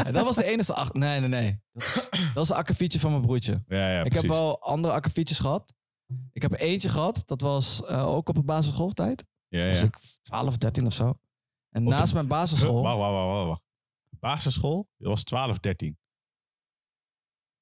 en 0.06 0.12
dat 0.12 0.24
was 0.24 0.36
de 0.36 0.44
enige 0.44 0.74
ach 0.74 0.92
Nee, 0.92 1.20
nee, 1.20 1.28
nee. 1.28 1.60
Dat 1.72 1.84
was, 1.84 2.08
dat 2.34 2.50
een 2.50 2.56
akkefietje 2.56 3.00
van 3.00 3.10
mijn 3.10 3.22
broertje. 3.22 3.64
Ja, 3.68 3.90
ja, 3.90 3.96
ik 4.02 4.08
precies. 4.08 4.20
heb 4.20 4.30
wel 4.30 4.62
andere 4.62 4.94
akkefietjes 4.94 5.38
gehad. 5.38 5.74
Ik 6.32 6.42
heb 6.42 6.52
eentje 6.52 6.88
gehad. 6.88 7.22
Dat 7.26 7.40
was 7.40 7.84
eh, 7.84 8.06
ook 8.06 8.28
op 8.28 8.34
de 8.34 8.42
basisschooltijd. 8.42 9.24
Ja, 9.48 9.64
Dus 9.64 9.80
ja. 9.80 9.86
ik 9.86 9.98
12, 10.22 10.56
13 10.56 10.86
of 10.86 10.92
zo. 10.92 11.04
En 11.70 11.82
Op 11.84 11.90
de- 11.90 11.94
naast 11.96 12.14
mijn 12.14 12.26
basisschool... 12.26 12.82
Wacht, 12.82 12.96
wacht, 12.98 13.12
wacht, 13.12 13.46
wacht. 13.46 13.62
Basisschool? 14.18 14.88
Dat 14.96 15.08
was 15.08 15.22
12, 15.24 15.58
13. 15.58 15.98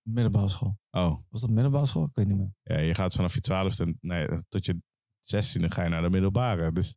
Middelbare 0.03 0.49
school. 0.49 0.79
Oh, 0.91 1.17
Was 1.29 1.41
dat 1.41 1.51
middelbare 1.51 1.87
school? 1.87 2.05
Ik 2.05 2.11
weet 2.15 2.27
niet 2.27 2.37
meer. 2.37 2.53
ja, 2.63 2.79
je 2.79 2.95
gaat 2.95 3.15
vanaf 3.15 3.35
je 3.35 3.41
12e, 3.93 3.99
nee, 4.01 4.29
tot 4.49 4.65
je 4.67 4.75
16e 5.23 5.65
ga 5.69 5.83
je 5.83 5.89
naar 5.89 6.03
de 6.03 6.11
middelbare. 6.11 6.73
Dus 6.73 6.97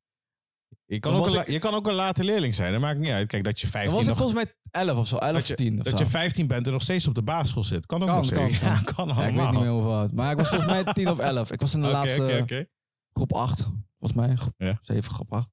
je 0.86 1.00
kan, 1.00 1.14
ook 1.16 1.28
een, 1.28 1.40
ik- 1.40 1.48
je 1.50 1.60
kan 1.60 1.74
ook 1.74 1.88
een 1.88 1.94
late 1.94 2.24
leerling 2.24 2.56
zijn, 2.56 2.72
dat 2.72 2.82
maakt 2.82 3.00
niet 3.00 3.10
uit. 3.12 3.28
Kijk, 3.28 3.44
dat 3.44 3.60
je 3.60 3.66
Dan 3.66 3.72
15 3.72 3.92
was 3.98 4.02
ik 4.02 4.08
nog, 4.08 4.18
volgens 4.18 4.44
mij 4.44 4.82
11 4.84 4.98
of 4.98 5.08
zo. 5.08 5.16
11 5.18 5.32
dat 5.32 5.42
of 5.42 5.48
je, 5.48 5.56
10 5.56 5.78
of 5.78 5.84
dat 5.84 5.98
zo. 5.98 6.04
je 6.04 6.10
15 6.10 6.48
bent 6.48 6.66
en 6.66 6.72
nog 6.72 6.82
steeds 6.82 7.08
op 7.08 7.16
de 7.16 7.22
basisschool 7.24 7.64
zit. 7.64 7.86
Kan 7.86 8.02
ook 8.02 8.08
Kan, 8.08 8.18
nog 8.18 8.30
kan, 8.30 8.50
zeggen. 8.50 8.60
kan. 8.68 8.74
Ja, 8.76 8.82
kan 8.84 8.96
allemaal. 9.06 9.24
Ja, 9.24 9.30
ik 9.30 9.36
weet 9.36 9.52
niet 9.52 9.60
meer 9.60 9.70
hoeveel 9.70 9.94
oud. 9.96 10.12
Maar 10.12 10.32
ik 10.32 10.38
was 10.38 10.48
volgens 10.50 10.72
mij 10.72 10.94
10 10.94 11.10
of 11.10 11.20
11. 11.20 11.52
Ik 11.52 11.62
was 11.62 11.74
in 11.74 11.82
de 11.82 11.88
laatste 11.88 12.68
groep 13.14 13.34
8. 13.34 13.62
Volgens 14.00 14.14
mij. 14.28 14.36
Groep 14.36 14.54
Ja. 14.58 14.80
7, 14.82 15.12
groep 15.14 15.34
8. 15.34 15.50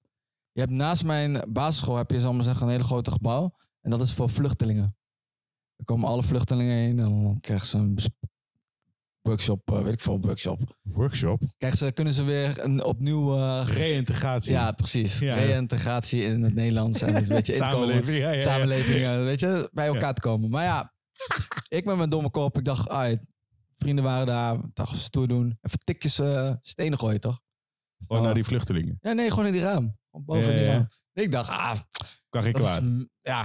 Je 0.52 0.60
hebt 0.60 0.72
naast 0.72 1.04
mijn 1.04 1.44
basisschool 1.48 1.96
heb 1.96 2.10
je, 2.10 2.20
zal 2.20 2.32
maar 2.32 2.44
zeggen, 2.44 2.66
een 2.66 2.72
hele 2.72 2.84
grote 2.84 3.10
gebouw. 3.10 3.54
En 3.80 3.90
dat 3.90 4.00
is 4.02 4.12
voor 4.12 4.28
vluchtelingen. 4.30 4.96
Er 5.76 5.84
komen 5.84 6.08
alle 6.08 6.22
vluchtelingen 6.22 6.76
heen 6.76 6.98
en 6.98 7.22
dan 7.22 7.38
krijgen 7.40 7.66
ze 7.66 7.76
een 7.78 7.94
workshop, 9.22 9.70
eh, 9.72 9.82
weet 9.82 9.92
ik 9.92 10.00
veel, 10.00 10.20
workshop. 10.20 10.76
Workshop. 10.82 11.42
Krijgen 11.56 11.78
ze, 11.78 11.92
kunnen 11.92 12.12
ze 12.12 12.24
weer 12.24 12.64
een 12.64 12.84
opnieuw... 12.84 13.36
eh, 13.36 13.62
Reïntegratie. 13.66 14.52
ja, 14.52 14.72
precies. 14.72 15.18
Ja. 15.18 15.34
Reïntegratie 15.34 16.22
in 16.22 16.42
het 16.42 16.54
Nederlands 16.54 17.02
en 17.02 17.16
een 17.16 17.28
beetje 17.28 17.52
inkomen. 17.56 17.72
Samenleving. 17.72 18.16
Ja, 18.18 18.28
ja, 18.28 18.32
ja. 18.32 18.40
samenleving, 18.40 19.24
weet 19.24 19.40
je, 19.40 19.70
bij 19.72 19.86
elkaar 19.86 20.14
te 20.14 20.20
komen. 20.20 20.50
Maar 20.50 20.64
ja, 20.64 20.94
ik 21.68 21.84
met 21.84 21.96
mijn 21.96 22.10
domme 22.10 22.30
kop, 22.30 22.58
ik 22.58 22.64
dacht, 22.64 22.88
ah, 22.88 23.16
vrienden 23.76 24.04
waren 24.04 24.26
daar, 24.26 24.54
ik 24.54 24.74
dacht, 24.74 24.96
stoer 24.98 25.28
doen. 25.28 25.58
Even 25.62 25.78
tikjes 25.78 26.18
eh, 26.18 26.52
stenen 26.62 26.98
gooien, 26.98 27.20
toch? 27.20 27.40
Gewoon 28.06 28.22
naar 28.22 28.34
die 28.34 28.44
vluchtelingen. 28.44 28.98
Ja, 29.00 29.12
nee, 29.12 29.30
gewoon 29.30 29.46
in 29.46 29.52
die 29.52 29.60
raam. 29.62 29.98
Boven 30.10 30.52
in 30.52 30.58
die 30.58 30.66
raam. 30.66 30.88
Ik 31.12 31.30
dacht, 31.32 31.48
ah, 31.50 31.78
Kan 32.28 32.44
is, 32.46 32.52
kwaad. 32.52 32.82
ja, 33.20 33.44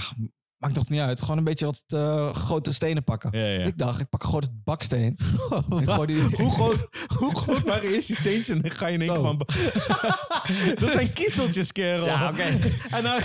maakt 0.64 0.76
toch 0.76 0.90
niet 0.90 1.00
uit. 1.00 1.22
Gewoon 1.22 1.38
een 1.38 1.44
beetje 1.44 1.66
wat 1.66 1.84
eh, 1.88 2.34
grote 2.34 2.74
stenen 2.74 3.04
pakken. 3.04 3.40
Ja, 3.40 3.46
ja. 3.46 3.66
Ik 3.66 3.78
dacht, 3.78 4.00
ik 4.00 4.10
pak 4.10 4.24
een 4.24 4.30
grote 4.30 4.50
baksteen. 4.64 5.16
die... 6.06 6.22
Hoe 6.22 6.52
groot, 6.52 6.88
hoe 7.18 7.36
groot 7.42 7.64
waren 7.64 7.90
eerst 7.90 8.08
die 8.08 8.16
steentjes 8.16 8.50
en 8.50 8.62
dan 8.62 8.72
ga 8.72 8.88
je 8.88 8.94
in 8.94 9.02
één 9.02 9.16
van... 9.16 9.38
dat 10.80 10.92
zijn 10.92 11.14
kiezeltjes, 11.14 11.72
kerel. 11.72 12.06
Ja, 12.06 12.30
oké. 12.30 12.44
En 12.90 13.04
dan 13.04 13.22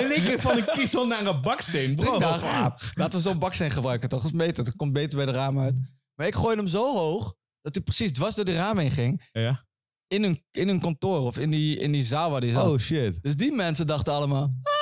in 0.00 0.12
één 0.12 0.24
keer 0.24 0.40
van 0.40 0.56
een 0.56 0.68
kiezel 0.72 1.06
naar 1.06 1.26
een 1.26 1.40
baksteen. 1.42 1.94
Dus 1.94 2.04
Bro. 2.04 2.14
ik 2.14 2.20
dacht, 2.20 2.42
ah, 2.42 2.66
laten 2.94 3.18
we 3.18 3.24
zo'n 3.24 3.38
baksteen 3.38 3.70
gebruiken, 3.70 4.08
toch? 4.08 4.22
Dat 4.22 4.30
is 4.30 4.36
beter. 4.36 4.64
Dat 4.64 4.76
komt 4.76 4.92
beter 4.92 5.16
bij 5.16 5.26
de 5.26 5.32
ramen 5.32 5.64
uit. 5.64 5.74
Maar 6.14 6.26
ik 6.26 6.34
gooide 6.34 6.62
hem 6.62 6.70
zo 6.70 6.94
hoog, 6.94 7.34
dat 7.60 7.74
hij 7.74 7.84
precies 7.84 8.12
dwars 8.12 8.34
door 8.34 8.44
de 8.44 8.54
ramen 8.54 8.82
heen 8.82 8.92
ging. 8.92 9.28
Ja. 9.32 9.66
in 10.06 10.22
een, 10.22 10.44
in 10.50 10.68
een 10.68 10.80
kantoor 10.80 11.20
of 11.20 11.38
in 11.38 11.50
die, 11.50 11.78
in 11.78 11.92
die 11.92 12.04
zaal 12.04 12.30
waar 12.30 12.40
die 12.40 12.52
zat. 12.52 12.70
Oh, 12.70 12.78
shit. 12.78 13.22
Dus 13.22 13.36
die 13.36 13.52
mensen 13.52 13.86
dachten 13.86 14.12
allemaal... 14.12 14.42
Ah, 14.42 14.73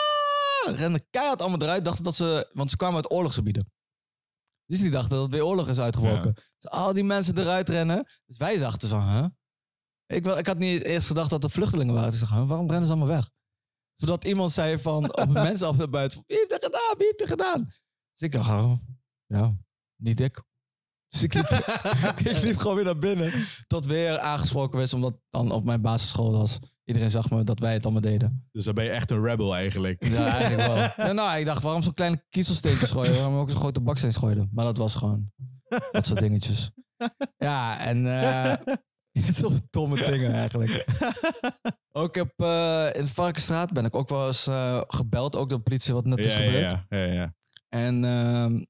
renden 0.66 1.06
keihard 1.10 1.40
allemaal 1.40 1.62
eruit. 1.62 1.84
Dachten 1.84 2.04
dat 2.04 2.14
ze... 2.14 2.50
Want 2.52 2.70
ze 2.70 2.76
kwamen 2.76 2.96
uit 2.96 3.10
oorlogsgebieden. 3.10 3.72
Dus 4.66 4.80
die 4.80 4.90
dachten 4.90 5.16
dat 5.16 5.24
er 5.24 5.30
weer 5.30 5.44
oorlog 5.44 5.68
is 5.68 5.78
uitgebroken. 5.78 6.34
Dus 6.34 6.70
al 6.70 6.92
die 6.92 7.04
mensen 7.04 7.38
eruit 7.38 7.68
rennen. 7.68 8.06
Dus 8.26 8.36
wij 8.36 8.58
dachten 8.58 8.88
van... 8.88 9.08
Huh? 9.08 9.26
Ik, 10.06 10.26
ik 10.26 10.46
had 10.46 10.58
niet 10.58 10.82
eerst 10.82 11.06
gedacht 11.06 11.30
dat 11.30 11.44
er 11.44 11.50
vluchtelingen 11.50 11.94
waren. 11.94 12.10
Dus 12.10 12.22
ik 12.22 12.28
dacht, 12.28 12.48
waarom 12.48 12.70
rennen 12.70 12.86
ze 12.86 12.94
allemaal 12.94 13.14
weg? 13.16 13.30
Zodat 13.96 14.24
iemand 14.24 14.52
zei 14.52 14.78
van... 14.78 15.16
Op 15.16 15.28
mensen 15.48 15.66
af 15.66 15.76
naar 15.76 15.88
buiten. 15.88 16.24
Wie 16.26 16.36
heeft 16.36 16.50
dat 16.50 16.64
gedaan? 16.64 16.96
Wie 16.96 17.06
heeft 17.06 17.18
dat 17.18 17.28
gedaan? 17.28 17.64
Dus 18.12 18.20
ik 18.20 18.32
dacht, 18.32 18.50
oh, 18.50 18.72
ja, 19.26 19.56
niet 19.96 20.20
ik. 20.20 20.42
Dus 21.08 21.22
ik 21.22 21.34
liep, 21.34 21.48
ik 22.34 22.42
liep 22.42 22.56
gewoon 22.56 22.74
weer 22.74 22.84
naar 22.84 22.98
binnen. 22.98 23.46
Tot 23.66 23.86
weer 23.86 24.18
aangesproken 24.18 24.78
werd, 24.78 24.92
omdat 24.92 25.18
dan 25.30 25.50
op 25.50 25.64
mijn 25.64 25.80
basisschool 25.80 26.32
was. 26.32 26.58
Iedereen 26.84 27.10
zag 27.10 27.30
me 27.30 27.44
dat 27.44 27.58
wij 27.58 27.72
het 27.72 27.82
allemaal 27.84 28.02
deden. 28.02 28.48
Dus 28.52 28.64
dan 28.64 28.74
ben 28.74 28.84
je 28.84 28.90
echt 28.90 29.10
een 29.10 29.24
rebel 29.24 29.54
eigenlijk. 29.54 30.04
Ja, 30.04 30.26
eigenlijk 30.38 30.66
wel. 30.96 31.06
Ja, 31.06 31.12
nou, 31.12 31.38
ik 31.38 31.44
dacht, 31.46 31.62
waarom 31.62 31.82
zo'n 31.82 31.94
kleine 31.94 32.24
kiezelsteentjes 32.28 32.90
gooien? 32.90 33.14
Waarom 33.14 33.36
ook 33.36 33.50
zo'n 33.50 33.58
grote 33.58 33.80
baksteen 33.80 34.12
gooien? 34.14 34.48
Maar 34.52 34.64
dat 34.64 34.76
was 34.76 34.94
gewoon 34.94 35.30
dat 35.92 36.06
soort 36.06 36.20
dingetjes. 36.20 36.70
Ja, 37.36 37.80
en 37.80 38.06
eh 38.22 38.54
zo'n 39.32 39.60
domme 39.70 39.96
dingen 40.04 40.32
eigenlijk. 40.32 40.84
Ook 41.92 42.16
op, 42.16 42.32
eh, 42.36 42.86
in 42.92 43.02
de 43.02 43.10
Varkenstraat 43.14 43.72
ben 43.72 43.84
ik 43.84 43.94
ook 43.94 44.08
wel 44.08 44.26
eens 44.26 44.46
eh, 44.46 44.80
gebeld, 44.86 45.36
ook 45.36 45.48
door 45.48 45.58
de 45.58 45.64
politie, 45.64 45.94
wat 45.94 46.06
net 46.06 46.18
is 46.18 46.34
Ja, 46.36 46.40
gebeurd. 46.40 46.70
ja, 46.70 46.86
ja, 46.88 47.04
ja. 47.12 47.34
En 47.68 48.04
ehm 48.04 48.52
Deze 48.52 48.64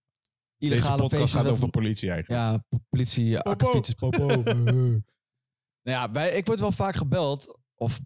illegale 0.59 1.03
podcast 1.03 1.21
feestjes 1.23 1.41
gaat 1.43 1.51
over 1.51 1.69
politie 1.71 2.11
eigenlijk. 2.11 2.43
Ja, 2.43 2.65
politie, 2.89 3.39
akkefietjes, 3.39 3.95
popo. 3.95 4.27
nou 4.43 5.03
ja, 5.83 6.11
wij, 6.11 6.31
ik 6.33 6.47
word 6.47 6.61
wel 6.61 6.73
vaak 6.73 6.95
gebeld, 6.95 7.59
of 7.83 8.01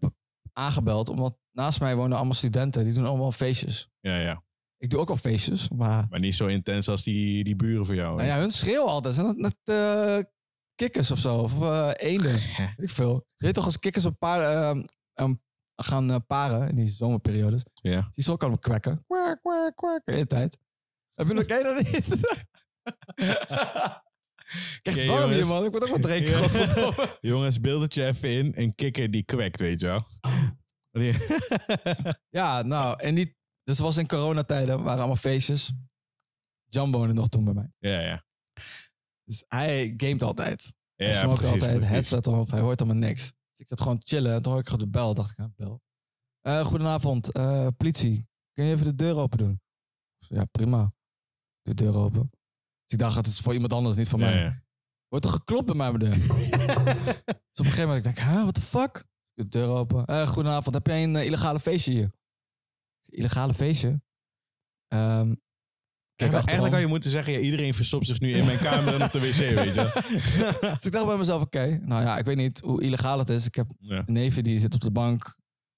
aangebeld, 0.53 1.09
omdat 1.09 1.37
naast 1.51 1.79
mij 1.79 1.95
wonen 1.95 2.17
allemaal 2.17 2.33
studenten. 2.33 2.85
Die 2.85 2.93
doen 2.93 3.05
allemaal 3.05 3.31
feestjes. 3.31 3.89
Ja, 3.99 4.17
ja. 4.19 4.43
Ik 4.77 4.89
doe 4.89 4.99
ook 4.99 5.09
al 5.09 5.17
feestjes, 5.17 5.69
maar... 5.69 6.07
Maar 6.09 6.19
niet 6.19 6.35
zo 6.35 6.45
intens 6.45 6.87
als 6.89 7.03
die, 7.03 7.43
die 7.43 7.55
buren 7.55 7.85
voor 7.85 7.95
jou. 7.95 8.15
Nou 8.15 8.27
ja, 8.27 8.39
hun 8.39 8.51
schreeuwen 8.51 8.91
altijd. 8.91 9.15
Zijn 9.15 9.25
dat 9.25 9.37
net 9.37 9.55
eh, 9.63 10.17
kikkers 10.75 11.11
of 11.11 11.19
zo? 11.19 11.37
Of 11.37 11.61
eh 11.61 11.91
eenden? 11.95 12.35
Ik 12.85 12.89
veel. 12.89 13.27
Je 13.35 13.45
weet 13.45 13.53
toch 13.53 13.65
als 13.65 13.79
kikkers 13.79 14.05
op 14.05 14.19
paar, 14.19 14.41
eh, 14.41 14.83
ehm, 15.13 15.33
gaan 15.75 16.11
eh, 16.11 16.17
paren 16.27 16.69
in 16.69 16.75
die 16.75 16.87
zomerperiodes. 16.87 17.63
Ja. 17.73 18.09
Die 18.11 18.23
zo 18.23 18.35
kan 18.35 18.49
hem 18.49 18.59
kwekken. 18.59 19.03
Kwak, 19.07 19.39
kwak, 19.41 19.75
kwak. 19.75 20.05
De 20.05 20.11
hele 20.11 20.27
tijd. 20.27 20.57
Heb 21.13 21.27
je 21.27 21.33
nog 21.33 21.45
dat 21.45 21.91
niet? 21.91 22.07
Kijk, 24.81 24.95
Oké, 24.95 25.05
warm 25.05 25.31
hier, 25.31 25.47
man. 25.47 25.65
Ik 25.65 25.71
moet 25.71 25.83
ook 25.83 25.89
wat 25.89 26.01
drinken. 26.11 26.51
Ja. 26.51 27.17
Jongens, 27.21 27.59
beeld 27.59 27.81
het 27.81 27.93
je 27.93 28.05
even 28.05 28.29
in. 28.31 28.51
Een 28.55 28.75
kikker 28.75 29.11
die 29.11 29.23
kwekt, 29.23 29.59
weet 29.59 29.79
je 29.81 29.87
wel. 29.87 30.07
Ja, 32.29 32.61
nou, 32.61 32.99
en 32.99 33.15
die... 33.15 33.25
Dus 33.63 33.77
het 33.77 33.85
was 33.85 33.97
in 33.97 34.07
coronatijden, 34.07 34.83
waren 34.83 34.97
allemaal 34.97 35.15
feestjes. 35.15 35.73
Jan 36.65 36.91
woonde 36.91 37.13
nog 37.13 37.27
toen 37.29 37.43
bij 37.43 37.53
mij. 37.53 37.71
ja, 37.77 37.99
ja. 37.99 38.25
Dus 39.23 39.43
hij 39.47 39.93
gamet 39.97 40.23
altijd. 40.23 40.73
Hij 40.95 41.07
Ja, 41.07 41.13
smokte 41.13 41.35
precies, 41.37 41.53
altijd, 41.53 41.71
precies. 41.73 41.89
headset 41.93 42.27
op, 42.27 42.51
hij 42.51 42.59
hoort 42.59 42.81
allemaal 42.81 43.07
niks. 43.07 43.21
Dus 43.23 43.59
ik 43.59 43.67
zat 43.67 43.81
gewoon 43.81 44.01
chillen 44.05 44.33
en 44.33 44.41
toen 44.41 44.51
hoor 44.51 44.61
ik 44.61 44.79
de 44.79 44.87
bel. 44.87 45.13
dacht 45.13 45.31
ik, 45.31 45.39
ah, 45.39 45.45
bel. 45.55 45.81
Eh, 46.41 46.65
goedenavond, 46.65 47.31
eh, 47.31 47.67
politie. 47.77 48.27
Kun 48.53 48.65
je 48.65 48.73
even 48.73 48.85
de 48.85 48.95
deur 48.95 49.17
open 49.17 49.37
doen? 49.37 49.61
Ja, 50.17 50.45
prima. 50.45 50.93
De 51.61 51.73
deur 51.73 51.95
open. 51.95 52.31
Dus 52.87 52.99
ik 52.99 52.99
dacht, 52.99 53.15
het 53.15 53.27
is 53.27 53.39
voor 53.39 53.53
iemand 53.53 53.73
anders, 53.73 53.95
niet 53.95 54.07
voor 54.07 54.19
mij. 54.19 54.41
ja. 54.41 54.61
Wordt 55.07 55.25
er 55.25 55.31
geklopt 55.31 55.65
bij 55.65 55.75
mij 55.75 55.91
deur? 55.91 56.09
dus 56.19 56.27
op 56.27 57.65
een 57.65 57.65
gegeven 57.65 57.87
moment 57.87 58.05
ik 58.05 58.15
denk, 58.15 58.27
huh, 58.27 58.41
what 58.41 58.53
the 58.53 58.61
fuck? 58.61 59.03
De 59.33 59.47
deur 59.47 59.67
open. 59.67 60.05
Eh, 60.05 60.27
goedenavond, 60.27 60.75
heb 60.75 60.87
jij 60.87 61.03
een 61.03 61.15
eh, 61.15 61.25
illegale 61.25 61.59
feestje 61.59 61.91
hier? 61.91 62.11
Ik 63.01 63.13
Illegale 63.13 63.53
feestje? 63.53 64.01
Ehm 64.87 65.33
kijk 66.15 66.33
Eigenlijk, 66.33 66.73
had 66.73 66.81
je 66.81 66.87
moeten 66.87 67.09
zeggen, 67.09 67.33
ja, 67.33 67.39
iedereen 67.39 67.73
verstopt 67.73 68.05
zich 68.05 68.19
nu 68.19 68.33
in 68.33 68.45
mijn 68.45 68.57
kamer 68.57 68.93
en 68.93 69.03
op 69.03 69.11
de 69.11 69.19
wc, 69.19 69.35
weet 69.35 69.73
je. 69.73 70.01
Dus 70.75 70.85
ik 70.85 70.91
dacht 70.91 71.05
bij 71.05 71.17
mezelf, 71.17 71.41
oké, 71.41 71.79
nou 71.81 72.03
ja, 72.03 72.17
ik 72.17 72.25
weet 72.25 72.35
niet 72.35 72.59
hoe 72.59 72.81
illegaal 72.81 73.19
het 73.19 73.29
is. 73.29 73.45
Ik 73.45 73.55
heb 73.55 73.71
Ja, 73.79 74.03
een 74.05 74.13
neefje 74.13 74.41
die 74.41 74.59
zit 74.59 74.73
op 74.73 74.81
de 74.81 74.91
bank 74.91 75.37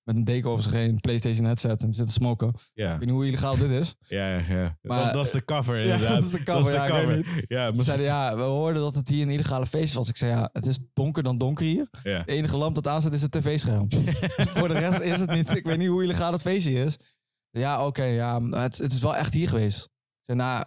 met 0.09 0.17
een 0.17 0.23
deken 0.33 0.49
over 0.49 0.63
zich 0.63 0.71
heen, 0.71 0.99
PlayStation 0.99 1.45
headset 1.45 1.83
en 1.83 1.93
zit 1.93 2.05
te 2.05 2.11
smoken. 2.11 2.47
Ik 2.47 2.69
ja, 2.73 2.89
weet 2.91 2.99
niet 2.99 3.09
hoe 3.09 3.27
illegaal 3.27 3.57
dit 3.57 3.69
is. 3.69 3.95
ja. 4.07 4.37
ja. 4.37 4.77
Maar- 4.81 5.03
dat, 5.03 5.13
dat 5.13 5.25
is 5.25 5.31
de 5.31 5.45
cover, 5.45 5.77
Ja, 5.85 5.93
inderdaad. 5.93 6.15
dat 6.15 6.23
is 6.23 6.31
de 6.31 6.43
cover, 6.43 6.73
ja, 6.73 6.85
ik 6.85 7.07
weet 7.07 7.45
Ja, 7.47 7.71
maar- 7.71 7.83
zeiden 7.85 8.05
ja, 8.05 8.35
we 8.35 8.41
hoorden 8.41 8.81
dat 8.81 8.95
het 8.95 9.07
hier 9.07 9.23
een 9.23 9.29
illegale 9.31 9.65
feest 9.65 9.93
was. 9.93 10.09
Ik 10.09 10.17
zei 10.17 10.31
ja, 10.31 10.49
het 10.53 10.65
is 10.65 10.79
donker 10.93 11.23
dan 11.23 11.37
donker 11.37 11.65
hier. 11.65 11.87
ja. 12.03 12.23
De 12.23 12.31
enige 12.31 12.57
lamp 12.57 12.75
dat 12.75 12.87
aanzet 12.87 13.13
is 13.13 13.21
het 13.21 13.31
tv-scherm. 13.31 13.87
Dus 14.37 14.49
voor 14.49 14.67
de 14.67 14.73
rest 14.79 14.99
is 14.99 15.19
het 15.19 15.29
niet. 15.31 15.55
Ik 15.55 15.65
weet 15.65 15.77
niet 15.77 15.87
hoe 15.87 16.03
illegaal 16.03 16.31
het 16.31 16.41
feestje 16.41 16.71
is. 16.83 16.97
Ja, 17.49 17.85
oké, 17.85 18.03
ja, 18.03 18.41
het, 18.41 18.77
het 18.77 18.91
is 18.91 19.01
wel 19.01 19.15
echt 19.15 19.33
hier 19.33 19.47
geweest. 19.49 19.83
Ik 19.85 20.25
zei 20.25 20.37
nou, 20.37 20.65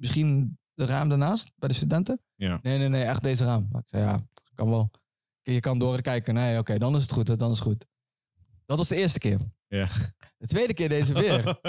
misschien 0.00 0.58
de 0.74 0.86
raam 0.86 1.08
daarnaast 1.08 1.52
bij 1.56 1.68
de 1.68 1.74
studenten? 1.74 2.20
Ja. 2.34 2.58
Nee, 2.62 2.78
nee, 2.78 2.88
nee, 2.88 3.02
echt 3.04 3.22
deze 3.22 3.44
raam. 3.44 3.68
Ik 3.72 3.82
zei 3.86 4.02
ja, 4.02 4.26
kan 4.54 4.68
wel. 4.70 4.90
Je 5.42 5.60
kan 5.60 5.78
door 5.78 6.00
kijken. 6.00 6.34
Nee, 6.34 6.58
oké, 6.58 6.78
dan 6.78 6.96
is 6.96 7.02
het 7.02 7.12
goed. 7.12 7.38
Dan 7.38 7.50
is 7.50 7.58
het 7.58 7.66
goed. 7.66 7.86
Dat 8.66 8.78
was 8.78 8.88
de 8.88 8.96
eerste 8.96 9.18
keer. 9.18 9.38
Ja. 9.68 9.88
De 10.38 10.46
tweede 10.46 10.74
keer 10.74 10.88
deze 10.88 11.12
weer. 11.12 11.42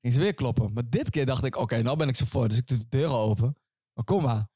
ging 0.00 0.14
ze 0.14 0.20
weer 0.20 0.34
kloppen. 0.34 0.72
Maar 0.72 0.82
dit 0.88 1.10
keer 1.10 1.26
dacht 1.26 1.44
ik, 1.44 1.56
oké, 1.56 1.82
nou 1.82 1.96
ben 1.96 2.08
ik 2.08 2.16
zo 2.16 2.24
voor. 2.28 2.48
Dus 2.48 2.58
ik 2.58 2.66
doe 2.66 2.78
de 2.78 2.88
deuren 2.88 3.16
open. 3.16 3.56
Maar 3.94 4.04
kom 4.04 4.22
maar. 4.22 4.48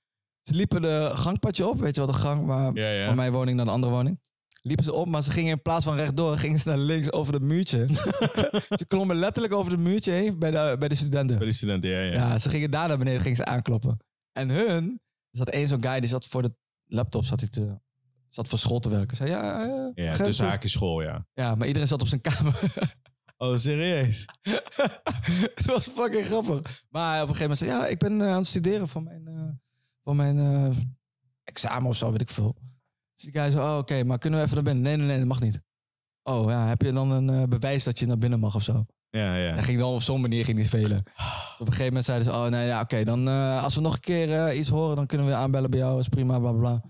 Ze 0.42 0.54
liepen 0.54 0.82
de 0.82 1.11
gangpadje 1.14 1.68
op. 1.68 1.80
Weet 1.80 1.94
je 1.94 2.00
wel, 2.00 2.12
de 2.12 2.18
gang 2.18 2.46
waar, 2.46 2.74
Ja, 2.74 2.90
ja. 2.90 3.06
van 3.06 3.16
mijn 3.16 3.32
woning 3.32 3.56
naar 3.56 3.66
de 3.66 3.72
andere 3.72 3.92
woning. 3.92 4.20
Liepen 4.62 4.85
ze 4.85 4.92
op, 4.92 5.06
maar 5.06 5.22
ze 5.22 5.30
gingen 5.30 5.50
in 5.50 5.62
plaats 5.62 5.85
van 5.85 5.96
rechtdoor, 5.96 6.38
gingen 6.38 6.59
ze 6.59 6.68
naar 6.68 6.78
links 6.78 7.12
over 7.12 7.32
het 7.35 7.42
muurtje. 7.42 7.87
ze 8.78 8.85
klommen 8.88 9.16
letterlijk 9.16 9.54
over 9.54 9.72
het 9.72 9.80
muurtje 9.80 10.12
heen 10.12 10.38
bij 10.38 10.50
de, 10.50 10.76
bij 10.78 10.88
de 10.88 10.94
studenten. 10.94 11.37
Bij 11.37 11.46
die 11.46 11.54
studenten, 11.54 11.90
ja, 11.90 12.00
ja. 12.00 12.12
Ja, 12.12 12.38
ze 12.38 12.48
gingen 12.48 12.70
daar 12.70 12.88
naar 12.88 12.98
beneden, 12.98 13.20
gingen 13.20 13.37
ze 13.37 13.44
aankloppen. 13.44 13.98
En 14.32 14.48
hun, 14.48 15.00
er 15.30 15.38
zat 15.38 15.48
één 15.48 15.68
zo'n 15.68 15.82
guy, 15.82 16.00
die 16.00 16.09
zat 16.09 16.26
voor 16.26 16.42
de 16.42 16.54
laptop, 16.85 17.24
zat 17.24 17.40
hij 17.40 17.48
te, 17.48 17.80
zat 18.28 18.48
voor 18.48 18.58
school 18.58 18.78
te 18.78 18.88
werken. 18.88 19.16
Zei, 19.16 19.30
ja, 19.30 19.64
ja, 19.64 19.92
Ja, 19.94 20.16
tussen 20.16 20.44
is- 20.44 20.50
haakjes 20.50 20.72
school, 20.72 21.02
ja. 21.02 21.26
ja, 21.34 21.54
maar 21.54 21.66
iedereen 21.66 21.88
zat 21.88 22.02
op 22.02 22.08
zijn 22.08 22.20
kamer. 22.20 22.60
Oh, 23.38 23.56
serieus? 23.56 24.24
het 25.54 25.64
was 25.66 25.88
fucking 25.88 26.24
grappig. 26.24 26.82
Maar 26.90 27.22
op 27.22 27.28
een 27.28 27.34
gegeven 27.34 27.40
moment 27.40 27.58
zei 27.58 27.70
ja, 27.70 27.86
ik 27.86 27.98
ben 27.98 28.20
eh, 28.20 28.28
aan 28.28 28.36
het 28.36 28.46
studeren 28.46 28.88
voor 28.88 29.02
mijn, 29.02 29.26
eh, 29.26 29.48
voor 30.04 30.16
mijn 30.16 30.38
eh, 30.38 30.76
examen 31.44 31.88
of 31.88 31.96
zo, 31.96 32.10
weet 32.10 32.20
ik 32.20 32.30
veel. 32.30 32.56
Dus 33.14 33.22
die 33.24 33.32
guy 33.40 33.50
zei, 33.50 33.62
oh, 33.64 33.76
oké, 33.78 34.04
maar 34.04 34.18
kunnen 34.18 34.38
we 34.38 34.44
even 34.44 34.54
naar 34.54 34.64
binnen? 34.64 34.82
Nee, 34.82 34.96
nee, 34.96 35.06
nee, 35.06 35.18
dat 35.18 35.26
mag 35.26 35.40
niet. 35.40 35.60
Oh 36.22 36.50
ja, 36.50 36.66
heb 36.66 36.82
je 36.82 36.92
dan 36.92 37.10
een 37.10 37.30
eh, 37.30 37.42
bewijs 37.48 37.84
dat 37.84 37.98
je 37.98 38.06
naar 38.06 38.18
binnen 38.18 38.38
mag 38.40 38.54
of 38.54 38.62
zo? 38.62 38.84
Ja, 39.10 39.36
ja. 39.36 39.52
Hij 39.54 39.62
ging 39.62 39.78
dan 39.78 39.94
op 39.94 40.02
zo'n 40.02 40.20
manier 40.20 40.44
ging 40.44 40.56
die 40.56 40.66
spelen. 40.66 41.02
Dus 41.04 41.52
op 41.52 41.60
een 41.60 41.66
gegeven 41.66 41.86
moment 41.86 42.04
zeiden 42.04 42.26
ze, 42.26 42.32
oh 42.32 42.46
nee, 42.46 42.66
ja, 42.66 42.80
oké, 42.80 43.04
dan 43.04 43.28
eh, 43.28 43.62
als 43.64 43.74
we 43.74 43.80
nog 43.80 43.94
een 43.94 44.00
keer 44.00 44.46
eh, 44.46 44.58
iets 44.58 44.68
horen, 44.68 44.96
dan 44.96 45.06
kunnen 45.06 45.26
we 45.26 45.34
aanbellen 45.34 45.70
bij 45.70 45.78
jou, 45.78 45.98
is 45.98 46.08
prima, 46.08 46.38
bla 46.38 46.50
bla 46.52 46.60
bla. 46.60 46.82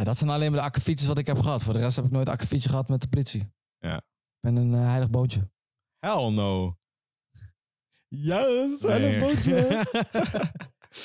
Ja, 0.00 0.06
dat 0.06 0.16
zijn 0.16 0.30
alleen 0.30 0.50
maar 0.50 0.60
de 0.60 0.66
akkefietjes 0.66 1.08
wat 1.08 1.18
ik 1.18 1.26
heb 1.26 1.38
gehad. 1.38 1.62
Voor 1.62 1.72
de 1.72 1.78
rest 1.78 1.96
heb 1.96 2.04
ik 2.04 2.10
nooit 2.10 2.26
een 2.26 2.32
akkefietje 2.32 2.68
gehad 2.68 2.88
met 2.88 3.00
de 3.00 3.08
politie. 3.08 3.52
Ja. 3.78 3.96
Ik 3.96 4.40
ben 4.40 4.56
een 4.56 4.74
eh, 4.74 4.86
heilig 4.86 5.10
bootje. 5.10 5.50
Hell 5.98 6.30
no. 6.30 6.78
Yes, 8.08 8.80
Nee. 8.80 9.20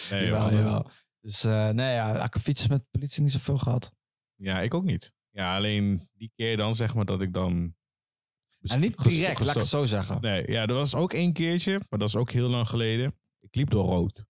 nee, 0.10 0.25
Jawel. 0.31 0.89
Dus 1.21 1.43
eh, 1.43 1.69
nee, 1.69 1.93
ja, 1.93 2.17
akkefietjes 2.17 2.67
met 2.67 2.79
de 2.79 2.88
politie 2.91 3.23
niet 3.23 3.31
zoveel 3.31 3.58
gehad. 3.58 3.91
Ja, 4.36 4.62
ik 4.62 4.73
ook 4.73 4.84
niet. 4.84 5.13
Ja, 5.29 5.55
alleen 5.55 6.10
die 6.13 6.31
keer 6.36 6.58
dan 6.58 6.75
zeg 6.75 6.95
maar 6.95 7.05
dat 7.05 7.21
ik 7.21 7.34
dan... 7.34 7.75
En 8.62 8.79
niet 8.79 9.03
direct, 9.03 9.39
laat 9.39 9.55
ik 9.55 9.62
het 9.62 9.69
zo 9.69 9.86
zeggen. 9.86 10.21
Nee, 10.21 10.51
ja, 10.51 10.65
er 10.65 10.73
was 10.73 10.95
ook 10.95 11.13
één 11.13 11.34
keertje, 11.34 11.81
maar 11.89 11.99
dat 11.99 12.08
is 12.08 12.15
ook 12.15 12.31
heel 12.31 12.49
lang 12.49 12.67
geleden. 12.67 13.17
Ik 13.39 13.55
liep 13.55 13.69
door 13.69 13.86
rood. 13.86 14.25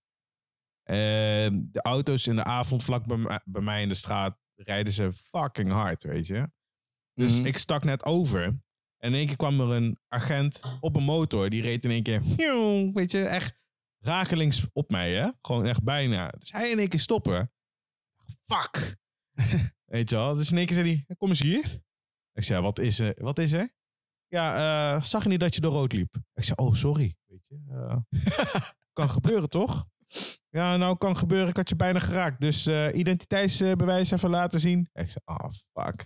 De 0.83 1.79
auto's 1.81 2.27
in 2.27 2.35
de 2.35 2.43
avond 2.43 2.83
vlak 2.83 3.05
bij, 3.05 3.41
bij 3.45 3.61
mij 3.61 3.81
in 3.81 3.87
de 3.87 3.95
straat 3.95 4.43
rijden 4.55 4.93
ze 4.93 5.13
fucking 5.13 5.71
hard, 5.71 6.03
weet 6.03 6.27
je. 6.27 6.49
Dus 7.13 7.37
Mhm. 7.37 7.45
ik 7.47 7.57
stak 7.57 7.83
net 7.83 8.03
over. 8.05 8.43
En 8.97 9.11
in 9.11 9.13
één 9.13 9.27
keer 9.27 9.35
kwam 9.35 9.59
er 9.61 9.69
een 9.71 9.99
agent 10.07 10.61
op 10.79 10.95
een 10.95 11.03
motor. 11.03 11.49
Die 11.49 11.61
reed 11.61 11.83
in 11.83 11.91
één 11.91 12.03
keer, 12.03 12.21
weet 12.93 13.11
je, 13.11 13.23
echt 13.23 13.53
rakelings 13.99 14.65
op 14.73 14.89
mij, 14.89 15.13
hè. 15.13 15.29
Gewoon 15.41 15.65
echt 15.65 15.83
bijna. 15.83 16.29
Dus 16.37 16.51
hij 16.51 16.71
in 16.71 16.79
één 16.79 16.89
keer 16.89 16.99
stoppen. 16.99 17.51
Fuck. 18.45 18.97
weet 19.95 20.09
je 20.09 20.15
wel. 20.15 20.35
Dus 20.35 20.51
in 20.51 20.57
één 20.57 20.65
keer 20.65 20.75
zei 20.75 21.03
hij, 21.07 21.15
kom 21.15 21.29
eens 21.29 21.39
hier. 21.41 21.81
Ik 22.33 22.43
zei, 22.43 22.61
wat 22.61 22.79
is 22.79 22.99
er? 22.99 23.13
Wat 23.17 23.39
is 23.39 23.51
er? 23.51 23.73
Ja, 24.27 24.95
eh, 24.95 25.01
zag 25.01 25.23
je 25.23 25.29
niet 25.29 25.39
dat 25.39 25.55
je 25.55 25.61
door 25.61 25.71
rood 25.71 25.93
liep? 25.93 26.15
Ik 26.33 26.43
zei, 26.43 26.57
oh, 26.57 26.73
sorry. 26.73 27.15
Weet 27.25 27.43
je, 27.47 27.59
eh, 27.69 27.97
kan 28.93 29.09
gebeuren, 29.09 29.49
toch? 29.49 29.85
Ja, 30.55 30.77
nou 30.77 30.97
kan 30.97 31.17
gebeuren. 31.17 31.49
Ik 31.49 31.55
had 31.55 31.69
je 31.69 31.75
bijna 31.75 31.99
geraakt. 31.99 32.41
Dus 32.41 32.65
eh, 32.65 32.93
identiteitsbewijs 32.93 34.11
even 34.11 34.29
laten 34.29 34.59
zien. 34.59 34.89
Ik 34.93 35.09
zei, 35.09 35.23
ah, 35.23 35.49
fuck. 35.73 36.05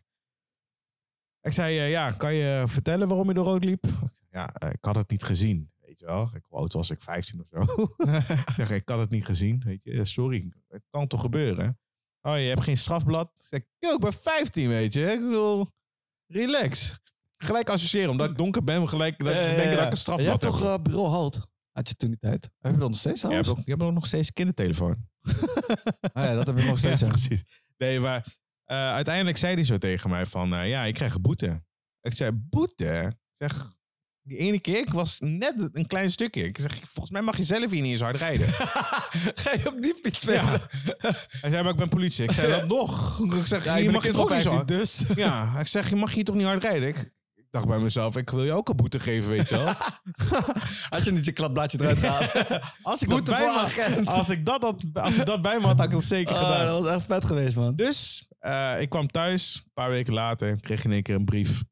Ik 1.42 1.52
zei, 1.52 1.78
eh, 1.78 1.90
ja, 1.90 2.12
kan 2.12 2.34
je 2.34 2.64
vertellen 2.68 3.08
waarom 3.08 3.28
je 3.28 3.34
door 3.34 3.46
rood 3.46 3.64
liep? 3.64 3.86
Ja, 4.32 4.54
eh, 4.54 4.70
ik 4.70 4.86
had 4.86 4.96
het 4.96 5.10
niet 5.10 5.24
gezien. 5.24 5.72
Weet 5.80 6.00
je 6.00 6.06
wel. 6.06 6.30
Ik, 6.34 6.44
oud 6.50 6.74
was 6.74 6.90
ik? 6.90 7.02
15 7.02 7.40
of 7.40 7.48
zo. 7.50 7.84
ik 8.48 8.54
zeg, 8.56 8.72
ik 8.72 8.90
had 8.90 9.00
het 9.00 9.10
niet 9.10 9.26
gezien. 9.26 9.62
Weet 9.66 9.80
je, 9.84 10.06
sorry. 10.06 10.54
Het 10.68 10.84
kan 10.90 11.08
toch 11.08 11.22
gebeuren? 11.22 11.80
Oh, 12.22 12.38
je 12.38 12.48
hebt 12.48 12.64
geen 12.64 12.78
strafblad? 12.78 13.32
Ik 13.36 13.46
zeg, 13.50 13.62
yo, 13.80 13.94
ik 13.94 14.00
ben 14.00 14.14
15, 14.14 14.68
weet 14.68 14.94
je. 14.94 15.12
Ik 15.12 15.20
bedoel, 15.20 15.68
relax. 16.28 17.00
Gelijk 17.38 17.70
associëren, 17.70 18.10
omdat 18.10 18.30
ik 18.30 18.38
donker 18.38 18.64
ben, 18.64 18.90
gelijk 18.90 19.24
dat 19.24 19.34
je 19.34 19.40
denkt 19.56 19.64
dat 19.64 19.74
ik 19.74 19.80
een 19.80 19.90
Je 19.90 19.96
strafblad 19.96 20.42
hebt 20.42 20.44
heb. 20.44 20.52
toch 20.52 20.64
eh, 20.64 20.82
bureau 20.84 21.08
Halt? 21.08 21.48
Had 21.80 21.90
je 21.90 21.96
toen 21.96 22.10
die 22.10 22.20
tijd? 22.20 22.50
Heb 22.60 22.74
je 22.74 22.80
dat 22.80 22.90
nog 22.90 23.00
steeds 23.00 23.22
je, 23.22 23.28
hebt 23.28 23.48
ook, 23.48 23.58
je 23.58 23.72
hebt 23.72 23.82
ook 23.82 23.94
nog 23.94 24.08
steeds 24.08 24.34
kindertelefoon. 24.34 24.96
Ah, 26.14 26.24
ja, 26.24 26.34
dat 26.34 26.48
heb 26.48 26.58
ik 26.58 26.66
nog 26.66 26.78
steeds. 26.84 27.00
Ja, 27.00 27.08
precies. 27.08 27.44
Nee, 27.78 28.00
maar 28.00 28.26
eh, 28.64 28.92
uiteindelijk 28.92 29.38
zei 29.38 29.54
hij 29.54 29.64
zo 29.64 29.78
tegen 29.78 30.10
mij 30.10 30.26
van, 30.26 30.54
eh, 30.54 30.70
ja, 30.70 30.84
ik 30.84 30.94
krijg 30.94 31.14
een 31.14 31.22
boete. 31.22 31.64
Ik 32.02 32.14
zei, 32.14 32.32
boete? 32.32 33.14
Ik 33.38 33.48
zeg, 33.48 33.74
die 34.22 34.38
ene 34.38 34.60
keer, 34.60 34.78
ik 34.78 34.90
was 34.90 35.18
net 35.20 35.70
een 35.72 35.88
klein 35.88 36.12
stukje. 36.12 36.44
Ik 36.44 36.58
zeg, 36.58 36.78
volgens 36.80 37.10
mij 37.10 37.22
mag 37.22 37.38
je 37.38 37.44
zelf 37.44 37.72
hier 37.72 37.82
niet 37.82 37.92
eens 37.92 38.02
hard 38.02 38.16
rijden. 38.16 38.54
Ga 39.42 39.54
je 39.54 39.68
op 39.68 39.82
die 39.82 39.96
fiets 40.04 40.20
spelen? 40.20 40.44
Ja. 40.44 40.68
Hij 41.40 41.50
zei, 41.50 41.62
maar 41.64 41.72
ik 41.72 41.78
ben 41.78 41.90
politie. 41.90 42.24
Ik 42.24 42.32
zei, 42.32 42.52
dat 42.52 42.68
nog? 42.68 43.20
Ik 43.20 43.46
zeg, 43.46 43.64
Ja, 43.64 43.76
je 43.76 43.84
ik 43.84 43.92
mag 43.92 44.06
je 44.06 44.12
toch 44.12 44.30
niet 44.30 44.42
zo 44.42 44.50
15, 44.50 44.56
hard... 44.56 44.68
dus. 44.68 45.04
Ja, 45.16 45.60
ik 45.60 45.68
zeg, 45.68 45.90
je 45.90 45.96
mag 45.96 46.14
hier 46.14 46.24
toch 46.24 46.36
niet 46.36 46.46
hard 46.46 46.64
rijden? 46.64 46.88
Ik, 46.88 46.98
ik 46.98 47.12
dacht 47.50 47.68
bij 47.68 47.80
mezelf, 47.80 48.16
ik 48.18 48.30
wil 48.30 48.44
je 48.44 48.52
ook 48.52 48.70
een 48.70 48.76
boete 48.76 49.00
geven, 49.00 49.30
weet 49.30 49.50
je 49.50 49.56
wel. 49.56 49.66
Had 50.90 51.06
je 51.06 51.12
niet 51.12 51.26
je 51.26 51.32
kladblaadje 51.32 51.80
eruit 51.82 51.98
gehaald? 52.00 52.32
Als 52.84 53.02
ik, 53.02 53.10
dat 53.10 53.18
Boete 53.18 53.32
bij 53.32 53.40
voor 53.42 53.54
me, 53.54 53.60
agent. 53.60 54.08
als, 54.18 54.30
ik 54.30 54.46
dat 54.46 54.62
had, 54.62 54.84
als 54.94 55.18
ik 55.18 55.26
dat 55.26 55.42
bij 55.42 55.60
me 55.60 55.66
had, 55.66 55.78
had 55.78 55.86
ik 55.86 55.92
dat 55.92 56.04
zeker 56.04 56.36
Ah, 56.36 56.42
gedaan. 56.44 56.66
dat 56.66 56.84
was 56.84 56.94
echt 56.96 57.06
vet 57.06 57.26
geweest, 57.26 57.56
man. 57.56 57.76
Dus 57.76 58.28
eh, 58.40 58.82
ik 58.82 58.90
kwam 58.90 59.08
thuis, 59.08 59.56
een 59.56 59.72
paar 59.74 59.90
weken 59.90 60.14
later, 60.14 60.60
kreeg 60.60 60.80
ik 60.80 60.86
in 60.86 60.92
één 60.92 61.04
keer 61.04 61.16
een 61.16 61.26
brief 61.26 61.64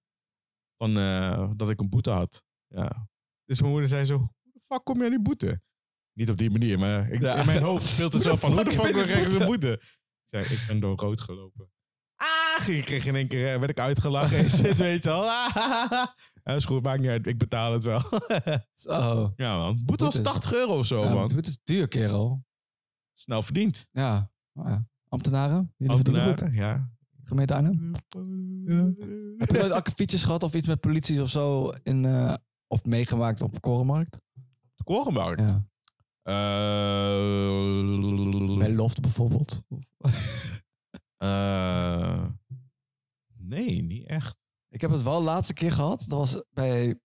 van 0.78 0.98
eh, 0.98 1.50
dat 1.56 1.70
ik 1.70 1.80
een 1.80 1.90
boete 1.90 2.10
had. 2.10 2.44
Ja. 2.68 3.08
Dus 3.46 3.60
mijn 3.60 3.72
moeder 3.72 3.90
zei 3.90 4.06
zo, 4.06 4.18
hoe 4.18 4.52
de 4.54 4.60
fuck 4.68 4.84
kom 4.84 4.98
je 4.98 5.04
aan 5.04 5.10
die 5.10 5.22
boete? 5.22 5.62
Niet 6.14 6.30
op 6.30 6.38
die 6.38 6.50
manier, 6.50 6.80
maar 6.80 7.10
ik, 7.10 7.22
Ja. 7.22 7.36
in 7.36 7.46
mijn 7.46 7.64
hoofd 7.64 7.86
speelt 7.86 8.14
het 8.14 8.24
Hoe 8.24 8.32
zo 8.32 8.38
de 8.38 8.42
van, 8.42 8.52
hoe 8.52 8.64
de 8.64 8.72
fuck 8.72 8.84
fuck 8.84 8.94
ben 8.94 9.06
je 9.06 9.12
krijg 9.12 9.34
ik 9.34 9.40
een 9.40 9.46
boete? 9.46 9.72
Ik 10.30 10.44
zei, 10.44 10.44
ik 10.60 10.64
ben 10.68 10.80
door 10.80 10.98
rood 10.98 11.22
gelopen. 11.22 11.70
Ah, 12.18 12.68
ik 12.68 12.86
kreeg 12.86 13.06
in 13.06 13.16
één 13.16 13.28
keer, 13.28 13.54
eh, 13.54 13.60
werd 13.60 13.72
ik 13.72 13.80
uitgelachen. 13.80 14.38
Je 14.44 14.50
zit, 14.50 14.78
weet 14.78 15.04
je 15.04 15.10
wel. 15.10 15.30
Ah, 15.30 16.06
Ja, 16.44 16.54
is 16.54 16.66
goed, 16.66 16.84
maakt 16.84 17.00
niet 17.02 17.10
uit, 17.10 17.28
ik 17.28 17.38
betaal 17.38 17.74
het 17.74 17.84
wel. 17.84 18.02
Zo. 18.74 19.34
ja 19.36 19.58
man, 19.58 19.82
boete 19.86 20.04
was 20.04 20.14
Boete 20.16 20.30
is- 20.30 20.34
80 20.36 20.54
euro 20.54 20.78
of 20.78 20.86
zo 20.86 21.04
Ja, 21.04 21.14
man. 21.14 21.32
Het 21.36 21.48
is 21.48 21.60
duur, 21.64 21.88
kerel. 21.88 22.46
Snel 23.14 23.42
verdiend. 23.42 23.88
Ja. 23.92 24.32
Oh, 24.54 24.68
ja. 24.68 24.88
Ambtenaren? 25.10 25.74
Jullie 25.78 25.96
goed. 25.98 26.08
Ambtenaren, 26.08 26.54
ja. 26.54 26.90
Gemeente 27.24 27.54
Arnhem? 27.56 27.92
Heb 29.38 29.50
je 29.52 29.58
nooit 29.60 29.72
akkefietjes 29.72 30.24
gehad 30.24 30.44
of 30.44 30.54
iets 30.54 30.68
met 30.68 30.80
politie 30.80 31.22
of 31.22 31.30
zo? 31.30 31.74
In, 31.84 32.06
eh, 32.06 32.34
of 32.68 32.84
meegemaakt 32.86 33.42
op 33.42 33.62
Korenmarkt? 33.62 34.20
De 34.76 34.84
korenmarkt. 34.84 35.42
Ja. 35.42 35.66
Bij 38.58 38.74
Loft 38.74 39.02
bijvoorbeeld. 39.02 39.62
Eh, 41.18 42.24
nee, 43.38 43.84
niet 43.84 44.08
echt. 44.08 44.38
Ik 44.70 44.82
heb 44.82 44.92
het 44.92 45.04
wel 45.04 45.18
de 45.20 45.26
laatste 45.26 45.54
keer 45.54 45.72
gehad. 45.72 46.06
Dat 46.08 46.20
was 46.20 46.44
bij 46.50 47.00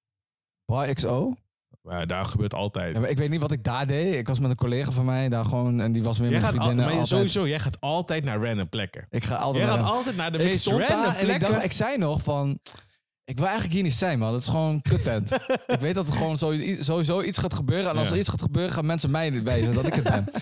Bar 0.64 0.92
XO. 0.92 1.34
Maar 1.82 2.06
daar 2.06 2.24
gebeurt 2.24 2.54
altijd. 2.54 2.94
Ja, 2.94 3.00
maar 3.00 3.10
ik 3.10 3.16
weet 3.16 3.30
niet 3.30 3.40
wat 3.40 3.52
ik 3.52 3.64
daar 3.64 3.86
deed. 3.86 4.14
Ik 4.14 4.26
was 4.26 4.38
met 4.38 4.50
een 4.50 4.56
collega 4.56 4.90
van 4.90 5.04
mij 5.04 5.28
daar 5.28 5.44
gewoon. 5.44 5.80
En 5.80 5.92
die 5.92 6.02
was 6.02 6.18
weer 6.18 6.30
jij 6.30 6.40
met 6.40 6.48
gaat 6.48 6.58
al, 6.58 6.64
vriendinnen. 6.64 6.84
maar 6.94 7.00
altijd. 7.00 7.18
sowieso, 7.18 7.48
jij 7.48 7.58
gaat 7.60 7.80
altijd 7.80 8.24
naar 8.24 8.42
random 8.44 8.68
plekken. 8.68 9.06
Ik 9.10 9.24
ga 9.24 9.36
altijd 9.36 9.64
Jij 9.64 9.74
naar 9.74 9.84
gaat 9.84 9.94
altijd 9.94 10.16
naar 10.16 10.32
de 10.32 10.38
ik 10.38 10.44
meest 10.44 10.66
random 10.66 10.88
daar 10.88 11.06
en 11.06 11.20
ik, 11.20 11.24
plekken. 11.24 11.50
dacht, 11.50 11.64
ik 11.64 11.72
zei 11.72 11.98
nog 11.98 12.22
van... 12.22 12.58
Ik 13.24 13.36
wil 13.36 13.44
eigenlijk 13.46 13.74
hier 13.74 13.82
niet 13.82 13.94
zijn, 13.94 14.18
man. 14.18 14.32
Het 14.32 14.42
is 14.42 14.48
gewoon 14.48 14.82
kuttent. 14.82 15.32
ik 15.66 15.80
weet 15.80 15.94
dat 15.94 16.08
er 16.08 16.14
gewoon 16.14 16.38
sowieso, 16.38 16.82
sowieso 16.82 17.22
iets 17.22 17.38
gaat 17.38 17.54
gebeuren. 17.54 17.90
En 17.90 17.96
als 17.96 18.08
Ja. 18.08 18.12
er 18.14 18.20
iets 18.20 18.28
gaat 18.28 18.42
gebeuren, 18.42 18.72
gaan 18.72 18.86
mensen 18.86 19.10
mij 19.10 19.42
wijzen 19.42 19.74
dat 19.74 19.86
ik 19.86 19.94
het 19.94 20.04
ben. 20.04 20.24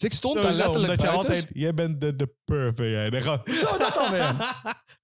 Dus 0.00 0.08
ik 0.10 0.16
stond 0.16 0.34
daar 0.34 0.42
Sowieso, 0.54 0.62
letterlijk 0.62 1.00
omdat 1.00 1.06
je 1.10 1.16
buiten. 1.16 1.34
altijd, 1.34 1.56
jij 1.62 1.74
bent 1.74 2.00
de, 2.00 2.16
de 2.16 2.34
ben 2.74 2.88
jij. 2.90 3.08
Nee, 3.08 3.22
gewoon- 3.22 3.40
Zo 3.44 3.78
dat 3.78 3.94
dan 3.94 4.10
weer. 4.10 4.34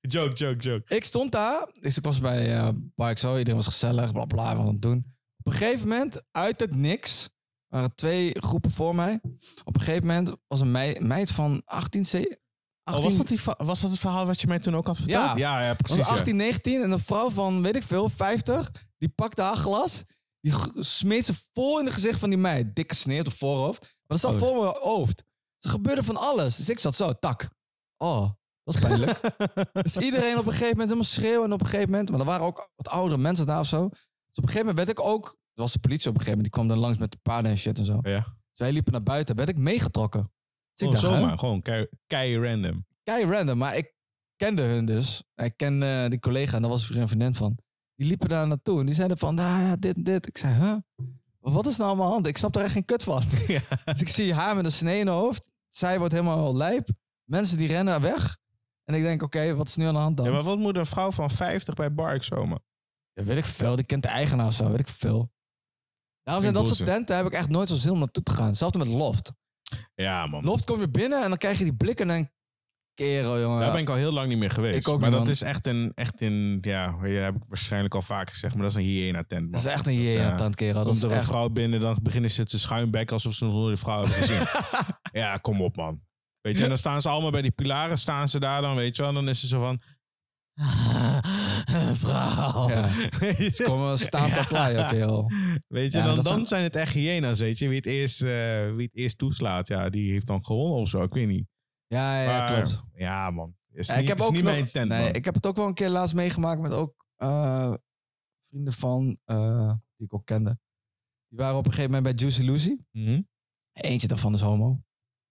joke, 0.14 0.34
joke, 0.34 0.56
joke. 0.62 0.94
Ik 0.94 1.04
stond 1.04 1.32
daar. 1.32 1.68
Dus 1.80 1.96
ik 1.96 2.04
was 2.04 2.20
bij 2.20 2.56
eh 2.56 2.68
Bar 2.94 3.14
XO. 3.14 3.32
Iedereen 3.32 3.56
was 3.56 3.64
gezellig. 3.66 4.12
Bla 4.12 4.24
bla. 4.24 4.56
Wat 4.56 4.66
aan 4.66 4.72
het 4.72 4.82
doen. 4.82 5.14
Op 5.38 5.52
een 5.52 5.58
gegeven 5.58 5.88
moment, 5.88 6.24
uit 6.30 6.60
het 6.60 6.76
niks... 6.76 7.28
waren 7.68 7.94
twee 7.94 8.30
groepen 8.40 8.70
voor 8.70 8.94
mij. 8.94 9.20
Op 9.64 9.74
een 9.74 9.80
gegeven 9.80 10.06
moment 10.06 10.32
was 10.46 10.60
een 10.60 10.70
mei- 10.70 11.00
meid 11.00 11.30
van 11.30 11.62
18... 11.64 12.04
ze- 12.04 12.38
18 12.82 13.02
Oh, 13.04 13.08
was, 13.08 13.16
dat 13.16 13.28
die, 13.28 13.40
va- 13.40 13.58
was 13.64 13.80
dat 13.80 13.90
het 13.90 14.00
verhaal 14.00 14.26
wat 14.26 14.40
je 14.40 14.46
mij 14.46 14.58
toen 14.58 14.76
ook 14.76 14.86
had 14.86 14.96
verteld? 14.98 15.24
Ja. 15.24 15.36
ja, 15.36 15.60
ja 15.62 15.66
was 15.66 15.76
precies. 15.76 16.08
ja. 16.08 16.14
18, 16.14 16.36
19 16.36 16.82
en 16.82 16.90
een 16.90 16.98
vrouw 16.98 17.30
van, 17.30 17.62
weet 17.62 17.76
ik 17.76 17.82
veel, 17.82 18.08
50. 18.08 18.70
Die 18.98 19.08
pakte 19.08 19.42
haar 19.42 19.56
glas. 19.56 20.02
Die 20.46 20.54
smeet 20.84 21.24
ze 21.24 21.34
vol 21.52 21.78
in 21.78 21.84
het 21.84 21.94
gezicht 21.94 22.18
van 22.18 22.28
die 22.28 22.38
meid. 22.38 22.76
Dikke 22.76 22.94
sneer 22.94 23.20
op 23.20 23.26
het 23.26 23.36
voorhoofd. 23.36 23.80
Maar 23.80 24.18
dat 24.18 24.20
zat 24.20 24.32
Oh. 24.32 24.38
voor 24.38 24.62
mijn 24.62 24.76
hoofd. 24.80 25.24
Er 25.58 25.70
gebeurde 25.70 26.02
van 26.02 26.16
alles. 26.16 26.56
Dus 26.56 26.68
ik 26.68 26.78
zat 26.78 26.94
zo, 26.94 27.12
tak. 27.12 27.48
Oh, 27.96 28.30
dat 28.62 28.74
is 28.74 28.80
pijnlijk. 28.80 29.20
dus 29.82 29.96
iedereen 29.96 30.38
op 30.38 30.46
een 30.46 30.52
gegeven 30.52 30.68
moment 30.68 30.88
helemaal 30.88 31.04
schreeuwen. 31.04 31.44
En 31.44 31.52
op 31.52 31.60
een 31.60 31.66
gegeven 31.66 31.90
moment, 31.90 32.10
maar 32.10 32.20
er 32.20 32.26
waren 32.26 32.46
ook 32.46 32.70
wat 32.76 32.88
oudere 32.88 33.20
mensen 33.20 33.46
daar 33.46 33.60
of 33.60 33.66
zo. 33.66 33.88
Dus 33.88 33.98
op 33.98 34.42
een 34.42 34.48
gegeven 34.48 34.66
moment 34.66 34.76
werd 34.76 34.98
ik 34.98 35.04
ook, 35.04 35.26
er 35.54 35.62
was 35.62 35.72
de 35.72 35.78
politie 35.78 36.08
op 36.08 36.14
een 36.14 36.20
gegeven 36.20 36.38
moment. 36.38 36.54
Die 36.54 36.62
kwam 36.62 36.68
dan 36.68 36.78
langs 36.78 36.98
met 36.98 37.10
de 37.10 37.18
paarden 37.22 37.50
en 37.50 37.58
shit 37.58 37.78
en 37.78 37.84
zo. 37.84 37.98
Ja. 38.02 38.20
Dus 38.50 38.58
wij 38.58 38.72
liepen 38.72 38.92
naar 38.92 39.02
buiten. 39.02 39.36
Werd 39.36 39.48
ik 39.48 39.56
meegetrokken. 39.58 40.32
Dus 40.74 40.88
ik 40.88 40.94
hè? 40.94 41.00
zomaar, 41.00 41.38
gewoon 41.38 41.62
kei, 41.62 41.86
kei 42.06 42.38
random. 42.38 42.86
kei 43.02 43.24
random, 43.24 43.58
maar 43.58 43.76
ik 43.76 43.94
kende 44.36 44.62
hun 44.62 44.84
dus. 44.84 45.22
Ik 45.34 45.56
ken 45.56 45.82
eh, 45.82 46.08
die 46.08 46.18
collega 46.18 46.54
en 46.54 46.60
daar 46.62 46.70
was 46.70 46.90
een 46.90 47.08
vriendin 47.08 47.34
van. 47.34 47.58
Die 47.96 48.06
liepen 48.08 48.28
daar 48.28 48.46
naartoe 48.46 48.80
en 48.80 48.86
die 48.86 48.94
zeiden 48.94 49.18
van, 49.18 49.34
nou 49.34 49.62
ja, 49.62 49.76
dit 49.76 49.96
en 49.96 50.02
dit. 50.02 50.26
Ik 50.26 50.38
zei, 50.38 50.54
huh? 50.54 50.76
Wat 51.40 51.66
is 51.66 51.76
nou 51.76 51.88
allemaal 51.88 52.04
aan 52.06 52.10
de 52.10 52.14
hand? 52.14 52.26
Ik 52.26 52.36
snap 52.36 52.56
er 52.56 52.62
echt 52.62 52.72
geen 52.72 52.84
kut 52.84 53.02
van. 53.02 53.22
Dus 53.84 54.00
ik 54.00 54.08
zie 54.08 54.34
haar 54.34 54.56
met 54.56 54.64
een 54.64 54.72
snee 54.72 54.98
in 55.00 55.06
haar 55.06 55.16
hoofd. 55.16 55.50
Zij 55.68 55.98
wordt 55.98 56.12
helemaal 56.12 56.56
lijp. 56.56 56.88
Mensen 57.24 57.56
die 57.56 57.68
rennen 57.68 58.00
weg. 58.00 58.38
En 58.84 58.94
ik 58.94 59.02
denk, 59.02 59.22
oké, 59.22 59.54
wat 59.54 59.68
is 59.68 59.76
nu 59.76 59.86
aan 59.86 59.94
de 59.94 60.00
hand 60.00 60.16
dan? 60.16 60.26
Ja, 60.26 60.32
Ja, 60.32 60.36
maar 60.36 60.46
wat 60.46 60.58
moet 60.58 60.76
een 60.76 60.86
vrouw 60.86 61.10
van 61.10 61.30
50 61.30 61.74
bij 61.74 61.94
Bark 61.94 62.22
zomaar? 62.22 62.58
weet 63.12 63.36
ik 63.38 63.44
veel. 63.44 63.76
Die 63.76 63.84
kent 63.84 64.02
de 64.02 64.08
eigenaar 64.08 64.46
of 64.46 64.54
zo, 64.54 64.70
weet 64.70 64.80
ik 64.80 64.88
veel. 64.88 65.30
Daarom 66.22 66.42
zijn 66.44 66.54
dat 66.54 66.66
soort 66.66 66.88
tenten 66.88 67.16
heb 67.16 67.26
ik 67.26 67.32
echt 67.32 67.48
nooit 67.48 67.68
zo 67.68 67.74
zin 67.74 67.90
om 67.90 67.98
naartoe 67.98 68.22
te 68.22 68.32
gaan. 68.32 68.46
Hetzelfde 68.46 68.78
met 68.78 68.88
Loft. 68.88 69.32
Ja, 69.94 70.26
man. 70.26 70.44
Loft 70.44 70.64
kom 70.64 70.80
je 70.80 70.88
binnen 70.88 71.22
en 71.22 71.28
dan 71.28 71.38
krijg 71.38 71.58
je 71.58 71.64
die 71.64 71.74
blikken 71.74 72.10
en 72.10 72.16
dan 72.16 72.30
Kerel, 72.96 73.40
jongen. 73.40 73.60
Daar 73.60 73.72
ben 73.72 73.80
ik 73.80 73.88
al 73.88 73.94
heel 73.94 74.12
lang 74.12 74.28
niet 74.28 74.38
meer 74.38 74.50
geweest. 74.50 74.76
Ik 74.76 74.88
ook 74.88 75.00
maar 75.00 75.08
niet, 75.08 75.18
dat 75.18 75.26
man. 75.26 75.34
is 75.34 75.42
echt 75.42 75.66
een, 75.66 75.92
echt 75.94 76.20
een, 76.20 76.58
ja, 76.60 76.98
heb 77.00 77.34
ik 77.36 77.42
waarschijnlijk 77.48 77.94
al 77.94 78.02
vaker 78.02 78.32
gezegd, 78.34 78.54
maar 78.54 78.62
dat 78.62 78.70
is 78.70 78.76
een 78.82 78.88
hyena 78.88 79.24
tent. 79.26 79.52
Dat 79.52 79.60
is 79.60 79.66
echt 79.66 79.86
een 79.86 79.92
hyena 79.92 80.34
tent, 80.34 80.54
kerel. 80.54 80.74
Dat 80.74 80.84
Komt 80.84 80.96
is 80.96 81.02
er 81.02 81.12
een 81.12 81.22
vrouw 81.22 81.48
binnen, 81.48 81.80
dan 81.80 81.98
beginnen 82.02 82.30
ze 82.30 82.44
te 82.44 82.58
schuimbekken 82.58 83.14
alsof 83.16 83.34
ze 83.34 83.44
nog 83.44 83.52
nooit 83.54 83.70
een 83.70 83.78
vrouw 83.78 84.02
hebben 84.02 84.14
gezien. 84.16 84.46
ja, 85.22 85.36
kom 85.36 85.62
op 85.62 85.76
man. 85.76 86.00
Weet 86.40 86.56
je, 86.56 86.62
en 86.62 86.68
dan 86.68 86.78
staan 86.78 87.00
ze 87.00 87.08
allemaal 87.08 87.30
bij 87.30 87.42
die 87.42 87.50
pilaren, 87.50 87.98
staan 87.98 88.28
ze 88.28 88.40
daar 88.40 88.60
dan, 88.62 88.76
weet 88.76 88.96
je 88.96 89.02
wel. 89.02 89.10
En 89.10 89.16
dan 89.16 89.28
is 89.28 89.40
ze 89.40 89.46
zo 89.46 89.58
van... 89.58 89.80
vrouw. 91.94 92.68
Ja. 92.68 92.88
Komen 93.64 93.98
staan 93.98 94.30
te 94.30 94.46
kerel. 94.90 95.30
Weet 95.68 95.92
je, 95.92 95.98
Ja, 95.98 96.04
dan, 96.04 96.14
dan 96.14 96.24
zijn- 96.24 96.46
zijn 96.46 96.62
het 96.62 96.76
echt 96.76 96.94
hyena's, 96.94 97.38
weet 97.38 97.58
je. 97.58 97.68
Wie 97.68 97.76
het, 97.76 97.86
eerst, 97.86 98.22
eh, 98.22 98.74
wie 98.74 98.86
het 98.86 98.96
eerst 98.96 99.18
toeslaat, 99.18 99.68
ja, 99.68 99.88
die 99.90 100.12
heeft 100.12 100.26
dan 100.26 100.44
gewonnen 100.44 100.78
of 100.78 100.88
zo, 100.88 101.02
ik 101.02 101.12
weet 101.12 101.26
niet. 101.28 101.46
Ja, 101.86 102.22
ja, 102.22 102.38
Maar, 102.38 102.52
klopt. 102.52 102.82
Ja, 102.94 103.30
man. 103.30 103.56
Is 103.72 103.86
Ja, 103.86 103.92
niet, 103.94 104.02
ik 104.02 104.08
heb 104.08 104.18
is 104.18 104.24
ook 104.24 104.32
niet 104.32 104.42
nog- 104.42 104.52
mijn 104.52 104.70
tent, 104.70 104.88
nee, 104.88 105.02
man. 105.04 105.14
ik 105.14 105.24
heb 105.24 105.34
het 105.34 105.46
ook 105.46 105.56
wel 105.56 105.66
een 105.66 105.74
keer 105.74 105.88
laatst 105.88 106.14
meegemaakt 106.14 106.60
met 106.60 106.72
ook 106.72 107.06
eh, 107.16 107.72
vrienden 108.48 108.72
van, 108.72 109.18
eh, 109.24 109.72
die 109.96 110.06
ik 110.06 110.14
ook 110.14 110.24
kende. 110.26 110.58
Die 111.28 111.38
waren 111.38 111.56
op 111.56 111.64
een 111.66 111.70
gegeven 111.72 111.90
moment 111.94 112.16
bij 112.16 112.26
Juicy 112.26 112.42
Lucy. 112.42 112.76
Mhm. 112.92 113.20
Eentje 113.72 114.06
daarvan 114.08 114.34
is 114.34 114.40
homo. 114.40 114.80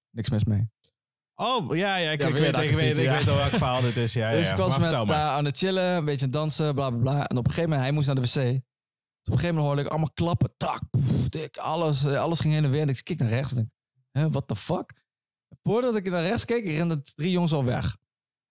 Niks 0.09 0.29
mis 0.29 0.43
mee. 0.43 0.69
Oh, 1.35 1.75
ja, 1.75 1.95
ja, 1.95 2.11
ik, 2.11 2.19
Ja, 2.21 2.27
ik 2.27 2.33
weer 2.33 2.41
weet, 2.41 2.53
dat 2.53 2.63
ik, 2.63 2.71
weet, 2.71 2.97
ik 2.97 3.09
weet 3.09 3.27
al 3.27 3.35
welk 3.35 3.49
verhaal 3.49 3.81
dit 3.81 3.95
is. 3.97 4.13
Ja, 4.21 4.31
dus 4.31 4.45
ja. 4.45 4.51
ik 4.51 4.57
was 4.57 4.67
Maar 4.69 4.79
met 4.79 4.87
vertel 4.87 5.05
maar. 5.05 5.15
daar 5.17 5.29
aan 5.31 5.45
het 5.45 5.57
chillen, 5.57 5.83
een 5.95 6.05
beetje 6.05 6.19
aan 6.25 6.31
het 6.31 6.39
dansen, 6.39 6.75
bla 6.75 6.89
bla 6.89 6.99
bla. 6.99 7.27
En 7.27 7.37
op 7.37 7.45
een 7.45 7.51
gegeven 7.51 7.63
moment, 7.69 7.81
hij 7.81 7.91
moest 7.91 8.05
naar 8.07 8.15
de 8.15 8.21
wc. 8.21 8.33
Dus 8.33 8.43
op 8.43 8.43
een 8.43 8.59
gegeven 9.33 9.47
moment 9.47 9.65
hoorde 9.65 9.81
ik 9.81 9.87
allemaal 9.87 10.11
klappen. 10.13 10.53
Tak, 10.57 10.89
poef, 10.89 11.29
dik, 11.29 11.57
alles, 11.57 12.03
eh, 12.03 12.19
alles 12.21 12.39
ging 12.39 12.53
heen 12.53 12.63
en 12.63 12.71
weer. 12.71 12.81
En 12.81 12.89
ik 12.89 13.03
kijk 13.03 13.19
naar 13.19 13.29
rechts 13.29 13.49
en 13.49 13.55
denk, 13.55 13.69
hè, 14.11 14.29
what 14.29 14.47
the 14.47 14.55
fuck? 14.55 15.03
Voordat 15.67 15.95
ik 15.95 16.09
naar 16.09 16.21
rechts 16.23 16.45
keek, 16.45 16.65
renden 16.65 17.03
drie 17.15 17.31
jongens 17.31 17.53
al 17.53 17.63
weg. 17.63 17.97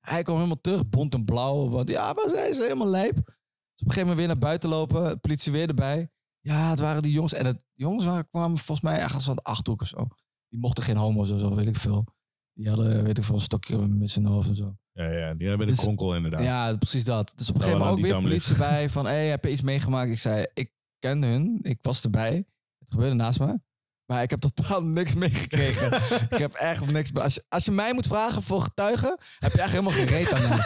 Hij 0.00 0.22
kwam 0.22 0.36
helemaal 0.36 0.60
terug, 0.60 0.88
bont 0.88 1.14
en 1.14 1.24
blauw. 1.24 1.68
Wat, 1.68 1.88
ja, 1.88 2.14
waar 2.14 2.28
zijn 2.28 2.54
ze? 2.54 2.62
Helemaal 2.62 2.88
lijp. 2.88 3.14
Dus 3.14 3.24
op 3.24 3.86
een 3.86 3.92
gegeven 3.92 4.00
moment 4.00 4.18
weer 4.18 4.26
naar 4.26 4.38
buiten 4.38 4.68
lopen, 4.68 5.08
de 5.08 5.16
politie 5.16 5.52
weer 5.52 5.68
erbij. 5.68 6.10
Ja, 6.40 6.70
het 6.70 6.78
waren 6.78 7.02
die 7.02 7.12
jongens. 7.12 7.32
En 7.32 7.46
het, 7.46 7.56
die 7.56 7.84
jongens 7.86 8.04
waren, 8.04 8.28
kwamen 8.28 8.58
volgens 8.58 8.80
mij 8.80 8.98
ergens 9.00 9.24
van 9.24 9.36
de 9.36 9.42
Achterhoek 9.42 9.80
of 9.82 9.88
zo. 9.88 10.06
Die 10.48 10.60
mochten 10.60 10.84
geen 10.84 10.96
homo's 10.96 11.30
of 11.30 11.40
zo, 11.40 11.54
weet 11.54 11.66
ik 11.66 11.76
veel. 11.76 12.04
Die 12.52 12.68
hadden, 12.68 13.04
weet 13.04 13.18
ik 13.18 13.24
veel, 13.24 13.34
een 13.34 13.40
stokje 13.40 13.86
mis 13.88 14.16
in 14.16 14.24
hun 14.24 14.32
hoofd 14.32 14.48
en 14.48 14.56
zo. 14.56 14.76
Ja, 14.92 15.10
ja, 15.10 15.34
die 15.34 15.48
hebben 15.48 15.66
de 15.66 15.72
Dus- 15.72 15.82
kronkel 15.82 16.14
inderdaad. 16.14 16.42
Ja, 16.42 16.76
precies 16.76 17.04
dat. 17.04 17.32
Dus 17.36 17.48
op 17.48 17.54
een 17.54 17.60
gegeven 17.60 17.80
moment 17.84 17.98
ook 17.98 18.04
weer 18.04 18.20
politie 18.22 18.56
bij. 18.68 18.90
Van, 18.90 19.04
hé, 19.06 19.12
hey, 19.12 19.28
heb 19.28 19.44
je 19.44 19.50
iets 19.50 19.60
meegemaakt? 19.60 20.10
Ik 20.10 20.18
zei, 20.18 20.46
ik 20.54 20.72
ken 20.98 21.22
hun. 21.22 21.58
Ik 21.62 21.78
was 21.82 22.04
erbij. 22.04 22.34
Het 22.78 22.90
gebeurde 22.90 23.14
naast 23.14 23.40
me. 23.40 23.60
Maar 24.06 24.22
ik 24.22 24.30
heb 24.30 24.40
totaal 24.40 24.82
niks 24.84 25.14
meegekregen. 25.24 25.92
ik 26.28 26.38
heb 26.38 26.52
echt 26.52 26.92
niks... 26.92 27.14
Als 27.14 27.34
je, 27.34 27.44
als 27.48 27.64
je 27.64 27.70
mij 27.70 27.92
moet 27.92 28.06
vragen 28.06 28.42
voor 28.42 28.62
getuigen, 28.62 29.18
heb 29.38 29.52
je 29.52 29.60
echt 29.60 29.70
helemaal 29.70 29.92
geen 29.92 30.06
reet 30.06 30.32
aan 30.32 30.48
mij. 30.48 30.64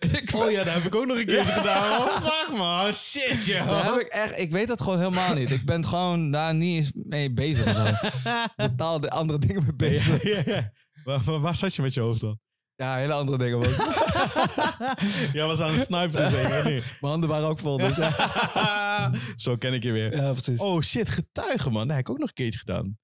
ik, 0.20 0.30
Oh 0.34 0.50
ja, 0.50 0.64
dat 0.64 0.74
heb 0.74 0.84
ik 0.84 0.94
ook 0.94 1.06
nog 1.06 1.16
een 1.16 1.26
keer 1.26 1.44
gedaan. 1.44 2.00
Oh, 2.00 2.22
fuck 2.22 2.56
man. 2.56 2.94
Shit, 2.94 3.44
joh. 3.44 3.68
daar 3.68 3.84
heb 3.84 4.00
ik, 4.00 4.06
echt, 4.06 4.38
ik 4.38 4.50
weet 4.50 4.68
dat 4.68 4.82
gewoon 4.82 4.98
helemaal 4.98 5.34
niet. 5.34 5.50
Ik 5.50 5.64
ben 5.64 5.86
gewoon 5.86 6.30
daar 6.30 6.54
niet 6.54 6.76
eens 6.76 6.90
mee 6.94 7.32
bezig. 7.32 7.66
Of 7.66 7.74
zo. 7.74 8.10
Totaal 8.56 9.00
de 9.00 9.10
andere 9.10 9.38
dingen 9.38 9.62
mee 9.62 9.74
bezig. 9.74 10.22
Ja, 10.22 10.36
ja, 10.36 10.42
ja. 10.46 10.72
Waar, 11.04 11.20
waar, 11.20 11.40
waar 11.40 11.56
zat 11.56 11.74
je 11.74 11.82
met 11.82 11.94
je 11.94 12.00
hoofd 12.00 12.20
dan? 12.20 12.40
Ja, 12.76 12.96
hele 12.96 13.12
andere 13.12 13.38
dingen. 13.38 13.58
Man. 13.58 13.68
Jij 15.38 15.46
was 15.46 15.60
aan 15.60 15.72
het 15.72 15.80
snipen 15.80 16.30
zeker, 16.30 16.70
niet? 16.72 16.84
Mijn 17.00 17.12
handen 17.12 17.28
waren 17.28 17.48
ook 17.48 17.58
vol. 17.58 17.76
Dus 17.76 17.96
ja. 17.96 19.12
Zo 19.36 19.56
ken 19.56 19.72
ik 19.72 19.82
je 19.82 19.92
weer. 19.92 20.16
ja, 20.16 20.32
precies. 20.32 20.60
Oh 20.60 20.80
shit, 20.82 21.08
getuigen 21.08 21.72
man. 21.72 21.86
Dat 21.86 21.96
heb 21.96 22.04
ik 22.06 22.10
ook 22.10 22.18
nog 22.18 22.28
een 22.28 22.34
keertje 22.34 22.58
gedaan. 22.58 22.98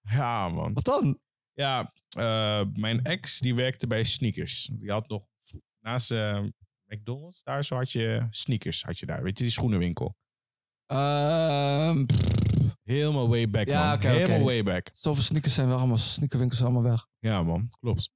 Ja 0.00 0.48
man. 0.48 0.72
Wat 0.72 0.84
dan? 0.84 1.18
Ja, 1.52 1.92
eh, 2.08 2.60
mijn 2.72 3.02
ex 3.02 3.38
die 3.38 3.54
werkte 3.54 3.86
bij 3.86 4.04
sneakers. 4.04 4.70
Die 4.72 4.90
had 4.90 5.08
nog 5.08 5.22
naast 5.80 6.10
eh, 6.10 6.40
McDonald's, 6.86 7.42
daar 7.42 7.64
zo 7.64 7.76
had 7.76 7.92
je 7.92 8.26
sneakers, 8.30 8.82
had 8.82 8.98
je 8.98 9.06
daar. 9.06 9.22
Weet 9.22 9.38
je, 9.38 9.44
die 9.44 9.52
schoenenwinkel. 9.52 10.16
Pff, 10.86 12.76
Helemaal 12.82 13.28
way 13.28 13.50
back, 13.50 13.66
Ja, 13.66 13.88
man. 13.90 14.00
Helemaal 14.00 14.44
way 14.44 14.62
back. 14.62 14.90
zoveel 14.92 15.22
sneakers 15.22 15.54
zijn 15.54 15.68
wel 15.68 15.78
allemaal, 15.78 15.96
sneakerwinkels 15.96 16.60
zijn 16.60 16.72
allemaal 16.72 16.90
weg. 16.90 17.06
Ja, 17.18 17.42
man, 17.42 17.68
klopt. 17.80 18.10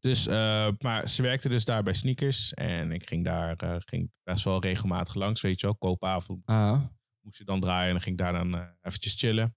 Dus, 0.00 0.26
eh, 0.26 0.68
maar 0.78 1.08
ze 1.08 1.22
werkte 1.22 1.48
dus 1.48 1.64
daar 1.64 1.82
bij 1.82 1.92
sneakers. 1.94 2.54
En 2.54 2.92
ik 2.92 3.08
ging 3.08 3.24
daar 3.24 3.56
eh, 3.56 3.76
ging 3.78 4.10
best 4.22 4.44
wel 4.44 4.60
regelmatig 4.60 5.14
langs, 5.14 5.40
weet 5.40 5.60
je 5.60 5.66
wel. 5.66 5.76
Koopavond 5.76 6.42
Ah. 6.46 6.82
moest 7.20 7.38
je 7.38 7.44
dan 7.44 7.60
draaien. 7.60 7.86
En 7.86 7.92
dan 7.92 8.02
ging 8.02 8.18
ik 8.18 8.24
daar 8.24 8.32
dan 8.32 8.54
eh, 8.54 8.66
eventjes 8.82 9.14
chillen. 9.14 9.56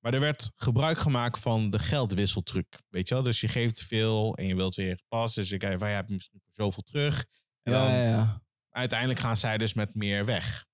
Maar 0.00 0.14
er 0.14 0.20
werd 0.20 0.52
gebruik 0.56 0.98
gemaakt 0.98 1.38
van 1.38 1.70
de 1.70 1.78
geldwisseltruc. 1.78 2.66
Weet 2.88 3.08
je 3.08 3.14
wel? 3.14 3.22
Dus 3.22 3.40
je 3.40 3.48
geeft 3.48 3.82
veel 3.82 4.36
en 4.36 4.46
je 4.46 4.54
wilt 4.54 4.74
weer 4.74 5.00
pas. 5.08 5.34
Dus 5.34 5.48
je 5.48 5.56
kijkt 5.56 5.78
van, 5.80 5.88
ja, 5.88 5.94
heb 5.94 6.08
je 6.08 6.14
misschien 6.14 6.40
zoveel 6.52 6.82
terug. 6.82 7.24
En 7.62 7.72
Ja, 7.72 7.82
dan 7.84 7.92
ja, 7.96 8.02
ja. 8.08 8.42
uiteindelijk 8.70 9.20
gaan 9.20 9.36
zij 9.36 9.58
dus 9.58 9.74
met 9.74 9.94
meer 9.94 10.24
weg. 10.24 10.66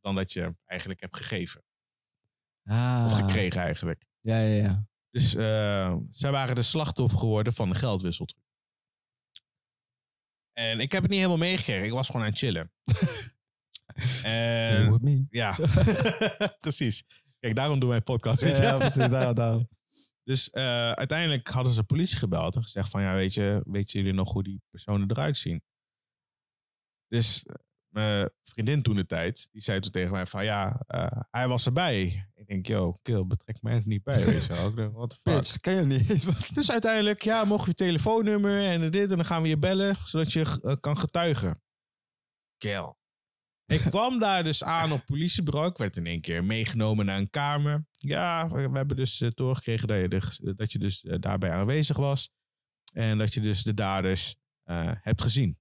Dan 0.00 0.14
dat 0.14 0.32
je 0.32 0.54
eigenlijk 0.64 1.00
hebt 1.00 1.16
gegeven. 1.16 1.62
Ah. 2.64 3.02
Of 3.06 3.12
gekregen 3.12 3.60
eigenlijk. 3.62 4.04
Ja, 4.20 4.38
ja, 4.38 4.62
ja. 4.62 4.86
Dus 5.14 5.34
eh, 5.34 5.96
zij 6.10 6.30
waren 6.30 6.54
de 6.54 6.62
slachtoffer 6.62 7.18
geworden 7.18 7.52
van 7.52 7.68
de 7.68 7.74
geldwisseltruc. 7.74 8.42
En 10.52 10.80
ik 10.80 10.92
heb 10.92 11.02
het 11.02 11.10
niet 11.10 11.20
helemaal 11.20 11.46
meegekregen. 11.46 11.84
Ik 11.84 11.92
was 11.92 12.06
gewoon 12.06 12.22
aan 12.22 12.28
het 12.28 12.38
chillen. 12.38 12.72
En, 14.22 14.98
me. 15.02 15.26
ja, 15.30 15.56
precies. 16.60 17.04
Kijk, 17.40 17.54
daarom 17.54 17.78
doen 17.78 17.88
wij 17.88 18.00
podcast. 18.00 18.40
Weet 18.40 18.56
je? 18.56 18.62
Ja, 18.62 18.76
precies. 18.76 19.08
Daar, 19.08 19.34
daar. 19.34 19.66
Dus 20.22 20.50
eh, 20.50 20.90
uiteindelijk 20.90 21.48
hadden 21.48 21.72
ze 21.72 21.80
de 21.80 21.86
politie 21.86 22.18
gebeld 22.18 22.56
en 22.56 22.62
gezegd 22.62 22.90
van... 22.90 23.02
Ja, 23.02 23.14
weet 23.14 23.34
je, 23.34 23.62
weten 23.64 23.98
jullie 23.98 24.14
nog 24.14 24.32
hoe 24.32 24.42
die 24.42 24.62
personen 24.70 25.10
eruit 25.10 25.38
zien? 25.38 25.62
Dus 27.08 27.42
eh, 27.44 27.54
mijn 27.88 28.30
vriendin 28.42 28.82
toen 28.82 28.96
de 28.96 29.06
tijd, 29.06 29.48
die 29.52 29.62
zei 29.62 29.80
toen 29.80 29.90
tegen 29.90 30.12
mij 30.12 30.26
van... 30.26 30.44
Ja, 30.44 30.82
eh, 30.86 31.20
hij 31.30 31.48
was 31.48 31.66
erbij. 31.66 32.28
Ik 32.46 32.50
denk, 32.50 32.66
yo, 32.66 32.92
kill, 33.02 33.26
betrek 33.26 33.62
mij 33.62 33.74
er 33.74 33.82
niet 33.84 34.02
bij. 34.02 34.24
Weet 34.24 34.44
je 34.44 34.52
wel. 34.54 34.68
Ik 34.68 34.76
denk, 34.76 34.92
what 34.94 35.10
the 35.10 35.16
fuck? 35.22 35.34
Bitch, 35.34 35.60
ken 35.60 35.74
je 35.74 35.86
niet 35.86 36.10
eens. 36.10 36.48
Dus 36.48 36.70
uiteindelijk, 36.70 37.22
ja, 37.22 37.44
mogen 37.44 37.64
we 37.64 37.70
je 37.70 37.84
telefoonnummer 37.84 38.64
en 38.64 38.90
dit. 38.90 39.10
En 39.10 39.16
dan 39.16 39.24
gaan 39.24 39.42
we 39.42 39.48
je 39.48 39.58
bellen, 39.58 39.96
zodat 40.04 40.32
je 40.32 40.60
eh, 40.62 40.76
kan 40.80 40.98
getuigen. 40.98 41.62
Kel. 42.58 42.98
Ik 43.66 43.80
kwam 43.90 44.18
daar 44.18 44.44
dus 44.44 44.64
aan 44.64 44.92
op 44.92 45.04
politiebureau. 45.06 45.70
Ik 45.70 45.76
werd 45.76 45.96
in 45.96 46.06
één 46.06 46.20
keer 46.20 46.44
meegenomen 46.44 47.06
naar 47.06 47.18
een 47.18 47.30
kamer. 47.30 47.86
Ja, 47.90 48.48
we 48.48 48.60
hebben 48.72 48.96
dus 48.96 49.20
uh, 49.20 49.30
doorgekregen 49.34 49.88
dat 49.88 50.00
je, 50.00 50.08
de- 50.08 50.54
dat 50.54 50.72
je 50.72 50.78
dus 50.78 51.02
eh, 51.04 51.16
daarbij 51.20 51.50
aanwezig 51.50 51.96
was. 51.96 52.30
En 52.92 53.18
dat 53.18 53.34
je 53.34 53.40
dus 53.40 53.62
de 53.62 53.74
daders 53.74 54.36
eh, 54.62 54.90
hebt 54.94 55.22
gezien. 55.22 55.58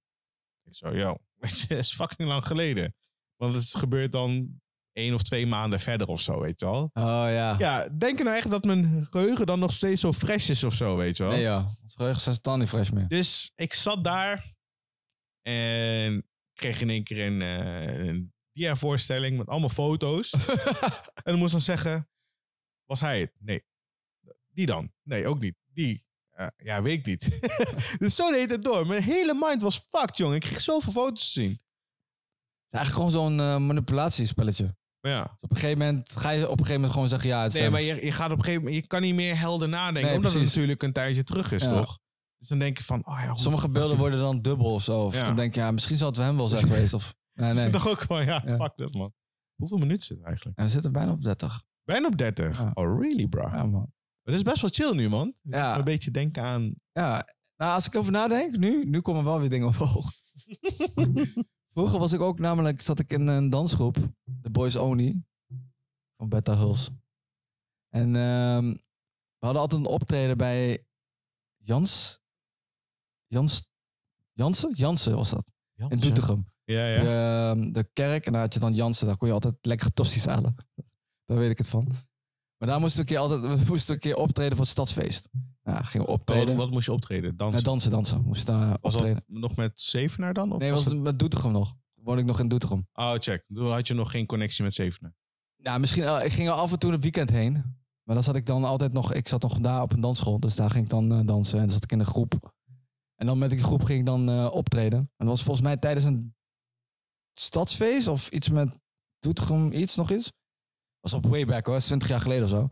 Ik 0.63 0.75
zo, 0.75 0.95
yo, 0.95 1.17
dat 1.35 1.65
is 1.69 1.93
fucking 1.93 2.29
lang 2.29 2.45
geleden. 2.47 2.95
Want 3.35 3.55
het 3.55 3.75
gebeurt 3.75 4.11
dan 4.11 4.61
één 4.93 5.13
of 5.13 5.21
twee 5.21 5.47
maanden 5.47 5.79
verder 5.79 6.07
of 6.07 6.21
zo, 6.21 6.39
weet 6.39 6.59
je 6.59 6.65
wel. 6.65 6.89
Oh 6.93 7.25
ja. 7.29 7.55
Ja, 7.57 7.89
denk 7.89 8.17
je 8.17 8.23
nou 8.23 8.37
echt 8.37 8.49
dat 8.49 8.63
mijn 8.63 9.07
geheugen 9.09 9.45
dan 9.45 9.59
nog 9.59 9.73
steeds 9.73 10.01
zo 10.01 10.13
fresh 10.13 10.49
is 10.49 10.63
of 10.63 10.73
zo, 10.73 10.95
weet 10.95 11.17
je 11.17 11.23
wel? 11.23 11.31
Nee 11.31 11.41
ja. 11.41 11.65
Ons 11.83 11.95
geheugen 11.95 12.21
zijn 12.21 12.35
totaal 12.35 12.57
niet 12.57 12.69
fresh 12.69 12.89
meer. 12.89 13.07
Dus 13.07 13.51
ik 13.55 13.73
zat 13.73 14.03
daar 14.03 14.53
en 15.41 16.27
kreeg 16.53 16.81
in 16.81 16.89
één 16.89 17.03
keer 17.03 17.25
een, 17.25 17.41
eh 17.41 18.07
een 18.07 18.33
dia-voorstelling 18.53 19.37
met 19.37 19.47
allemaal 19.47 19.69
foto's. 19.69 20.33
en 21.13 21.23
dan 21.23 21.37
moest 21.37 21.51
dan 21.51 21.61
zeggen, 21.61 22.09
was 22.85 23.01
hij 23.01 23.19
het? 23.19 23.31
Nee. 23.39 23.63
Die 24.49 24.65
dan? 24.65 24.91
Nee, 25.03 25.27
ook 25.27 25.39
niet. 25.39 25.55
Die? 25.73 26.05
Eh, 26.29 26.47
ja, 26.57 26.81
weet 26.81 26.97
ik 26.97 27.05
niet. 27.05 27.39
dus 27.99 28.15
zo 28.15 28.31
deed 28.31 28.49
het 28.49 28.63
door. 28.63 28.87
Mijn 28.87 29.03
hele 29.03 29.33
mind 29.39 29.61
was 29.61 29.77
fucked, 29.89 30.17
jongen. 30.17 30.35
Ik 30.35 30.41
kreeg 30.41 30.61
zoveel 30.61 30.91
foto's 30.91 31.25
te 31.25 31.39
zien. 31.41 31.51
Het 31.51 31.61
is 32.67 32.79
eigenlijk 32.79 33.11
gewoon 33.11 33.27
zo'n 33.29 33.39
eh, 33.39 33.57
manipulatiespelletje. 33.57 34.75
Ja. 35.07 35.21
Dus 35.23 35.31
op 35.39 35.49
een 35.49 35.55
gegeven 35.57 35.77
moment 35.77 36.11
ga 36.17 36.29
je 36.29 36.43
op 36.43 36.49
een 36.49 36.57
gegeven 36.57 36.73
moment 36.73 36.93
gewoon 36.93 37.07
zeggen, 37.09 37.29
ja, 37.29 37.43
het 37.43 37.53
is 37.53 37.59
Nee, 37.59 37.69
maar 37.69 37.81
je, 37.81 38.05
je 38.05 38.11
gaat 38.11 38.31
op 38.31 38.37
een 38.37 38.43
gegeven 38.43 38.63
moment, 38.63 38.81
je 38.81 38.87
kan 38.87 39.01
niet 39.01 39.15
meer 39.15 39.39
helder 39.39 39.69
nadenken. 39.69 40.03
Nee, 40.03 40.15
omdat 40.15 40.33
het 40.33 40.43
natuurlijk 40.43 40.83
een 40.83 40.93
tijdje 40.93 41.23
terug 41.23 41.51
is, 41.51 41.63
Ja. 41.63 41.73
toch? 41.77 41.99
Dus 42.37 42.47
dan 42.47 42.59
denk 42.59 42.77
je 42.77 42.83
van, 42.83 43.05
oh 43.07 43.19
ja, 43.21 43.27
hoe 43.27 43.37
Sommige 43.39 43.69
beelden 43.69 43.97
worden 43.97 44.19
dan 44.19 44.41
dubbel 44.41 44.73
of 44.73 44.83
zo. 44.83 45.05
Of 45.05 45.15
Ja. 45.15 45.23
dan 45.23 45.35
denk 45.35 45.53
je, 45.53 45.59
ja, 45.59 45.71
misschien 45.71 45.97
zal 45.97 46.07
het 46.07 46.17
wel 46.17 46.25
hem 46.25 46.37
wel 46.37 46.47
zijn 46.47 46.61
geweest. 46.63 46.93
Of, 46.93 47.13
nee, 47.33 47.53
nee. 47.53 47.63
Nee. 47.63 47.71
toch 47.71 47.87
ook 47.87 48.01
gewoon, 48.01 48.25
ja, 48.25 48.43
Ja. 48.45 48.55
fuck 48.55 48.71
dat 48.75 48.93
man. 48.93 49.13
Hoeveel 49.55 49.77
minuten 49.77 50.05
zit 50.05 50.17
het 50.17 50.25
eigenlijk? 50.25 50.57
En 50.57 50.65
we 50.65 50.71
zitten 50.71 50.91
bijna 50.91 51.11
op 51.11 51.23
30. 51.23 51.61
Bijna 51.83 52.07
op 52.07 52.17
30. 52.17 52.57
Ja. 52.59 52.71
Oh, 52.73 52.99
really, 53.01 53.27
bro? 53.27 53.47
Ja, 53.49 53.63
man. 53.63 53.91
Dat 54.23 54.35
is 54.35 54.41
best 54.41 54.61
wel 54.61 54.69
chill 54.73 54.95
nu, 54.95 55.09
man. 55.09 55.33
Ja. 55.41 55.77
Een 55.77 55.83
beetje 55.83 56.11
denken 56.11 56.43
aan... 56.43 56.73
Ja, 56.91 57.27
nou, 57.57 57.71
als 57.71 57.85
ik 57.85 57.95
over 57.95 58.11
nadenk, 58.11 58.57
nu, 58.57 58.85
nu 58.85 59.01
komen 59.01 59.23
wel 59.23 59.39
weer 59.39 59.49
dingen 59.49 59.67
omhoog. 59.67 60.11
Vroeger 61.73 61.99
was 61.99 62.13
ik 62.13 62.21
ook 62.21 62.39
namelijk, 62.39 62.81
zat 62.81 62.99
ik 62.99 63.11
in 63.11 63.27
een 63.27 63.49
dansgroep, 63.49 63.97
The 64.41 64.49
Boys 64.49 64.75
Only, 64.75 65.23
van 66.17 66.29
Betta 66.29 66.55
Hulls. 66.55 66.89
En 67.89 68.15
ehm, 68.15 68.69
we 69.39 69.45
hadden 69.45 69.61
altijd 69.61 69.81
een 69.81 69.87
optreden 69.87 70.37
bij 70.37 70.85
Jans, 71.57 72.21
Jans, 73.27 73.71
Jansen? 74.33 74.73
Jansen 74.73 75.15
was 75.15 75.29
dat, 75.29 75.51
in 75.75 75.99
Doetinchem. 75.99 76.51
Ja, 76.63 76.87
ja. 76.87 77.01
De, 77.01 77.09
ehm, 77.09 77.71
de 77.71 77.89
kerk, 77.93 78.25
en 78.25 78.31
daar 78.31 78.41
had 78.41 78.53
je 78.53 78.59
dan 78.59 78.73
Jansen, 78.73 79.07
daar 79.07 79.17
kon 79.17 79.27
je 79.27 79.33
altijd 79.33 79.55
lekkere 79.61 79.93
tosti's 79.93 80.25
halen. 80.25 80.55
Daar 81.25 81.37
weet 81.37 81.51
ik 81.51 81.57
het 81.57 81.67
van. 81.67 81.91
Maar 82.57 82.69
daar 82.69 82.79
moesten 82.79 83.05
we 83.05 83.09
een 83.09 83.15
keer, 83.15 83.23
altijd, 83.23 83.41
we 83.59 83.65
moesten 83.67 83.93
een 83.93 83.99
keer 83.99 84.15
optreden 84.15 84.51
voor 84.51 84.61
het 84.61 84.71
stadsfeest. 84.71 85.29
Nou, 85.63 85.83
gingen 85.83 86.07
Wat, 86.07 86.15
optreden. 86.19 86.55
wat 86.55 86.69
moest 86.71 86.85
je 86.85 86.91
optreden? 86.91 87.37
Dansen? 87.37 87.59
Ja, 87.59 87.65
dansen, 87.65 87.91
dansen. 87.91 88.21
Moest 88.21 88.45
daar 88.45 88.77
was 88.81 88.93
optreden. 88.93 89.23
dat 89.27 89.39
nog 89.39 89.55
met 89.55 89.81
Zevenaar 89.81 90.33
dan? 90.33 90.51
Of 90.51 90.59
Nee, 90.59 90.71
was 90.71 90.85
het 90.85 90.97
met 90.99 91.19
Doetinchem 91.19 91.51
nog. 91.51 91.73
Woonde 91.93 92.21
ik 92.21 92.27
nog 92.27 92.39
in 92.39 92.47
Doetinchem. 92.47 92.87
Oh, 92.93 93.13
check. 93.19 93.45
Toen 93.53 93.71
had 93.71 93.87
je 93.87 93.93
nog 93.93 94.11
geen 94.11 94.25
connectie 94.25 94.63
met 94.63 94.73
Zevenaar. 94.73 95.13
Ja, 95.55 95.77
misschien, 95.77 96.03
eh, 96.03 96.25
ik 96.25 96.31
ging 96.31 96.47
er 96.47 96.53
af 96.53 96.71
en 96.71 96.79
toe 96.79 96.91
het 96.91 97.01
weekend 97.01 97.29
heen. 97.29 97.53
Maar 98.03 98.15
dan 98.15 98.23
zat 98.23 98.35
ik 98.35 98.45
dan 98.45 98.63
altijd 98.63 98.93
nog, 98.93 99.13
ik 99.13 99.27
zat 99.27 99.41
nog 99.41 99.59
daar 99.59 99.81
op 99.81 99.91
een 99.91 100.01
dansschool. 100.01 100.39
Dus 100.39 100.55
daar 100.55 100.69
ging 100.69 100.83
ik 100.83 100.89
dan 100.89 101.11
eh, 101.11 101.19
dansen 101.25 101.59
en 101.59 101.65
dan 101.65 101.73
zat 101.73 101.83
ik 101.83 101.91
in 101.91 101.99
een 101.99 102.05
groep. 102.05 102.53
En 103.15 103.25
dan 103.25 103.37
met 103.37 103.49
die 103.49 103.59
groep 103.59 103.83
ging 103.83 103.99
ik 103.99 104.05
dan 104.05 104.29
eh, 104.29 104.49
optreden. 104.51 104.97
En 104.99 105.09
dat 105.17 105.27
was 105.27 105.43
volgens 105.43 105.65
mij 105.65 105.77
tijdens 105.77 106.05
een 106.05 106.35
stadsfeest 107.33 108.07
of 108.07 108.29
iets 108.29 108.49
met 108.49 108.79
Doetinchem, 109.19 109.71
iets, 109.71 109.95
nog 109.95 110.11
iets. 110.11 110.31
was 110.99 111.13
op 111.13 111.25
way 111.25 111.45
back 111.45 111.65
hoor, 111.65 111.79
20 111.79 112.07
jaar 112.07 112.21
geleden 112.21 112.43
of 112.43 112.49
zo. 112.49 112.67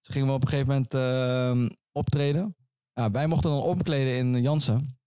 Dus 0.00 0.14
gingen 0.14 0.28
we 0.28 0.34
op 0.34 0.42
een 0.42 0.48
gegeven 0.48 0.68
moment 0.72 0.94
eh, 0.94 1.76
optreden. 1.92 2.56
Ja, 2.92 3.10
wij 3.10 3.26
mochten 3.26 3.50
dan 3.50 3.62
opkleden 3.62 4.16
in 4.16 4.42
Jansen. 4.42 4.98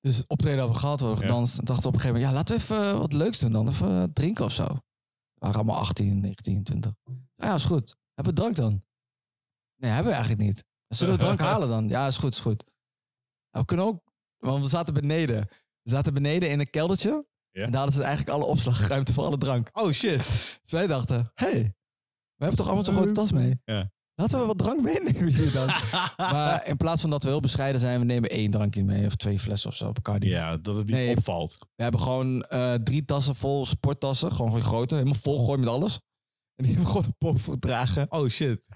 Dus 0.00 0.26
optreden 0.26 0.58
hadden 0.58 0.76
we 0.76 0.82
gehad, 0.82 1.00
we 1.00 1.06
hadden 1.06 1.24
Ja. 1.24 1.30
gedanst. 1.30 1.58
En 1.58 1.64
dachten 1.64 1.88
op 1.88 1.94
een 1.94 2.00
gegeven 2.00 2.20
moment, 2.20 2.36
ja, 2.36 2.38
laten 2.38 2.56
we 2.56 2.62
even 2.62 2.98
wat 2.98 3.12
leuks 3.12 3.38
doen 3.38 3.52
dan. 3.52 3.68
Even 3.68 4.12
drinken 4.12 4.44
of 4.44 4.52
zo. 4.52 4.64
We 4.66 4.80
waren 5.44 5.56
allemaal 5.56 5.76
18, 5.78 6.20
19, 6.20 6.62
20. 6.64 6.92
Ja, 7.36 7.54
is 7.54 7.64
goed. 7.64 7.96
Hebben 8.14 8.34
we 8.34 8.40
drank 8.40 8.56
dan? 8.56 8.84
Nee, 9.76 9.90
hebben 9.90 10.12
we 10.12 10.18
eigenlijk 10.18 10.48
niet. 10.48 10.64
Zullen 10.88 11.14
we 11.14 11.20
drank 11.20 11.40
halen 11.50 11.68
dan? 11.68 11.88
Ja, 11.88 12.06
is 12.06 12.16
goed, 12.16 12.32
is 12.32 12.40
goed. 12.40 12.64
Nou, 13.50 13.64
we 13.64 13.64
kunnen 13.64 13.86
ook, 13.86 14.02
want 14.38 14.62
we 14.62 14.68
zaten 14.68 14.94
beneden. 14.94 15.48
We 15.82 15.90
zaten 15.90 16.14
beneden 16.14 16.50
in 16.50 16.60
een 16.60 16.70
keldertje. 16.70 17.26
Ja. 17.50 17.64
En 17.64 17.70
daar 17.70 17.80
hadden 17.80 17.98
ze 18.00 18.02
eigenlijk 18.06 18.36
alle 18.36 18.44
opslagruimte 18.44 19.12
voor 19.12 19.24
alle 19.24 19.38
drank. 19.38 19.68
Oh 19.72 19.90
shit. 19.92 20.18
Dus 20.62 20.70
wij 20.70 20.86
dachten, 20.86 21.30
hé, 21.34 21.50
hey, 21.50 21.62
we 21.62 22.44
hebben 22.44 22.56
toch 22.56 22.66
allemaal 22.66 22.84
zo'n 22.84 22.94
grote 22.94 23.12
tas 23.12 23.32
mee? 23.32 23.60
Ja. 23.64 23.90
Laten 24.20 24.38
we 24.40 24.46
wat 24.46 24.58
drank 24.58 24.80
meenemen 24.82 25.34
hier 25.34 25.52
dan. 25.52 25.66
maar 26.16 26.66
in 26.66 26.76
plaats 26.76 27.00
van 27.00 27.10
dat 27.10 27.22
we 27.22 27.28
heel 27.28 27.40
bescheiden 27.40 27.80
zijn, 27.80 27.98
we 27.98 28.04
nemen 28.04 28.30
één 28.30 28.50
drankje 28.50 28.84
mee 28.84 29.06
of 29.06 29.14
twee 29.14 29.38
flessen 29.40 29.70
of 29.70 29.76
zo 29.76 29.88
op 29.88 29.96
elkaar. 29.96 30.24
ja, 30.24 30.56
dat 30.56 30.76
het 30.76 30.86
niet 30.86 30.94
Nee. 30.94 31.16
opvalt. 31.16 31.56
We 31.76 31.82
hebben 31.82 32.00
gewoon 32.00 32.42
eh, 32.42 32.74
drie 32.74 33.04
tassen 33.04 33.34
vol 33.34 33.66
sporttassen, 33.66 34.32
gewoon 34.32 34.62
grote, 34.62 34.94
helemaal 34.94 35.18
vol 35.20 35.44
gooien 35.44 35.60
met 35.60 35.68
alles. 35.68 36.00
En 36.54 36.64
die 36.64 36.66
hebben 36.74 36.84
we 36.84 36.90
gewoon 37.00 37.06
op 37.06 37.14
boven 37.18 37.52
gedragen. 37.52 38.06
Oh 38.12 38.28
shit. 38.28 38.66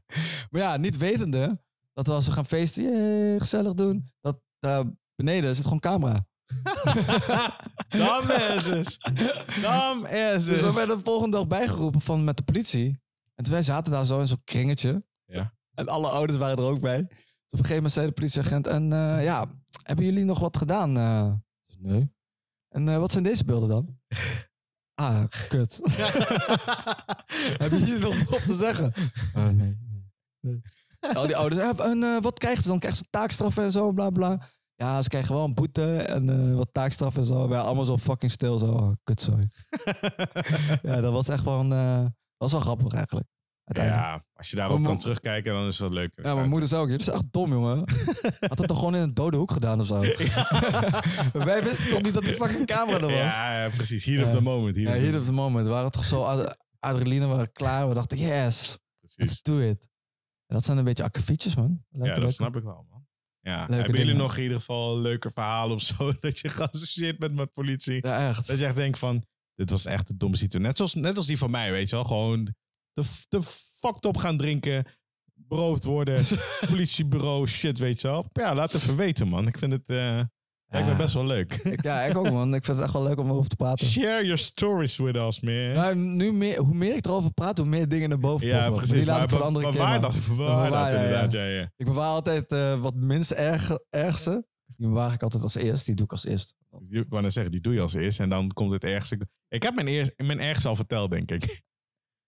Maar 0.51 0.61
ja, 0.61 0.77
niet 0.77 0.97
wetende 0.97 1.63
dat 1.93 2.09
als 2.09 2.27
we 2.27 2.33
gaan 2.33 2.47
feesten, 2.47 3.41
gezellig 3.41 3.75
doen, 3.75 4.09
dat 4.21 4.41
daar 4.59 4.85
beneden 5.17 5.55
zit 5.55 5.65
gewoon 5.65 5.81
camera. 5.81 6.27
Dam 7.89 8.31
is 8.31 8.99
Dam 9.63 10.05
is 10.07 10.45
Dus 10.45 10.61
we 10.61 10.73
werden 10.75 10.97
de 10.97 11.05
volgende 11.05 11.37
dag 11.37 11.47
bijgeroepen 11.47 12.01
van, 12.01 12.25
met 12.25 12.37
de 12.37 12.43
politie. 12.43 13.01
En 13.35 13.45
toen 13.45 13.53
wij 13.53 13.63
zaten 13.63 13.93
daar 13.93 14.05
zo 14.05 14.21
in 14.21 14.27
zo'n 14.29 14.41
kringetje. 14.45 15.05
En 15.75 15.89
alle 15.89 16.09
ouders 16.09 16.39
waren 16.39 16.57
er 16.57 16.71
ook 16.71 16.81
bij. 16.81 16.99
Dus 16.99 17.11
op 17.11 17.19
een 17.51 17.57
gegeven 17.59 17.75
moment 17.75 17.93
zei 17.93 18.07
de 18.07 18.13
politieagent, 18.13 18.67
en 18.67 18.93
eh, 18.93 19.25
ja, 19.25 19.47
hebben 19.83 20.05
jullie 20.05 20.25
nog 20.25 20.39
wat 20.39 20.57
gedaan? 20.57 20.97
Eh, 20.97 21.33
nee. 21.79 22.13
En 22.69 22.89
eh, 22.89 22.99
wat 22.99 23.11
zijn 23.11 23.23
deze 23.23 23.45
beelden 23.45 23.69
dan? 23.69 23.99
ah, 25.05 25.25
kut. 25.49 25.81
hebben 27.63 27.79
jullie 27.79 27.99
nog 27.99 28.33
op 28.33 28.39
te 28.41 28.55
zeggen? 28.55 28.93
Eh, 29.35 29.49
nee. 29.49 29.79
nee. 30.41 30.63
Al 31.15 31.27
die 31.27 31.37
ouders, 31.37 31.63
"Ja, 31.63 31.85
en 31.85 32.23
wat 32.23 32.39
krijgen 32.39 32.63
ze 32.63 32.69
dan? 32.69 32.79
Krijgen 32.79 32.99
ze 32.99 33.11
taakstraffen 33.11 33.65
en 33.65 33.73
zo, 33.73 33.93
bla 33.93 34.11
bla. 34.11 34.49
Ja, 34.75 35.03
ze 35.03 35.09
krijgen 35.09 35.35
wel 35.35 35.45
een 35.45 35.55
boete 35.55 35.97
en 35.97 36.57
wat 36.57 36.69
taakstraf 36.73 37.17
en 37.17 37.25
zo. 37.25 37.49
Wij 37.49 37.61
allemaal 37.61 37.85
zo 37.85 37.99
fucking 37.99 38.33
stil, 38.33 38.59
zo, 38.59 38.67
oh, 38.67 38.93
kutzooi. 39.03 39.49
ja, 40.83 41.01
dat 41.01 41.13
was 41.13 41.29
echt 41.29 41.45
wel 41.45 41.61
een, 41.61 42.15
was 42.37 42.53
wel 42.53 42.61
grappig 42.61 42.93
eigenlijk. 42.93 43.27
Ja, 43.65 44.25
als 44.35 44.51
je 44.51 44.57
daarop 44.57 44.85
kan 44.85 44.99
terugkijken, 44.99 45.53
dan 45.53 45.67
is 45.67 45.77
dat 45.77 45.91
leuk. 45.91 46.19
Ja, 46.23 46.35
mijn 46.35 46.49
moeder 46.49 46.69
zei 46.69 46.83
ook, 46.83 46.89
dit 46.89 47.01
is 47.01 47.09
echt 47.09 47.25
dom, 47.31 47.51
jongen. 47.51 47.79
Had 48.49 48.59
het 48.59 48.69
toch 48.69 48.79
gewoon 48.79 48.95
in 48.95 49.03
een 49.03 49.15
dode 49.15 49.37
hoek 49.37 49.51
gedaan 49.53 49.81
of 49.81 49.87
zo? 49.87 50.01
Wij 51.45 51.63
wisten 51.65 51.89
toch 51.89 52.03
niet 52.03 52.15
dat 52.15 52.23
die 52.25 52.35
fucking 52.35 52.67
camera 52.67 52.97
er 52.97 53.03
was? 53.03 53.13
Ja, 53.13 53.53
Ja, 53.53 53.63
ja, 53.63 53.69
precies. 53.71 54.07
Of 54.07 54.13
Ja. 54.13 54.31
the 54.31 54.41
moment. 54.41 54.77
Of 54.77 54.83
the 54.83 54.99
hier 54.99 55.19
op 55.19 55.25
het 55.25 55.35
moment. 55.35 55.67
We 55.67 55.73
waren 55.73 55.91
toch 55.91 56.05
zo, 56.05 56.23
ad- 56.23 56.59
adrenaline, 56.79 57.27
waren 57.27 57.53
klaar. 57.53 57.89
We 57.89 57.95
dachten, 57.95 58.19
yes, 58.19 58.79
let's 59.17 59.43
do 59.43 59.59
it. 59.61 59.89
En 60.47 60.55
dat 60.59 60.65
zijn 60.65 60.79
een 60.79 60.85
beetje 60.85 61.05
akkefietjes, 61.05 61.55
man. 61.55 61.85
Leuke, 61.91 62.07
Ja, 62.07 62.13
dat 62.13 62.19
leuke. 62.19 62.35
snap 62.35 62.57
ik 62.57 62.63
wel, 62.63 62.87
man. 62.91 63.07
Ja. 63.41 63.59
Leuke 63.59 63.75
Hebben 63.75 63.97
jullie 63.97 64.15
nog 64.15 64.37
in 64.37 64.43
ieder 64.43 64.59
geval 64.59 64.99
leuke 64.99 65.31
verhalen 65.31 65.75
of 65.75 65.81
zo? 65.83 66.13
Dat 66.21 66.39
je 66.39 66.49
geassocieerd 66.49 67.19
bent 67.19 67.35
met 67.35 67.53
politie? 67.53 68.07
Ja, 68.07 68.29
echt. 68.29 68.47
Dat 68.47 68.59
je 68.59 68.67
echt 68.67 68.77
denkt 68.77 68.99
van, 68.99 69.25
dit 69.55 69.71
was 69.71 69.85
echt 69.85 70.09
een 70.09 70.19
domme 70.19 70.37
situatie. 70.37 70.67
Net, 70.69 70.77
zoals, 70.77 70.95
net 70.95 71.17
als 71.17 71.27
die 71.27 71.39
van 71.39 71.51
mij, 71.51 71.71
weet 71.71 71.91
je 71.91 71.97
wel. 71.97 72.05
Gewoon 72.05 72.55
te, 72.93 73.03
te 73.29 73.43
fucked 73.81 74.05
op 74.07 74.17
gaan 74.17 74.37
drinken. 74.37 74.85
Beroofd 75.35 75.85
worden. 75.85 76.25
politiebureau, 76.71 77.47
shit, 77.49 77.79
weet 77.79 78.01
je 78.01 78.09
wel. 78.09 78.25
Ja, 78.33 78.55
laat 78.55 78.75
even 78.75 78.97
weten, 78.97 79.29
man. 79.29 79.47
Ik 79.47 79.59
vind 79.59 79.73
het 79.73 79.89
eh, 79.91 79.97
lijkt 80.67 80.87
me 80.87 80.93
Ja. 80.93 80.97
best 80.97 81.15
wel 81.15 81.27
leuk. 81.27 81.53
Ik- 81.55 81.83
ja, 81.83 82.03
ik 82.03 82.17
ook, 82.17 82.31
man. 82.31 82.55
Ik 82.55 82.65
vind 82.65 82.77
het 82.77 82.85
echt 82.87 82.95
wel 82.95 83.03
leuk 83.03 83.19
om 83.19 83.29
erover 83.29 83.49
te 83.49 83.57
praten. 83.57 83.87
Share 83.87 84.23
your 84.23 84.39
stories 84.39 84.97
with 84.97 85.17
us, 85.17 85.41
man. 85.41 85.73
Maar 85.73 85.97
nu 85.97 86.33
meer, 86.33 86.59
hoe 86.59 86.75
meer 86.75 86.97
ik 86.97 87.05
erover 87.05 87.33
praat, 87.33 87.59
hoe 87.59 87.67
meer 87.67 87.89
dingen 87.89 88.09
naar 88.09 88.19
boven 88.19 88.47
ja, 88.47 88.53
poppen. 88.53 88.71
Maar 88.73 88.79
precies. 88.81 88.97
Die 88.97 89.07
laat 89.07 89.15
Maar, 89.15 89.25
ik 89.25 89.31
voor 89.31 89.39
de 89.39 89.45
andere 89.45 89.71
keer, 89.71 89.79
waar 89.79 90.01
dat, 90.01 90.15
waar 90.27 90.71
dat 90.71 90.79
ja, 90.81 90.89
ja. 90.89 90.97
inderdaad, 90.97 91.33
ja, 91.33 91.45
ja. 91.45 91.73
Ik 91.77 91.87
bewaar 91.87 92.09
altijd 92.09 92.47
eh, 92.53 92.81
wat 92.81 92.95
minst 92.95 93.31
erg, 93.31 93.71
ergste. 93.91 94.47
Die 94.77 94.87
bewaar 94.89 95.13
ik 95.13 95.23
altijd 95.23 95.43
als 95.43 95.55
eerst. 95.55 95.87
Die 95.87 95.95
doe 95.95 96.05
ik 96.05 96.13
als 96.13 96.25
eerst. 96.25 96.55
Ik 96.91 97.05
wou 97.09 97.23
net 97.23 97.33
zeggen, 97.33 97.53
die 97.53 97.61
doe 97.61 97.75
je 97.75 97.81
als 97.81 97.95
eerst 97.95 98.21
en 98.21 98.29
dan 98.29 98.49
komt 98.53 98.73
het 98.73 98.85
ergste. 98.85 99.29
Ik 99.49 99.63
heb 99.63 99.75
mijn, 99.75 99.87
eerst, 99.87 100.13
mijn 100.17 100.41
ergste 100.41 100.69
al 100.69 100.77
verteld, 100.77 101.11
denk 101.11 101.31
ik. 101.31 101.63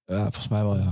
Ja, 0.04 0.20
volgens 0.22 0.48
mij 0.48 0.62
wel, 0.62 0.76
ja. 0.76 0.84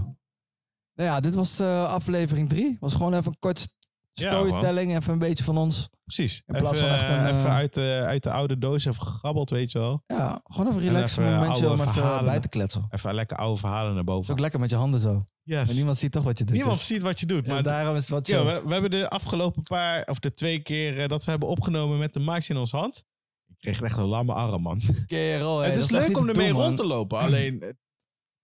Nou 0.94 1.10
ja, 1.10 1.20
dit 1.20 1.34
was 1.34 1.58
eh, 1.58 1.84
aflevering 1.84 2.48
drie. 2.48 2.76
Was 2.80 2.94
gewoon 2.94 3.14
even 3.14 3.30
een 3.32 3.38
kort 3.38 3.68
Ja, 4.12 4.26
storytelling. 4.30 4.96
even 4.96 5.12
een 5.12 5.18
beetje 5.18 5.44
van 5.44 5.56
ons. 5.56 5.88
Precies. 6.04 6.42
In 6.46 6.54
plaats 6.56 6.76
even, 6.76 6.88
van 6.88 6.98
echt 6.98 7.10
een, 7.10 7.18
eh, 7.18 7.28
even 7.28 7.50
eh, 7.50 7.54
uit, 7.54 7.74
de, 7.74 8.02
uit 8.06 8.22
de 8.22 8.30
oude 8.30 8.58
doos 8.58 8.84
even 8.84 9.02
gegrabbeld, 9.06 9.50
weet 9.50 9.72
je 9.72 9.78
wel. 9.78 10.02
Ja, 10.06 10.40
gewoon 10.44 10.68
even 10.70 10.80
relaxen. 10.80 11.22
even 11.22 11.34
Een 11.34 11.38
momentje 11.40 11.66
om 11.70 11.72
even 11.80 11.92
verhalen. 11.92 12.24
bij 12.24 12.40
te 12.40 12.48
kletsen. 12.48 12.86
Even 12.90 13.14
lekker 13.14 13.36
oude 13.36 13.60
verhalen 13.60 13.94
naar 13.94 14.04
boven. 14.04 14.32
ook 14.32 14.40
lekker 14.40 14.60
met 14.60 14.70
je 14.70 14.76
handen 14.76 15.00
zo. 15.00 15.24
Yes. 15.42 15.66
Maar 15.66 15.74
niemand 15.74 15.98
ziet 15.98 16.12
toch 16.12 16.24
wat 16.24 16.38
je 16.38 16.44
doet. 16.44 16.54
Niemand 16.54 16.76
dus- 16.76 16.86
ziet 16.86 17.02
wat 17.02 17.20
je 17.20 17.26
doet. 17.26 17.46
Ja, 17.46 17.52
Maar 17.52 17.62
daarom 17.62 17.94
is 17.96 18.00
het 18.00 18.10
wat 18.10 18.26
ja, 18.26 18.36
chill. 18.42 18.54
we, 18.54 18.66
we 18.66 18.72
hebben 18.72 18.90
de 18.90 19.08
afgelopen 19.08 19.62
paar, 19.62 20.04
of 20.04 20.18
de 20.18 20.32
twee 20.32 20.60
keer 20.62 21.08
dat 21.08 21.24
we 21.24 21.30
hebben 21.30 21.48
opgenomen 21.48 21.98
met 21.98 22.12
de 22.12 22.20
mics 22.20 22.48
in 22.48 22.56
ons 22.56 22.70
hand. 22.70 23.04
Ik 23.48 23.56
kreeg 23.58 23.82
echt 23.82 23.96
een 23.96 24.04
lamme 24.04 24.32
arm, 24.32 24.62
man. 24.62 24.80
Kerel, 25.06 25.58
hé, 25.60 25.66
het 25.68 25.76
is 25.76 25.90
leuk 25.90 26.18
om 26.18 26.28
ermee 26.28 26.50
rond 26.50 26.76
te 26.76 26.86
lopen. 26.86 27.18
Alleen, 27.18 27.76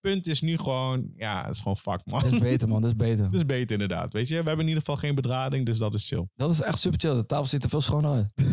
punt 0.00 0.26
is 0.26 0.40
nu 0.40 0.56
gewoon, 0.58 1.10
ja, 1.16 1.42
het 1.44 1.54
is 1.54 1.58
gewoon 1.58 1.76
fuck, 1.76 2.00
man. 2.04 2.22
Dat 2.22 2.32
is 2.32 2.38
beter, 2.38 2.68
man. 2.68 2.80
Dat 2.82 2.90
is 2.90 2.96
beter. 2.96 3.24
Dat 3.30 3.34
is 3.34 3.46
beter 3.46 3.72
inderdaad, 3.72 4.12
weet 4.12 4.28
je. 4.28 4.34
We 4.34 4.46
hebben 4.46 4.60
in 4.60 4.66
ieder 4.68 4.80
geval 4.80 4.96
geen 4.96 5.14
bedrading, 5.14 5.66
dus 5.66 5.78
dat 5.78 5.94
is 5.94 6.08
chill. 6.08 6.28
Dat 6.36 6.50
is 6.50 6.62
echt 6.62 6.78
super 6.78 7.00
chill. 7.00 7.14
De 7.14 7.26
tafel 7.26 7.46
ziet 7.46 7.64
er 7.64 7.70
veel 7.70 7.80
schoner 7.80 8.10
uit. 8.10 8.32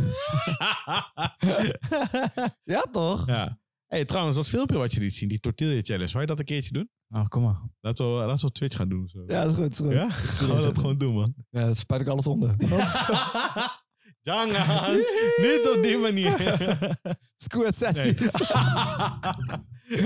Ja, 2.63 2.81
toch? 2.91 3.27
ja. 3.27 3.59
hey, 3.87 4.05
trouwens, 4.05 4.35
dat 4.35 4.49
filmpje 4.49 4.77
wat 4.77 4.93
je 4.93 4.99
liet 4.99 5.13
zien, 5.13 5.29
die 5.29 5.39
tortilla 5.39 5.81
challenge, 5.81 6.11
wil 6.11 6.21
je 6.21 6.27
dat 6.27 6.39
een 6.39 6.45
keertje 6.45 6.71
doen? 6.71 6.89
Oh, 7.09 7.25
kom 7.27 7.43
maar. 7.43 7.61
Laten 7.81 8.17
we, 8.17 8.25
laten 8.25 8.45
we 8.45 8.51
Twitch 8.51 8.75
gaan 8.75 8.89
doen. 8.89 9.07
Zo. 9.07 9.23
Ja, 9.27 9.43
dat 9.43 9.51
is 9.51 9.55
goed. 9.57 9.71
Is 9.71 9.77
goed. 9.77 9.91
Ja? 9.91 10.09
Gaan 10.11 10.55
we 10.55 10.61
dat 10.61 10.77
gewoon 10.77 10.97
doen, 10.97 11.13
man. 11.13 11.33
Ja, 11.49 11.65
dat 11.65 11.77
spuit 11.77 12.01
ik 12.01 12.07
alles 12.07 12.27
onder. 12.27 12.55
Jangan, 14.25 14.91
niet 15.45 15.71
op 15.75 15.83
die 15.83 15.97
manier. 15.97 16.37
Squid 17.35 17.75
sessies. 17.75 18.31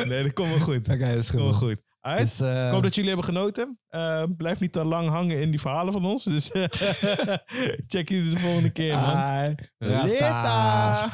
nee, 0.06 0.24
dat 0.24 0.34
komt 0.34 0.50
wel 0.50 0.60
goed. 0.60 0.90
Oké, 0.90 1.08
dat 1.08 1.24
is 1.24 1.30
Komt 1.30 1.42
wel 1.42 1.52
goed. 1.52 1.82
Alright. 2.02 2.38
Dus, 2.38 2.48
eh, 2.48 2.66
Ik 2.66 2.72
hoop 2.72 2.84
dat 2.84 2.96
jullie 2.96 3.10
hebben 3.10 3.28
genoten. 3.28 3.80
Eh, 3.88 4.24
blijf 4.38 4.60
niet 4.60 4.72
te 4.72 4.86
lang 4.86 5.10
hangen 5.10 5.42
in 5.42 5.50
die 5.50 5.60
verhalen 5.60 5.94
van 5.94 6.06
ons. 6.06 6.24
Dus 6.24 6.50
check 7.92 8.10
jullie 8.10 8.34
de 8.34 8.40
volgende 8.40 8.70
keer, 8.70 8.96
man. 8.96 9.58
Rasta. 9.78 11.12